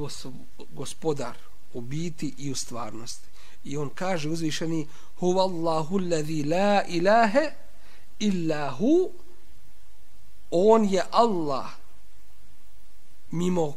gospodar 0.70 1.36
u 1.72 1.80
biti 1.80 2.34
i 2.38 2.50
u 2.50 2.54
stvarnosti. 2.54 3.29
I 3.64 3.76
on 3.76 3.90
kaže 3.94 4.28
uzvišeni 4.28 4.86
Huvallahu 5.20 5.98
allazi 5.98 6.42
la 6.44 6.84
ilahe 6.88 7.52
illa 8.18 8.70
hu. 8.70 9.10
On 10.50 10.84
je 10.84 11.02
Allah 11.10 11.70
mimo 13.30 13.74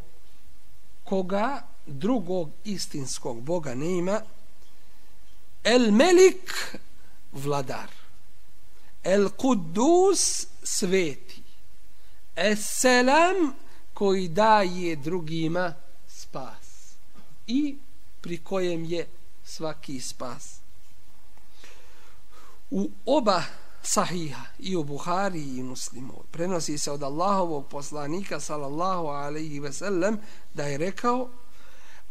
koga 1.03 1.63
drugog 1.86 2.49
istinskog 2.63 3.41
Boga 3.41 3.75
nema. 3.75 4.21
El 5.63 5.91
Melik 5.91 6.77
vladar. 7.31 7.89
El 9.03 9.29
Kudus 9.29 10.47
sveti. 10.63 11.43
Es 12.36 12.59
Selam 12.79 13.53
koji 13.93 14.27
daje 14.27 14.95
drugima 14.95 15.73
spas 16.07 16.95
i 17.47 17.77
pri 18.21 18.38
kojem 18.38 18.86
je 18.86 19.07
svaki 19.56 20.01
spas. 20.01 20.60
U 22.72 22.89
oba 23.06 23.43
sahiha 23.84 24.45
i 24.60 24.76
u 24.76 24.84
Buhari 24.84 25.58
i 25.58 25.64
muslimu 25.64 26.24
prenosi 26.32 26.78
se 26.78 26.91
od 26.91 27.04
Allahovog 27.04 27.68
poslanika 27.68 28.39
sallallahu 28.39 29.08
alaihi 29.08 29.60
ve 29.60 29.74
sellem 29.74 30.18
da 30.54 30.64
je 30.64 30.78
rekao 30.78 31.30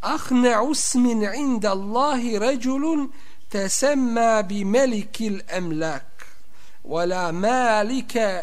Ahne 0.01 0.61
usmin 0.61 1.23
inda 1.35 1.71
Allahi 1.71 2.39
ređulun 2.39 3.13
tesemma 3.49 4.43
bi 4.43 4.65
melikil 4.65 5.41
emlak 5.49 6.27
wala 6.85 7.33
malika 7.33 8.43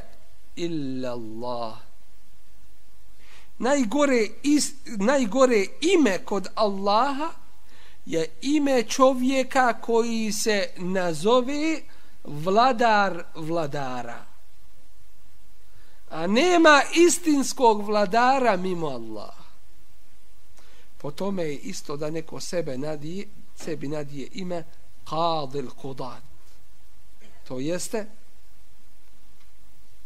illa 0.56 1.12
Allah 1.12 1.78
najgore, 3.60 4.28
is, 4.43 4.74
najgore 4.86 5.66
ime 5.82 6.18
kod 6.26 6.47
Allaha 6.56 7.30
je 8.10 8.30
ime 8.41 8.84
čovjeka 8.84 9.74
koji 9.82 10.32
se 10.32 10.70
nazove 10.78 11.82
vladar 12.24 13.24
vladara. 13.36 14.26
A 16.10 16.28
nema 16.28 16.82
istinskog 16.95 17.86
vladara 17.86 18.57
mimo 18.57 18.88
Allah. 18.88 19.36
Po 20.97 21.12
tome 21.12 21.43
je 21.43 21.55
isto 21.55 21.97
da 21.97 22.10
neko 22.10 22.39
sebe 22.39 22.78
nadije, 22.78 23.28
sebi 23.55 23.88
nadije 23.88 24.30
ime 24.34 24.64
Qadil 25.05 25.70
Qudat. 25.82 26.22
To 27.47 27.60
jeste 27.60 28.05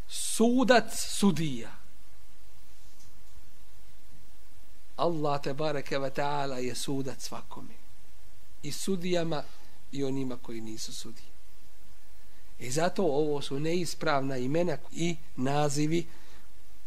sudac 0.08 0.92
sudija. 0.96 1.72
Allah 4.96 5.42
te 5.42 5.54
bareke 5.54 6.00
ve 6.00 6.10
taala 6.10 6.58
je 6.58 6.76
sudac 6.76 7.24
svakome 7.24 7.83
i 8.64 8.72
sudijama 8.72 9.44
i 9.92 10.04
onima 10.04 10.38
koji 10.38 10.62
nisu 10.62 10.94
sudije. 10.94 11.28
I 12.60 12.72
zato 12.72 13.04
ovo 13.04 13.42
su 13.42 13.60
neispravna 13.60 14.38
imena 14.38 14.78
i 14.92 15.16
nazivi 15.36 16.08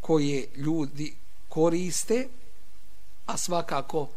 koje 0.01 0.49
ljudi 0.57 1.17
koriste, 1.49 2.29
a 3.27 3.37
svakako 3.37 4.09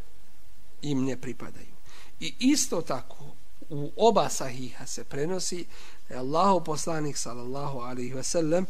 im 0.82 1.06
ne 1.06 1.22
pripadaju. 1.22 1.74
I 2.20 2.34
isto 2.40 2.82
tako 2.82 3.26
u 3.70 3.92
oba 3.98 4.30
sahiha 4.30 4.86
se 4.86 5.04
prenosi 5.04 5.66
da 6.10 6.16
je 6.16 6.20
Allah 6.20 6.62
poslanik 6.66 7.18
sallallahu 7.18 7.80
alaihi 7.80 8.14
ve 8.14 8.24
sellem 8.24 8.66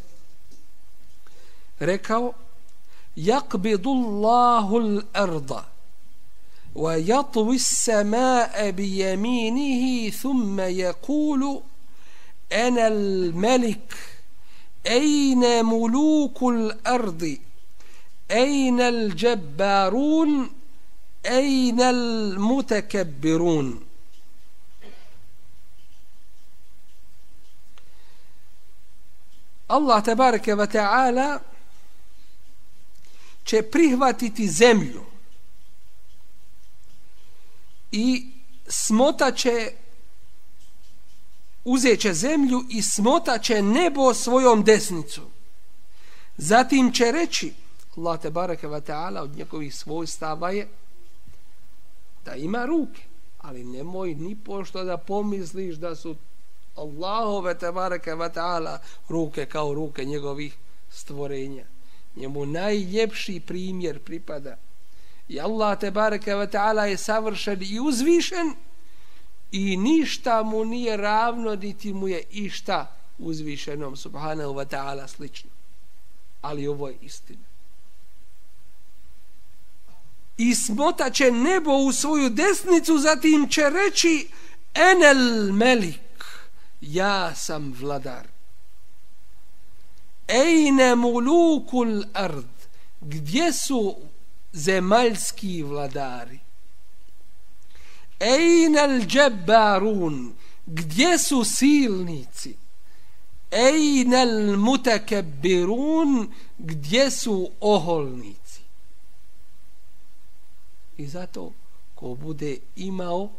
rekao 1.79 2.33
Jakbidullahu 3.15 4.77
l-arda 4.77 5.78
ويطوي 6.75 7.55
السماء 7.55 8.71
بيمينه 8.71 10.09
ثم 10.09 10.59
يقول 10.59 11.61
أنا 12.51 12.87
الملك 12.87 13.93
أين 14.87 15.65
ملوك 15.65 16.43
الأرض؟ 16.43 17.37
أين 18.31 18.81
الجبارون؟ 18.81 20.49
أين 21.25 21.81
المتكبرون؟ 21.81 23.85
الله 29.71 29.99
تبارك 29.99 30.47
وتعالى 30.47 31.39
će 33.49 33.61
prihvatiti 33.61 34.47
zemlju. 34.47 35.03
I 37.91 38.31
smotaće 38.67 39.71
uzeće 41.65 42.13
zemlju 42.13 42.63
i 42.69 42.81
smotaće 42.81 43.61
nebo 43.61 44.13
svojom 44.13 44.63
desnicom. 44.63 45.25
Zatim 46.37 46.91
će 46.91 47.11
reći 47.11 47.53
Allah 47.97 48.21
te 48.21 48.29
bareke 48.29 48.67
ve 48.67 48.81
taala 48.81 49.21
od 49.21 49.35
njegovih 49.35 49.75
svojstava 49.75 50.51
je 50.51 50.67
da 52.25 52.35
ima 52.35 52.65
ruke, 52.65 53.01
ali 53.37 53.63
nemoj 53.63 54.15
ni 54.15 54.35
pošto 54.35 54.83
da 54.83 54.97
pomisliš 54.97 55.75
da 55.75 55.95
su 55.95 56.15
Allahove 56.75 57.57
te 57.57 57.71
bareke 57.71 58.15
ve 58.15 58.33
taala 58.33 58.79
ruke 59.09 59.45
kao 59.45 59.73
ruke 59.73 60.05
njegovih 60.05 60.57
stvorenja 60.89 61.65
njemu 62.15 62.45
najljepši 62.45 63.39
primjer 63.39 63.99
pripada 63.99 64.57
i 65.29 65.39
Allah 65.39 65.79
te 65.79 65.91
bareke 65.91 66.35
ve 66.35 66.47
taala 66.47 66.85
je 66.85 66.97
savršen 66.97 67.61
i 67.61 67.79
uzvišen 67.79 68.55
i 69.51 69.77
ništa 69.77 70.43
mu 70.43 70.65
nije 70.65 70.97
ravno 70.97 71.55
niti 71.55 71.93
mu 71.93 72.07
je 72.07 72.23
išta 72.31 72.95
uzvišenom 73.17 73.95
subhanahu 73.95 74.53
wa 74.53 74.65
ta'ala 74.65 75.07
slično. 75.07 75.49
Ali 76.41 76.67
ovo 76.67 76.87
je 76.87 76.97
istina. 77.01 77.49
I 80.37 80.55
smotaće 80.55 81.31
nebo 81.31 81.71
u 81.71 81.91
svoju 81.91 82.29
desnicu 82.29 82.97
zatim 82.97 83.49
će 83.49 83.69
reći 83.69 84.27
enel 84.73 85.53
melik 85.53 86.25
ja 86.81 87.35
sam 87.35 87.75
vladar. 87.79 88.27
Ejne 90.27 90.95
mulukul 90.95 92.03
ard 92.13 92.59
Gdje 93.01 93.53
su 93.53 93.95
zemaljski 94.53 95.63
vladari? 95.63 96.39
Ejnel 98.19 99.05
džebarun 99.05 100.33
Gdje 100.65 101.17
su 101.17 101.43
silnici? 101.43 102.55
Ejnel 103.51 104.57
mutakebirun 104.57 106.33
Gdje 106.57 107.11
su 107.11 107.51
oholnici? 107.59 108.61
I 110.97 111.07
zato 111.07 111.53
ko 111.95 112.15
bude 112.15 112.57
imao 112.75 113.29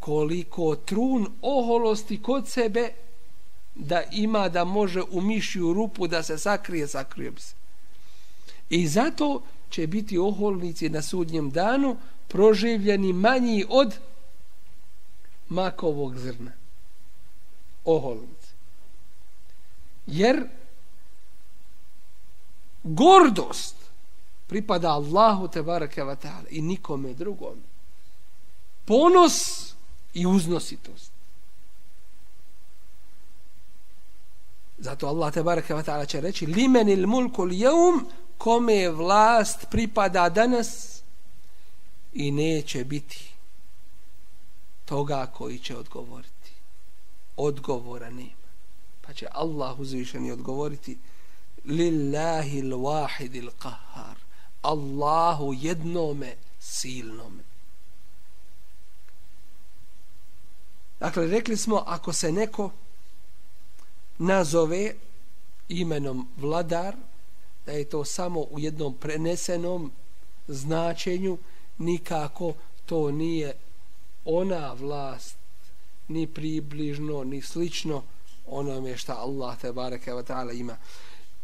koliko 0.00 0.76
trun 0.76 1.32
oholosti 1.42 2.22
kod 2.22 2.48
sebe 2.48 2.92
da 3.74 4.02
ima 4.12 4.48
da 4.48 4.64
može 4.64 5.02
u 5.02 5.20
mišju 5.20 5.72
rupu 5.72 6.06
da 6.06 6.22
se 6.22 6.38
sakrije, 6.38 6.88
sakrije 6.88 7.30
bi 7.30 7.40
se. 7.40 7.54
I 8.72 8.88
zato 8.88 9.42
će 9.70 9.86
biti 9.86 10.18
oholnici 10.18 10.88
na 10.88 11.02
sudnjem 11.02 11.50
danu 11.50 11.96
proživljeni 12.28 13.12
manji 13.12 13.64
od 13.68 13.94
makovog 15.48 16.18
zrna. 16.18 16.52
Oholnici. 17.84 18.52
Jer 20.06 20.48
gordost 22.82 23.76
pripada 24.46 24.88
Allahu 24.88 25.48
te 25.48 25.62
baraka 25.62 26.04
wa 26.04 26.16
ta'ala 26.16 26.46
i 26.50 26.62
nikome 26.62 27.14
drugom. 27.14 27.62
Ponos 28.84 29.74
i 30.14 30.26
uznositost 30.26 31.12
Zato 34.82 35.06
Allah 35.06 35.32
te 35.32 35.42
bareke 35.42 35.74
wa 35.74 35.82
taala 35.82 36.06
će 36.06 36.20
reći 36.20 36.46
limenil 36.46 37.06
mulku 37.06 37.46
ljevm 37.46 37.98
kome 38.42 38.88
vlast 38.90 39.66
pripada 39.70 40.28
danas 40.28 41.02
i 42.12 42.30
neće 42.30 42.84
biti 42.84 43.32
toga 44.84 45.26
koji 45.26 45.58
će 45.58 45.76
odgovoriti. 45.76 46.52
Odgovora 47.36 48.10
nema. 48.10 48.48
Pa 49.00 49.12
će 49.12 49.26
Allah 49.32 49.78
uzvišeni 49.78 50.30
odgovoriti 50.30 50.98
lillahi 51.64 52.62
l-wahid 52.62 53.34
il-qahar 53.34 54.16
Allahu 54.62 55.52
jednome 55.52 56.36
silnome. 56.60 57.42
Dakle, 61.00 61.26
rekli 61.26 61.56
smo, 61.56 61.84
ako 61.86 62.12
se 62.12 62.32
neko 62.32 62.70
nazove 64.18 64.94
imenom 65.68 66.28
vladar, 66.36 66.96
da 67.66 67.72
je 67.72 67.84
to 67.84 68.04
samo 68.04 68.40
u 68.40 68.58
jednom 68.58 68.94
prenesenom 68.94 69.92
značenju, 70.48 71.38
nikako 71.78 72.54
to 72.86 73.10
nije 73.10 73.54
ona 74.24 74.72
vlast, 74.72 75.36
ni 76.08 76.26
približno, 76.26 77.24
ni 77.24 77.42
slično 77.42 78.02
onome 78.46 78.96
šta 78.96 79.16
Allah 79.16 79.58
te 79.58 79.72
bareke 79.72 80.14
ve 80.14 80.22
ta'ala 80.22 80.52
ima. 80.52 80.76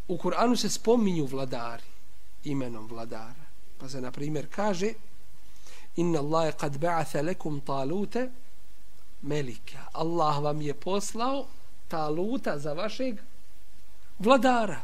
U 0.09 0.17
Kur'anu 0.17 0.57
se 0.57 0.69
spominju 0.69 1.27
vladari 1.27 1.83
imenom 2.45 2.87
vladara. 2.87 3.49
Pa 3.79 3.89
se 3.89 4.01
na 4.01 4.11
primjer 4.11 4.47
kaže 4.51 4.93
Inna 5.97 6.19
Allah 6.19 6.55
kad 6.57 6.79
ba'atha 6.79 7.23
lekum 7.23 7.61
talute 7.61 8.31
melika. 9.23 9.87
Allah 9.93 10.43
vam 10.43 10.61
je 10.61 10.75
poslao 10.75 11.47
taluta 11.89 12.59
za 12.59 12.73
vašeg 12.73 13.19
vladara. 14.19 14.83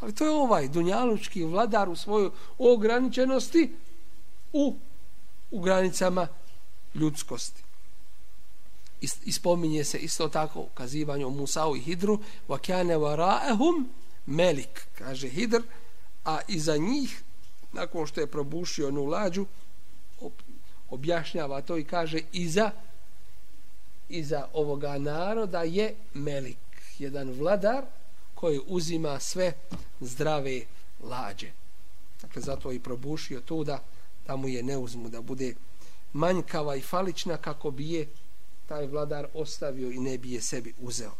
Ali 0.00 0.14
to 0.14 0.24
je 0.24 0.30
ovaj 0.30 0.68
dunjalučki 0.68 1.44
vladar 1.44 1.88
u 1.88 1.96
svojoj 1.96 2.30
ograničenosti 2.58 3.72
u, 4.52 4.76
u 5.50 5.60
granicama 5.60 6.28
ljudskosti. 6.94 7.62
Ispominje 9.24 9.84
se 9.84 9.98
isto 9.98 10.28
tako 10.28 10.60
ukazivanje 10.60 11.26
o 11.26 11.30
Musau 11.30 11.76
i 11.76 11.80
Hidru 11.80 12.18
وَكَانَ 12.48 13.00
varaehum 13.00 13.88
melik, 14.26 14.86
kaže 14.98 15.28
Hidr, 15.28 15.62
a 16.24 16.38
iza 16.48 16.76
njih, 16.76 17.22
nakon 17.72 18.06
što 18.06 18.20
je 18.20 18.26
probušio 18.26 18.88
onu 18.88 19.04
lađu, 19.04 19.46
objašnjava 20.90 21.62
to 21.62 21.76
i 21.76 21.84
kaže 21.84 22.20
iza 22.32 22.70
iza 24.08 24.48
ovoga 24.52 24.98
naroda 24.98 25.62
je 25.62 25.94
Melik, 26.14 26.58
jedan 26.98 27.30
vladar 27.30 27.84
koji 28.36 28.60
uzima 28.66 29.20
sve 29.20 29.52
zdrave 30.00 30.60
lađe. 31.02 31.50
Dakle, 32.22 32.42
zato 32.42 32.72
i 32.72 32.80
probušio 32.80 33.40
to 33.40 33.64
da, 33.64 33.82
da 34.26 34.36
mu 34.36 34.48
je 34.48 34.62
ne 34.62 34.76
uzmu, 34.76 35.08
da 35.08 35.22
bude 35.22 35.54
manjkava 36.12 36.76
i 36.76 36.80
falična 36.80 37.36
kako 37.36 37.70
bi 37.70 37.92
je 37.92 38.08
taj 38.66 38.86
vladar 38.86 39.26
ostavio 39.34 39.90
i 39.90 39.98
ne 39.98 40.18
bi 40.18 40.32
je 40.32 40.40
sebi 40.40 40.74
uzeo. 40.78 41.12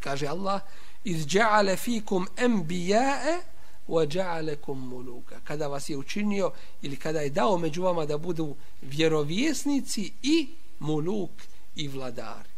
Kaže 0.00 0.26
Allah, 0.26 0.60
iz 1.04 1.26
dja'ale 1.26 1.76
fikum 1.76 2.26
embija'e 2.36 3.42
wa 3.88 4.06
ja'alakum 4.06 4.74
muluka. 4.74 5.40
Kada 5.44 5.68
vas 5.68 5.88
je 5.88 5.96
učinio 5.96 6.52
ili 6.82 6.96
kada 6.96 7.20
je 7.20 7.30
dao 7.30 7.58
među 7.58 7.82
vama 7.82 8.06
da 8.06 8.18
budu 8.18 8.56
vjerovjesnici 8.82 10.12
i 10.22 10.48
muluk 10.78 11.30
i 11.76 11.88
vladar. 11.88 12.49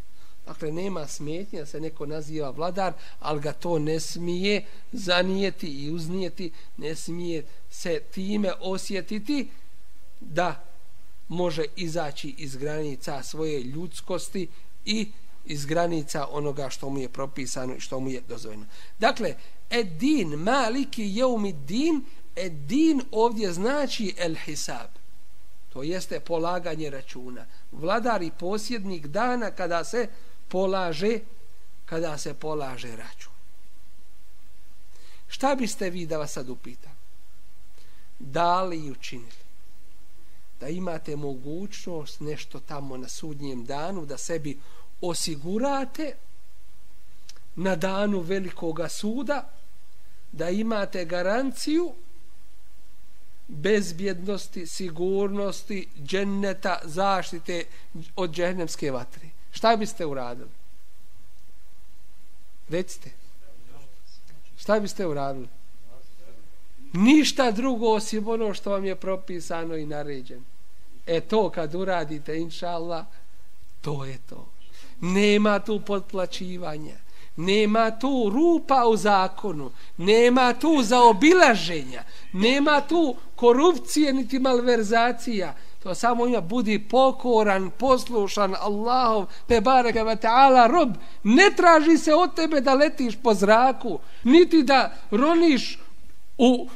Dakle, 0.47 0.73
nema 0.73 1.07
smetnje 1.07 1.59
da 1.59 1.67
se 1.67 1.81
neko 1.81 2.07
naziva 2.07 2.51
vladar, 2.51 2.93
ali 3.21 3.41
ga 3.41 3.53
to 3.53 3.79
ne 3.79 4.01
smije 4.01 4.65
zanijeti 4.93 5.67
i 5.67 5.91
uznijeti, 5.91 6.53
ne 6.77 6.95
smije 6.95 7.45
se 7.71 8.01
time 8.11 8.53
osjetiti 8.61 9.49
da 10.21 10.65
može 11.29 11.65
izaći 11.77 12.35
iz 12.39 12.57
granica 12.57 13.23
svoje 13.23 13.63
ljudskosti 13.63 14.49
i 14.85 15.09
iz 15.45 15.67
granica 15.67 16.27
onoga 16.31 16.71
što 16.71 16.91
mu 16.91 16.99
je 16.99 17.09
propisano 17.09 17.75
i 17.75 17.81
što 17.81 18.01
mu 18.01 18.11
je 18.11 18.21
dozvoljeno. 18.29 18.67
Dakle, 18.99 19.35
edin, 19.71 20.29
maliki 20.29 21.03
jeumi 21.17 21.53
din, 21.53 22.05
edin 22.37 23.03
ovdje 23.11 23.53
znači 23.53 24.15
el 24.19 24.35
hisab. 24.35 24.91
To 25.73 25.83
jeste 25.83 26.21
polaganje 26.21 26.91
računa. 26.91 27.47
Vladar 27.73 28.23
i 28.23 28.31
posjednik 28.39 29.07
dana 29.07 29.51
kada 29.51 29.85
se 29.85 30.09
polaže 30.53 31.19
kada 31.85 32.19
se 32.19 32.35
polaže 32.35 32.97
račun. 32.97 33.33
Šta 35.29 35.55
biste 35.55 35.91
vi 35.91 36.07
da 36.07 36.19
vas 36.19 36.33
sad 36.33 36.49
upitam? 36.49 36.93
Da 38.19 38.63
li 38.63 38.91
učinili? 38.91 39.43
Da 40.61 40.69
imate 40.69 41.17
mogućnost 41.17 42.21
nešto 42.21 42.61
tamo 42.61 42.97
na 42.97 43.09
sudnjem 43.09 43.65
danu 43.65 44.05
da 44.07 44.19
sebi 44.19 44.59
osigurate 45.01 46.13
na 47.57 47.77
danu 47.77 48.21
velikoga 48.21 48.89
suda 48.89 49.49
da 50.33 50.51
imate 50.51 51.05
garanciju 51.05 51.93
bezbjednosti, 53.49 54.67
sigurnosti, 54.67 55.89
dženneta, 56.05 56.81
zaštite 56.85 57.65
od 58.17 58.31
džehnemske 58.31 58.91
vatre. 58.91 59.32
Šta 59.53 59.77
biste 59.77 60.07
uradili? 60.07 60.51
Recite. 62.69 63.11
Šta 64.59 64.81
biste 64.81 65.07
uradili? 65.07 65.49
Ništa 66.93 67.51
drugo 67.51 67.87
osim 67.87 68.29
ono 68.29 68.55
što 68.55 68.71
vam 68.71 68.85
je 68.85 68.97
propisano 68.97 69.77
i 69.77 69.87
naređeno. 69.87 70.43
E 71.07 71.21
to 71.21 71.51
kad 71.51 71.75
uradite, 71.75 72.39
inša 72.39 72.69
Allah, 72.69 73.07
to 73.81 74.05
je 74.05 74.19
to. 74.29 74.49
Nema 75.01 75.59
tu 75.59 75.81
potplaćivanja. 75.81 76.97
Nema 77.37 77.99
tu 77.99 78.31
rupa 78.35 78.87
u 78.87 78.97
zakonu. 78.97 79.71
Nema 79.97 80.55
tu 80.55 80.83
zaobilaženja. 80.83 82.05
Nema 82.33 82.81
tu 82.81 83.17
korupcije 83.37 84.13
niti 84.13 84.39
malverzacija. 84.39 85.55
To 85.83 85.95
samo 85.95 86.27
ima 86.27 86.41
budi 86.41 86.79
pokoran, 86.79 87.71
poslušan 87.79 88.55
Allahov 88.61 89.27
te 89.47 89.61
bareka 89.61 90.03
ve 90.03 90.17
ta'ala 90.17 90.67
rob. 90.67 90.89
Ne 91.23 91.51
traži 91.57 91.99
se 91.99 92.15
od 92.15 92.35
tebe 92.35 92.61
da 92.61 92.75
letiš 92.75 93.17
po 93.23 93.35
zraku, 93.35 93.99
niti 94.25 94.63
da 94.63 94.95
roniš 95.11 95.79
u, 96.39 96.69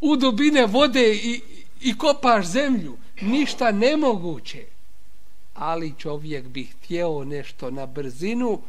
u 0.00 0.16
dubine 0.16 0.66
vode 0.66 1.14
i, 1.14 1.40
i 1.80 1.98
kopaš 1.98 2.46
zemlju. 2.46 2.96
Ništa 3.20 3.72
nemoguće. 3.72 4.64
Ali 5.54 5.94
čovjek 5.98 6.46
bi 6.48 6.64
htjeo 6.64 7.24
nešto 7.24 7.70
na 7.70 7.86
brzinu 7.86 8.60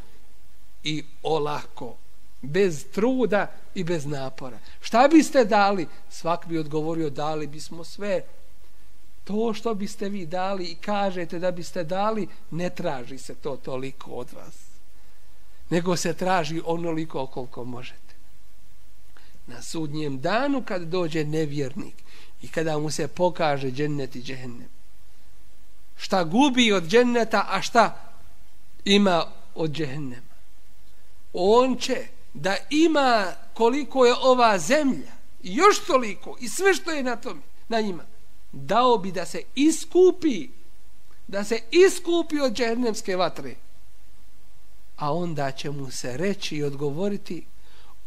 i 0.84 1.04
olako, 1.24 1.96
bez 2.42 2.86
truda 2.92 3.48
i 3.76 3.84
bez 3.84 4.06
napora. 4.06 4.60
Šta 4.82 5.08
biste 5.08 5.46
dali? 5.46 5.88
Svak 6.10 6.48
bi 6.48 6.58
odgovorio, 6.58 7.10
dali 7.10 7.48
bismo 7.48 7.84
sve. 7.84 8.22
To 9.24 9.54
što 9.54 9.74
biste 9.74 10.10
vi 10.10 10.26
dali 10.26 10.66
i 10.66 10.76
kažete 10.76 11.40
da 11.40 11.52
biste 11.52 11.84
dali, 11.84 12.28
ne 12.52 12.70
traži 12.70 13.18
se 13.18 13.36
to 13.36 13.56
toliko 13.56 14.12
od 14.12 14.34
vas. 14.34 14.56
Nego 15.70 15.96
se 15.96 16.14
traži 16.14 16.62
onoliko 16.66 17.28
koliko 17.28 17.64
možete. 17.64 18.14
Na 19.48 19.62
sudnjem 19.62 20.22
danu 20.22 20.64
kad 20.66 20.82
dođe 20.82 21.26
nevjernik 21.26 21.96
i 22.42 22.48
kada 22.48 22.80
mu 22.80 22.92
se 22.92 23.08
pokaže 23.08 23.72
džennet 23.72 24.16
i 24.16 24.22
džennet, 24.22 24.70
šta 25.98 26.24
gubi 26.24 26.74
od 26.74 26.88
dženneta, 26.88 27.48
a 27.50 27.62
šta 27.62 28.14
ima 28.86 29.26
od 29.56 29.72
džennema. 29.72 30.34
On 31.34 31.78
će 31.78 32.08
da 32.34 32.56
ima 32.70 33.34
koliko 33.54 34.06
je 34.06 34.14
ova 34.22 34.60
zemlja 34.60 35.12
i 35.44 35.56
još 35.56 35.86
toliko 35.86 36.38
i 36.40 36.50
sve 36.50 36.74
što 36.74 36.92
je 36.92 37.04
na 37.04 37.16
tom 37.16 37.42
na 37.70 37.82
njima 37.82 38.04
dao 38.54 38.98
bi 38.98 39.12
da 39.12 39.26
se 39.26 39.44
iskupi 39.56 40.50
da 41.28 41.44
se 41.44 41.60
iskupi 41.72 42.40
od 42.40 42.54
džernemske 42.54 43.16
vatre. 43.16 43.56
A 44.98 45.14
onda 45.14 45.52
će 45.52 45.72
mu 45.72 45.92
se 45.92 46.18
reći 46.18 46.56
i 46.56 46.64
odgovoriti 46.64 47.46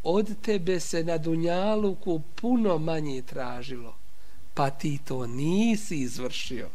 od 0.02 0.40
tebe 0.42 0.80
se 0.80 1.04
na 1.04 1.18
Dunjaluku 1.18 2.22
puno 2.34 2.78
manje 2.78 3.22
tražilo 3.22 3.96
pa 4.56 4.70
ti 4.70 4.98
to 5.04 5.26
nisi 5.26 5.96
izvršio. 5.96 6.68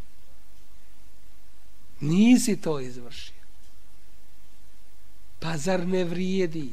Nisi 1.99 2.61
to 2.61 2.79
izvršio. 2.79 3.41
Pa 5.39 5.57
zar 5.57 5.87
ne 5.87 6.03
vrijedi 6.03 6.71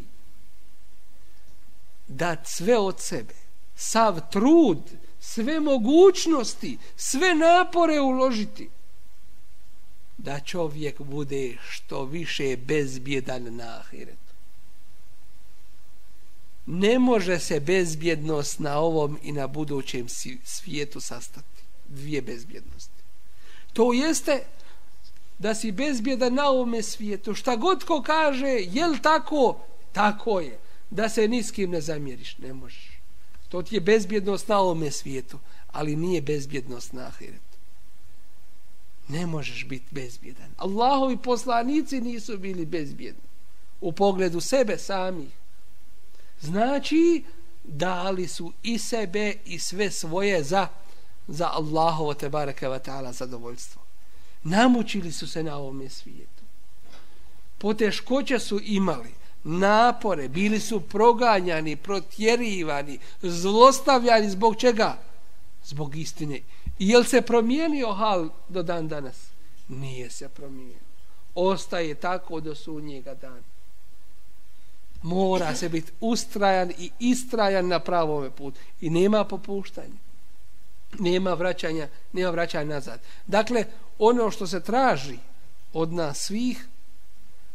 da 2.08 2.36
sve 2.44 2.78
od 2.78 3.00
sebe, 3.00 3.34
sav 3.76 4.20
trud, 4.30 4.78
sve 5.34 5.60
mogućnosti, 5.60 6.78
sve 6.96 7.34
napore 7.34 8.00
uložiti, 8.00 8.68
da 10.18 10.40
čovjek 10.40 11.00
bude 11.00 11.56
što 11.68 12.04
više 12.04 12.56
bezbjedan 12.56 13.56
na 13.56 13.78
ahiretu. 13.78 14.32
Ne 16.66 16.98
može 16.98 17.38
se 17.38 17.60
bezbjednost 17.60 18.58
na 18.58 18.78
ovom 18.78 19.18
i 19.22 19.32
na 19.32 19.46
budućem 19.46 20.06
svijetu 20.44 21.00
sastati. 21.00 21.62
Dvije 21.88 22.22
bezbjednosti. 22.22 23.02
To 23.72 23.92
jeste 23.92 24.44
da 25.38 25.54
si 25.54 25.72
bezbjedan 25.72 26.34
na 26.34 26.48
ovome 26.48 26.82
svijetu. 26.82 27.34
Šta 27.34 27.56
god 27.56 27.84
ko 27.84 28.02
kaže, 28.02 28.58
jel 28.60 28.98
tako? 29.02 29.60
Tako 29.92 30.40
je 30.40 30.58
da 30.90 31.08
se 31.08 31.28
niskim 31.28 31.70
ne 31.70 31.80
zamjeriš, 31.80 32.38
ne 32.38 32.52
možeš. 32.52 32.97
To 33.48 33.62
ti 33.62 33.74
je 33.74 33.80
bezbjednost 33.80 34.48
na 34.48 34.58
ovome 34.58 34.90
svijetu, 34.90 35.38
ali 35.72 35.96
nije 35.96 36.22
bezbjednost 36.22 36.92
na 36.92 37.06
ahiretu. 37.06 37.58
Ne 39.08 39.26
možeš 39.26 39.66
biti 39.68 39.86
bezbjedan. 39.90 40.50
Allahovi 40.56 41.16
poslanici 41.16 42.00
nisu 42.00 42.38
bili 42.38 42.66
bezbjedni 42.66 43.28
u 43.80 43.92
pogledu 43.92 44.40
sebe 44.40 44.78
samih. 44.78 45.28
Znači, 46.40 47.24
dali 47.64 48.28
su 48.28 48.52
i 48.62 48.78
sebe 48.78 49.34
i 49.44 49.58
sve 49.58 49.90
svoje 49.90 50.42
za 50.42 50.68
za 51.28 51.50
Allahovo 51.52 52.14
te 52.14 52.28
baraka 52.28 52.68
wa 52.68 52.78
ta'ala 52.78 53.12
zadovoljstvo. 53.12 53.82
Namučili 54.42 55.12
su 55.12 55.28
se 55.28 55.42
na 55.42 55.56
ovom 55.56 55.90
svijetu. 55.90 56.42
Poteškoće 57.58 58.38
su 58.38 58.60
imali, 58.62 59.14
napore, 59.44 60.28
bili 60.28 60.60
su 60.60 60.80
proganjani, 60.80 61.76
protjerivani, 61.76 62.98
zlostavljani 63.22 64.30
zbog 64.30 64.56
čega? 64.56 64.98
Zbog 65.64 65.96
istine. 65.96 66.40
I 66.78 66.88
jel 66.88 67.04
se 67.04 67.22
promijenio 67.22 67.92
hal 67.92 68.28
do 68.48 68.62
dan 68.62 68.88
danas? 68.88 69.16
Nije 69.68 70.10
se 70.10 70.28
promijenio. 70.28 70.88
Ostaje 71.34 71.94
tako 71.94 72.40
do 72.40 72.54
sunnjega 72.54 73.14
dana. 73.14 73.42
Mora 75.02 75.54
se 75.54 75.68
biti 75.68 75.92
ustrajan 76.00 76.70
i 76.78 76.90
istrajan 76.98 77.68
na 77.68 77.80
pravome 77.80 78.30
putu. 78.30 78.60
I 78.80 78.90
nema 78.90 79.24
popuštanja. 79.24 79.94
Nema 80.98 81.34
vraćanja, 81.34 81.88
nema 82.12 82.30
vraćanja 82.30 82.74
nazad. 82.74 83.00
Dakle, 83.26 83.64
ono 83.98 84.30
što 84.30 84.46
se 84.46 84.60
traži 84.60 85.18
od 85.72 85.92
nas 85.92 86.18
svih, 86.18 86.68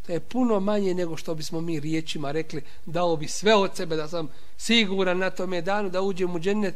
to 0.05 0.11
je 0.11 0.19
puno 0.19 0.59
manje 0.59 0.93
nego 0.93 1.17
što 1.17 1.35
bismo 1.35 1.61
mi 1.61 1.79
riječima 1.79 2.31
rekli, 2.31 2.63
dao 2.85 3.17
bi 3.17 3.27
sve 3.27 3.55
od 3.55 3.75
sebe 3.75 3.95
da 3.95 4.07
sam 4.07 4.27
siguran 4.57 5.17
na 5.17 5.29
tome 5.29 5.61
danu 5.61 5.89
da 5.89 6.01
uđem 6.01 6.35
u 6.35 6.39
džennet. 6.39 6.75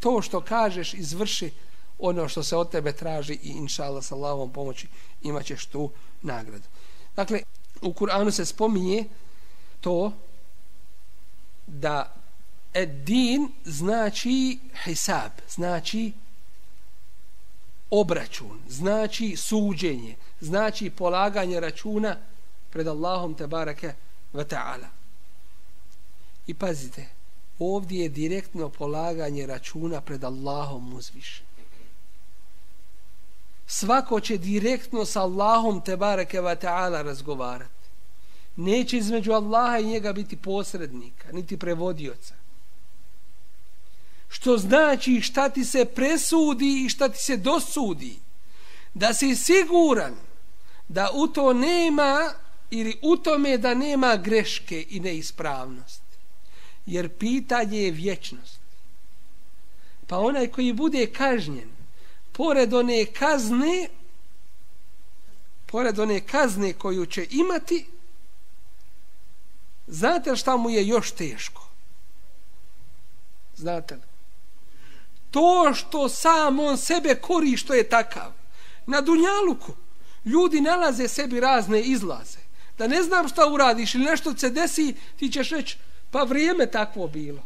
To 0.00 0.22
što 0.22 0.40
kažeš, 0.40 0.94
izvrši 0.94 1.50
ono 1.98 2.28
što 2.28 2.42
se 2.42 2.56
od 2.56 2.70
tebe 2.70 2.92
traži 2.92 3.38
i 3.42 3.48
inša 3.48 3.84
Allah 3.84 4.04
sa 4.04 4.14
Allahom 4.14 4.52
pomoći 4.52 4.88
imat 5.22 5.44
ćeš 5.44 5.66
tu 5.66 5.90
nagradu. 6.22 6.68
Dakle, 7.16 7.40
u 7.82 7.92
Kur'anu 7.92 8.30
se 8.30 8.46
spominje 8.46 9.04
to 9.80 10.12
da 11.66 12.14
din 13.04 13.48
znači 13.64 14.58
hisab, 14.84 15.32
znači 15.48 16.12
obračun, 17.90 18.60
znači 18.68 19.36
suđenje, 19.36 20.16
znači 20.44 20.90
polaganje 20.90 21.60
računa 21.60 22.16
pred 22.70 22.88
Allahom 22.88 23.34
te 23.34 23.46
barake 23.46 23.94
ve 24.32 24.44
ta'ala. 24.44 24.88
I 26.46 26.54
pazite, 26.54 27.06
ovdje 27.58 28.02
je 28.02 28.08
direktno 28.08 28.68
polaganje 28.68 29.46
računa 29.46 30.00
pred 30.00 30.24
Allahom 30.24 30.94
uzvišen. 30.94 31.46
Svako 33.66 34.20
će 34.20 34.38
direktno 34.38 35.04
sa 35.04 35.22
Allahom 35.22 35.80
te 35.80 35.96
barake 35.96 36.40
ve 36.40 36.56
ta'ala 36.56 37.02
razgovarati. 37.02 37.72
Neće 38.56 38.96
između 38.96 39.32
Allaha 39.32 39.78
i 39.78 39.86
njega 39.86 40.12
biti 40.12 40.36
posrednika, 40.36 41.32
niti 41.32 41.56
prevodioca 41.56 42.34
što 44.34 44.58
znači 44.58 45.20
šta 45.20 45.48
ti 45.48 45.64
se 45.64 45.84
presudi 45.84 46.84
i 46.84 46.88
šta 46.88 47.08
ti 47.08 47.18
se 47.18 47.36
dosudi 47.36 48.18
da 48.94 49.14
si 49.14 49.36
siguran 49.36 50.14
da 50.88 51.10
u 51.14 51.26
to 51.26 51.52
nema 51.52 52.32
ili 52.70 52.98
u 53.02 53.16
tome 53.16 53.58
da 53.58 53.74
nema 53.74 54.16
greške 54.16 54.86
i 54.88 55.00
neispravnosti 55.00 56.04
jer 56.86 57.08
pitanje 57.08 57.78
je 57.78 57.90
vječnost. 57.90 58.60
Pa 60.06 60.18
onaj 60.18 60.48
koji 60.48 60.72
bude 60.72 61.06
kažnjen 61.06 61.70
pored 62.32 62.74
one 62.74 63.04
kazne 63.04 63.88
pored 65.66 65.98
one 65.98 66.20
kazne 66.20 66.72
koju 66.72 67.06
će 67.06 67.26
imati 67.30 67.86
znate 69.86 70.36
šta 70.36 70.56
mu 70.56 70.70
je 70.70 70.86
još 70.86 71.10
teško? 71.10 71.68
Znate 73.56 73.94
li? 73.94 74.02
To 75.30 75.74
što 75.74 76.08
sam 76.08 76.60
on 76.60 76.78
sebe 76.78 77.14
kori 77.14 77.56
što 77.56 77.74
je 77.74 77.88
takav. 77.88 78.32
Na 78.86 79.00
Dunjaluku 79.00 79.72
ljudi 80.24 80.60
nalaze 80.60 81.08
sebi 81.08 81.40
razne 81.40 81.80
izlaze. 81.80 82.38
Da 82.78 82.86
ne 82.86 83.02
znam 83.02 83.28
šta 83.28 83.46
uradiš 83.48 83.94
ili 83.94 84.04
nešto 84.04 84.36
se 84.36 84.50
desi, 84.50 84.94
ti 85.18 85.28
ćeš 85.28 85.50
reći, 85.50 85.76
pa 86.10 86.22
vrijeme 86.22 86.70
takvo 86.70 87.08
bilo. 87.08 87.42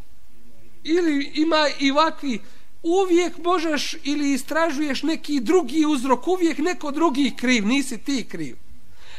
Ili 0.85 1.33
ima 1.35 1.67
i 1.79 1.91
ovakvi, 1.91 2.41
uvijek 2.83 3.39
možeš 3.39 3.95
ili 4.05 4.33
istražuješ 4.33 5.03
neki 5.03 5.41
drugi 5.41 5.87
uzrok, 5.87 6.29
uvijek 6.29 6.59
neko 6.59 6.91
drugi 6.91 7.35
kriv, 7.37 7.67
nisi 7.67 7.99
ti 7.99 8.27
kriv. 8.29 8.57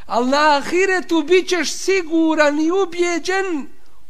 Ali 0.05 0.29
na 0.29 0.57
ahiretu 0.57 1.23
bit 1.27 1.47
ćeš 1.47 1.73
siguran 1.73 2.59
i 2.59 2.71
ubjeđen 2.71 3.67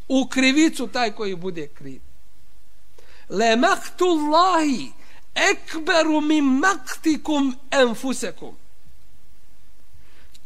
u 0.08 0.28
krivicu 0.28 0.88
taj 0.88 1.12
koji 1.12 1.36
bude 1.36 1.68
kriv 1.68 2.02
le 3.30 3.56
maktullahi 3.56 4.92
ekberu 5.36 6.22
min 6.22 6.44
maktikum 6.44 7.56
enfusekum. 7.72 8.56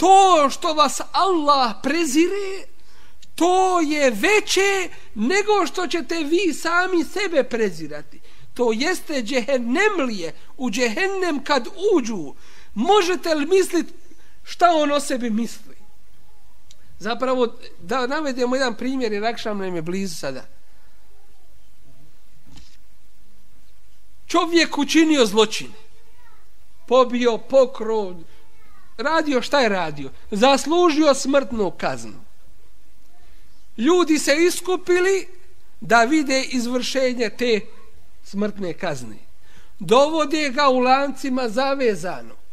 To 0.04 0.50
što 0.50 0.74
vas 0.74 1.02
Allah 1.12 1.76
prezire, 1.84 2.68
to 3.36 3.80
je 3.80 4.10
veće 4.10 4.90
nego 5.16 5.68
što 5.68 5.88
ćete 5.88 6.16
vi 6.16 6.54
sami 6.54 7.04
sebe 7.04 7.44
prezirati. 7.44 8.20
To 8.54 8.72
jeste 8.72 9.24
džehennemlije. 9.24 10.34
U 10.58 10.70
džehennem 10.70 11.44
kad 11.44 11.68
uđu, 11.96 12.34
možete 12.74 13.36
li 13.36 13.46
misliti 13.46 13.94
šta 14.44 14.72
on 14.76 14.92
o 14.92 15.00
sebi 15.00 15.30
misli? 15.30 15.76
Zapravo, 17.00 17.48
da 17.80 18.08
navedemo 18.08 18.56
jedan 18.56 18.78
primjer, 18.78 19.14
jer 19.14 19.26
Akšam 19.26 19.58
nam 19.58 19.76
je 19.76 19.82
blizu 19.82 20.16
sada. 20.16 20.46
čovjek 24.34 24.78
učinio 24.78 25.26
zločine 25.26 25.74
pobio 26.88 27.38
pokrov 27.38 28.16
radio 28.98 29.42
šta 29.42 29.60
je 29.60 29.70
radio? 29.70 30.12
Zaslužio 30.32 31.14
smrtnu 31.14 31.72
kaznu. 31.72 32.20
Ljudi 33.78 34.20
se 34.20 34.36
iskupili 34.36 35.28
da 35.82 36.04
vide 36.04 36.42
izvršenje 36.42 37.30
te 37.30 37.60
smrtne 38.24 38.74
kazne. 38.74 39.18
Dovode 39.80 40.50
ga 40.50 40.70
u 40.70 40.80
lancima 40.80 41.50
zavezano 41.50 42.44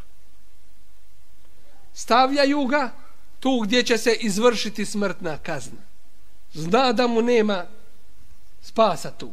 stavljaju 1.95 2.65
ga 2.67 2.91
tu 3.41 3.61
gdje 3.61 3.83
će 3.83 3.99
se 3.99 4.13
izvršiti 4.13 4.87
smrtna 4.87 5.39
kazna. 5.39 5.83
Zna 6.53 6.93
da 6.93 7.07
mu 7.07 7.23
nema 7.23 7.67
spasa 8.63 9.11
tu. 9.11 9.31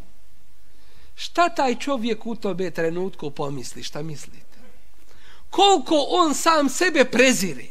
Šta 1.16 1.50
taj 1.50 1.76
čovjek 1.76 2.26
u 2.26 2.36
tobe 2.36 2.72
trenutku 2.72 3.32
pomisli, 3.32 3.84
šta 3.84 4.02
mislite? 4.02 4.47
Koliko 5.50 6.06
on 6.10 6.34
sam 6.34 6.70
sebe 6.70 7.06
prezire, 7.06 7.66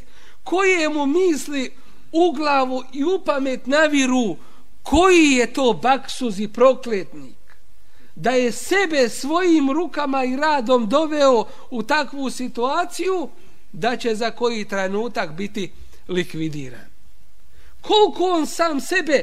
koje 0.44 0.88
mu 0.88 1.06
misli 1.06 1.72
u 2.12 2.32
glavu 2.32 2.84
i 2.92 3.04
u 3.04 3.20
pamet 3.24 3.66
naviru, 3.66 4.36
koji 4.82 5.30
je 5.30 5.52
to 5.52 5.72
baksuz 5.72 6.40
i 6.40 6.48
prokletnik, 6.48 7.36
da 8.14 8.30
je 8.30 8.52
sebe 8.52 9.08
svojim 9.08 9.70
rukama 9.70 10.24
i 10.24 10.36
radom 10.36 10.88
doveo 10.88 11.44
u 11.70 11.82
takvu 11.82 12.30
situaciju, 12.30 13.28
da 13.72 13.96
će 13.96 14.14
za 14.14 14.30
koji 14.30 14.64
trenutak 14.64 15.32
biti 15.32 15.72
likvidiran. 16.08 16.86
Koliko 17.80 18.24
on 18.24 18.46
sam 18.46 18.80
sebe 18.80 19.22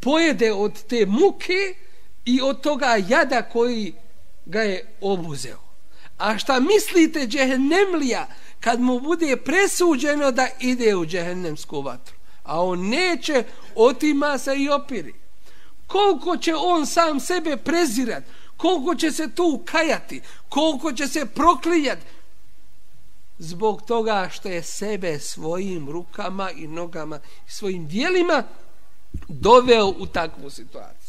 pojede 0.00 0.52
od 0.52 0.82
te 0.82 1.06
muke, 1.06 1.74
i 2.24 2.40
od 2.40 2.60
toga 2.60 2.96
jada 3.08 3.42
koji 3.42 3.94
ga 4.46 4.62
je 4.62 4.86
obuzeo. 5.00 5.63
A 6.18 6.38
šta 6.38 6.60
mislite 6.60 7.26
džehennemlija 7.26 8.26
kad 8.60 8.80
mu 8.80 9.00
bude 9.00 9.36
presuđeno 9.36 10.30
da 10.30 10.48
ide 10.60 10.96
u 10.96 11.06
džehennemsku 11.06 11.80
vatru? 11.80 12.14
A 12.42 12.64
on 12.64 12.88
neće, 12.88 13.44
otima 13.74 14.38
se 14.38 14.56
i 14.56 14.68
opiri. 14.68 15.14
Koliko 15.86 16.36
će 16.36 16.54
on 16.54 16.86
sam 16.86 17.20
sebe 17.20 17.56
prezirat, 17.56 18.24
koliko 18.56 18.94
će 18.94 19.10
se 19.10 19.28
tu 19.34 19.62
kajati, 19.64 20.20
koliko 20.48 20.92
će 20.92 21.08
se 21.08 21.26
proklijat 21.26 21.98
zbog 23.38 23.82
toga 23.82 24.28
što 24.32 24.48
je 24.48 24.62
sebe 24.62 25.18
svojim 25.18 25.90
rukama 25.90 26.50
i 26.50 26.66
nogama 26.66 27.20
i 27.48 27.50
svojim 27.50 27.86
dijelima 27.86 28.42
doveo 29.28 29.86
u 29.86 30.06
takvu 30.06 30.50
situaciju. 30.50 31.03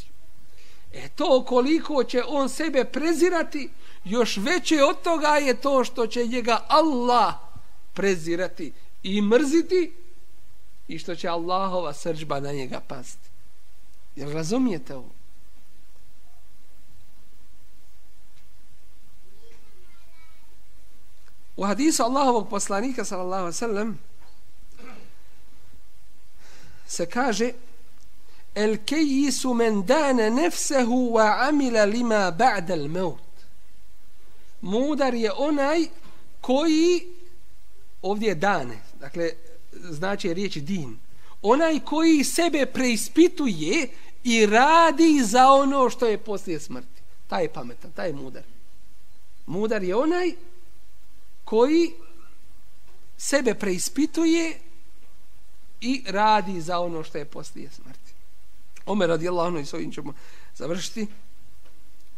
E 0.96 1.10
to 1.16 1.46
koliko 1.46 2.04
će 2.04 2.24
on 2.28 2.50
sebe 2.50 2.86
prezirati, 2.86 3.70
još 4.04 4.38
veće 4.38 4.84
od 4.84 5.02
toga 5.02 5.28
je 5.28 5.62
to 5.62 5.84
što 5.84 6.08
će 6.08 6.28
njega 6.28 6.66
Allah 6.68 7.34
prezirati 7.94 8.74
i 9.04 9.22
mrziti 9.22 9.94
i 10.88 11.00
što 11.00 11.16
će 11.16 11.28
Allahova 11.28 11.94
srđba 11.94 12.40
na 12.40 12.52
njega 12.52 12.80
pasti. 12.88 13.30
Jel 14.16 14.32
razumijete 14.32 14.96
ovo? 14.96 15.10
U 21.56 21.64
hadisu 21.64 22.04
Allahovog 22.04 22.50
poslanika 22.50 23.06
sallallahu 23.06 23.52
sallam 23.52 24.00
se 26.88 27.06
kaže 27.06 27.52
El 28.56 28.78
kejisu 28.86 29.54
men 29.54 29.86
dane 29.86 30.30
nefsehu 30.30 31.12
wa 31.12 31.48
amila 31.48 31.86
lima 31.86 32.32
ba'da 32.32 32.74
al 32.74 32.88
maut. 32.88 33.22
Mudar 34.62 35.14
je 35.14 35.32
onaj 35.32 35.86
koji 36.42 37.08
ovdje 38.02 38.30
je 38.30 38.36
dane, 38.36 38.80
dakle 39.00 39.30
znači 39.72 40.34
riječ 40.34 40.58
din. 40.58 40.98
Onaj 41.42 41.80
koji 41.80 42.24
sebe 42.24 42.66
preispituje 42.66 43.90
i 44.24 44.46
radi 44.46 45.24
za 45.24 45.52
ono 45.52 45.90
što 45.90 46.06
je 46.06 46.18
poslije 46.18 46.60
smrti. 46.60 47.02
Taj 47.28 47.44
je 47.44 47.54
pametan, 47.54 47.92
taj 47.92 48.08
je 48.08 48.14
mudar. 48.14 48.44
Mudar 49.46 49.84
je 49.84 49.96
onaj 49.96 50.32
koji 51.44 51.92
sebe 53.18 53.54
preispituje 53.54 54.60
i 55.82 56.04
radi 56.08 56.62
za 56.62 56.80
ono 56.80 57.04
što 57.04 57.18
je 57.18 57.26
poslije 57.26 57.70
smrti. 57.72 58.05
Omer 58.86 59.10
radijallahu 59.10 59.48
anhu 59.48 59.60
i 59.60 59.66
s 59.66 59.74
ovim 59.74 59.92
ćemo 59.92 60.14
završiti. 60.56 61.08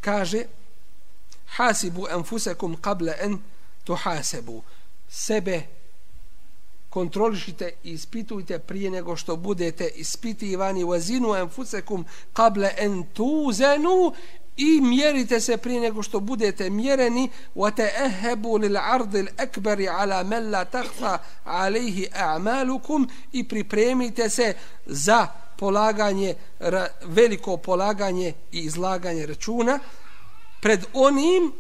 Kaže 0.02 0.44
hasibu 1.46 2.08
anfusakum 2.12 2.78
qabla 2.78 3.14
an 3.24 3.40
tuhasabu. 3.84 4.64
Sebe 5.10 5.64
kontrolišite 6.90 7.72
i 7.84 7.92
ispitujte 7.92 8.60
prije 8.60 8.92
nego 8.92 9.16
što 9.16 9.36
budete 9.36 9.88
ispitivani 9.88 10.84
wazinu 10.84 11.42
anfusakum 11.42 12.06
qabla 12.34 12.86
an 12.86 13.04
tuzanu 13.14 14.14
i 14.58 14.82
mjerite 14.82 15.40
se 15.40 15.58
prije 15.58 15.82
nego 15.82 16.04
što 16.04 16.20
budete 16.20 16.70
mjereni 16.70 17.30
wa 17.56 17.72
ta'ahabu 17.72 18.62
lil 18.62 18.78
ard 18.78 19.16
al 19.16 19.28
akbar 19.38 19.78
ala 19.90 20.24
man 20.24 20.50
la 20.50 20.66
takhfa 20.66 21.18
alayhi 21.46 22.08
a'malukum 22.14 23.10
i 23.32 23.44
pripremite 23.44 24.30
se 24.30 24.54
za 24.86 25.28
polaganje 25.58 26.36
veliko 27.02 27.58
polaganje 27.58 28.34
i 28.52 28.60
izlaganje 28.60 29.26
računa 29.26 29.80
pred 30.62 30.86
onim 30.94 31.54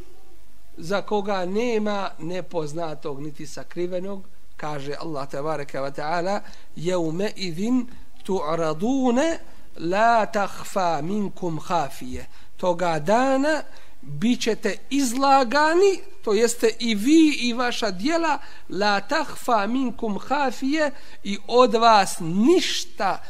za 0.77 1.01
koga 1.01 1.45
nema 1.45 2.09
nepoznatog 2.19 3.21
niti 3.21 3.47
sakrivenog 3.47 4.23
kaže 4.57 4.95
Allah 4.99 5.29
tabaraka 5.29 5.81
wa 5.81 5.91
taala 5.91 6.41
yawma 6.75 7.29
idhin 7.35 7.87
tu'radune 8.25 9.39
la 9.77 10.25
tahfa 10.25 11.01
minkum 11.01 11.59
hafije. 11.59 12.25
toga 12.57 12.99
dana 12.99 13.63
bit 14.01 14.41
ćete 14.41 14.77
izlagani, 14.89 15.99
to 16.23 16.33
jeste 16.33 16.69
i 16.79 16.95
vi 16.95 17.37
i 17.39 17.53
vaša 17.53 17.91
dijela, 17.91 18.37
la 18.69 19.01
tahfa 19.01 19.67
minkum 19.67 20.19
hafije 20.27 20.91
i 21.23 21.37
od 21.47 21.73
vas 21.73 22.15
ništa 22.19 23.23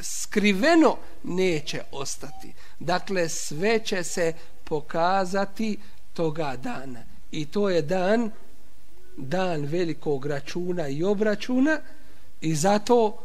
skriveno 0.00 0.96
neće 1.22 1.82
ostati. 1.92 2.52
Dakle, 2.80 3.28
sve 3.28 3.78
će 3.78 4.04
se 4.04 4.32
pokazati 4.64 5.78
toga 6.14 6.56
dana. 6.56 7.02
I 7.30 7.46
to 7.46 7.70
je 7.70 7.82
dan, 7.82 8.30
dan 9.16 9.64
velikog 9.64 10.26
računa 10.26 10.88
i 10.88 11.04
obračuna 11.04 11.80
i 12.40 12.54
zato 12.54 13.18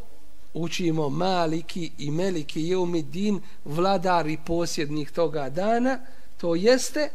učimo 0.54 1.10
maliki 1.10 1.92
i 1.98 2.12
meliki 2.12 2.68
jeumidin 2.68 3.42
vladar 3.66 4.28
i 4.28 4.38
posjednik 4.46 5.12
toga 5.12 5.50
dana 5.50 6.00
to 6.38 6.56
jeste 6.56 7.10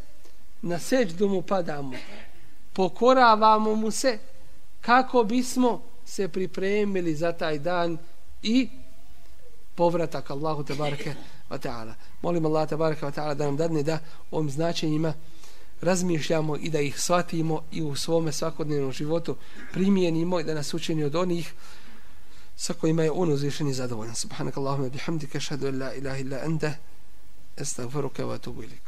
na 0.63 0.79
seđdu 0.79 1.29
mu 1.29 1.43
padamo 1.43 1.97
pokoravamo 2.73 3.75
mu 3.75 3.91
se 3.91 4.19
kako 4.81 5.25
bismo 5.25 5.83
se 6.05 6.29
pripremili 6.29 7.15
za 7.15 7.33
taj 7.33 7.59
dan 7.59 7.99
i 8.43 8.69
povratak 9.77 10.31
Allahu 10.31 10.65
te 10.65 10.75
bareke 10.75 11.15
wa 11.51 11.59
ta'ala 11.59 11.95
molim 12.23 12.47
Allah 12.47 12.69
te 12.69 12.77
bareke 12.77 13.07
wa 13.07 13.13
ta'ala 13.13 13.35
da 13.35 13.45
nam 13.45 13.57
dadne 13.57 13.83
da 13.83 13.99
ovim 14.31 14.51
značenjima 14.51 15.15
razmišljamo 15.81 16.57
i 16.57 16.71
da 16.71 16.81
ih 16.81 17.01
shvatimo 17.01 17.63
i 17.73 17.83
u 17.83 17.95
svome 17.95 18.33
svakodnevnom 18.33 18.93
životu 18.93 19.37
primijenimo 19.73 20.41
i 20.41 20.45
da 20.45 20.55
nas 20.55 20.75
učini 20.75 21.05
od 21.05 21.15
onih 21.15 21.53
sa 22.57 22.73
kojima 22.73 23.03
je 23.03 23.11
on 23.11 23.33
uzvišen 23.33 23.69
i 23.69 23.75
zadovoljan. 23.75 24.15
Subhanak 24.15 24.57
Allahumma 24.57 24.89
bihamdika, 24.89 25.39
an 25.51 25.79
la 25.79 25.95
ilaha 25.95 26.19
illa 26.19 26.37
anta, 26.45 26.73
estagfiruka 27.57 28.25
wa 28.25 28.35
atubu 28.35 28.63
ilik. 28.63 28.86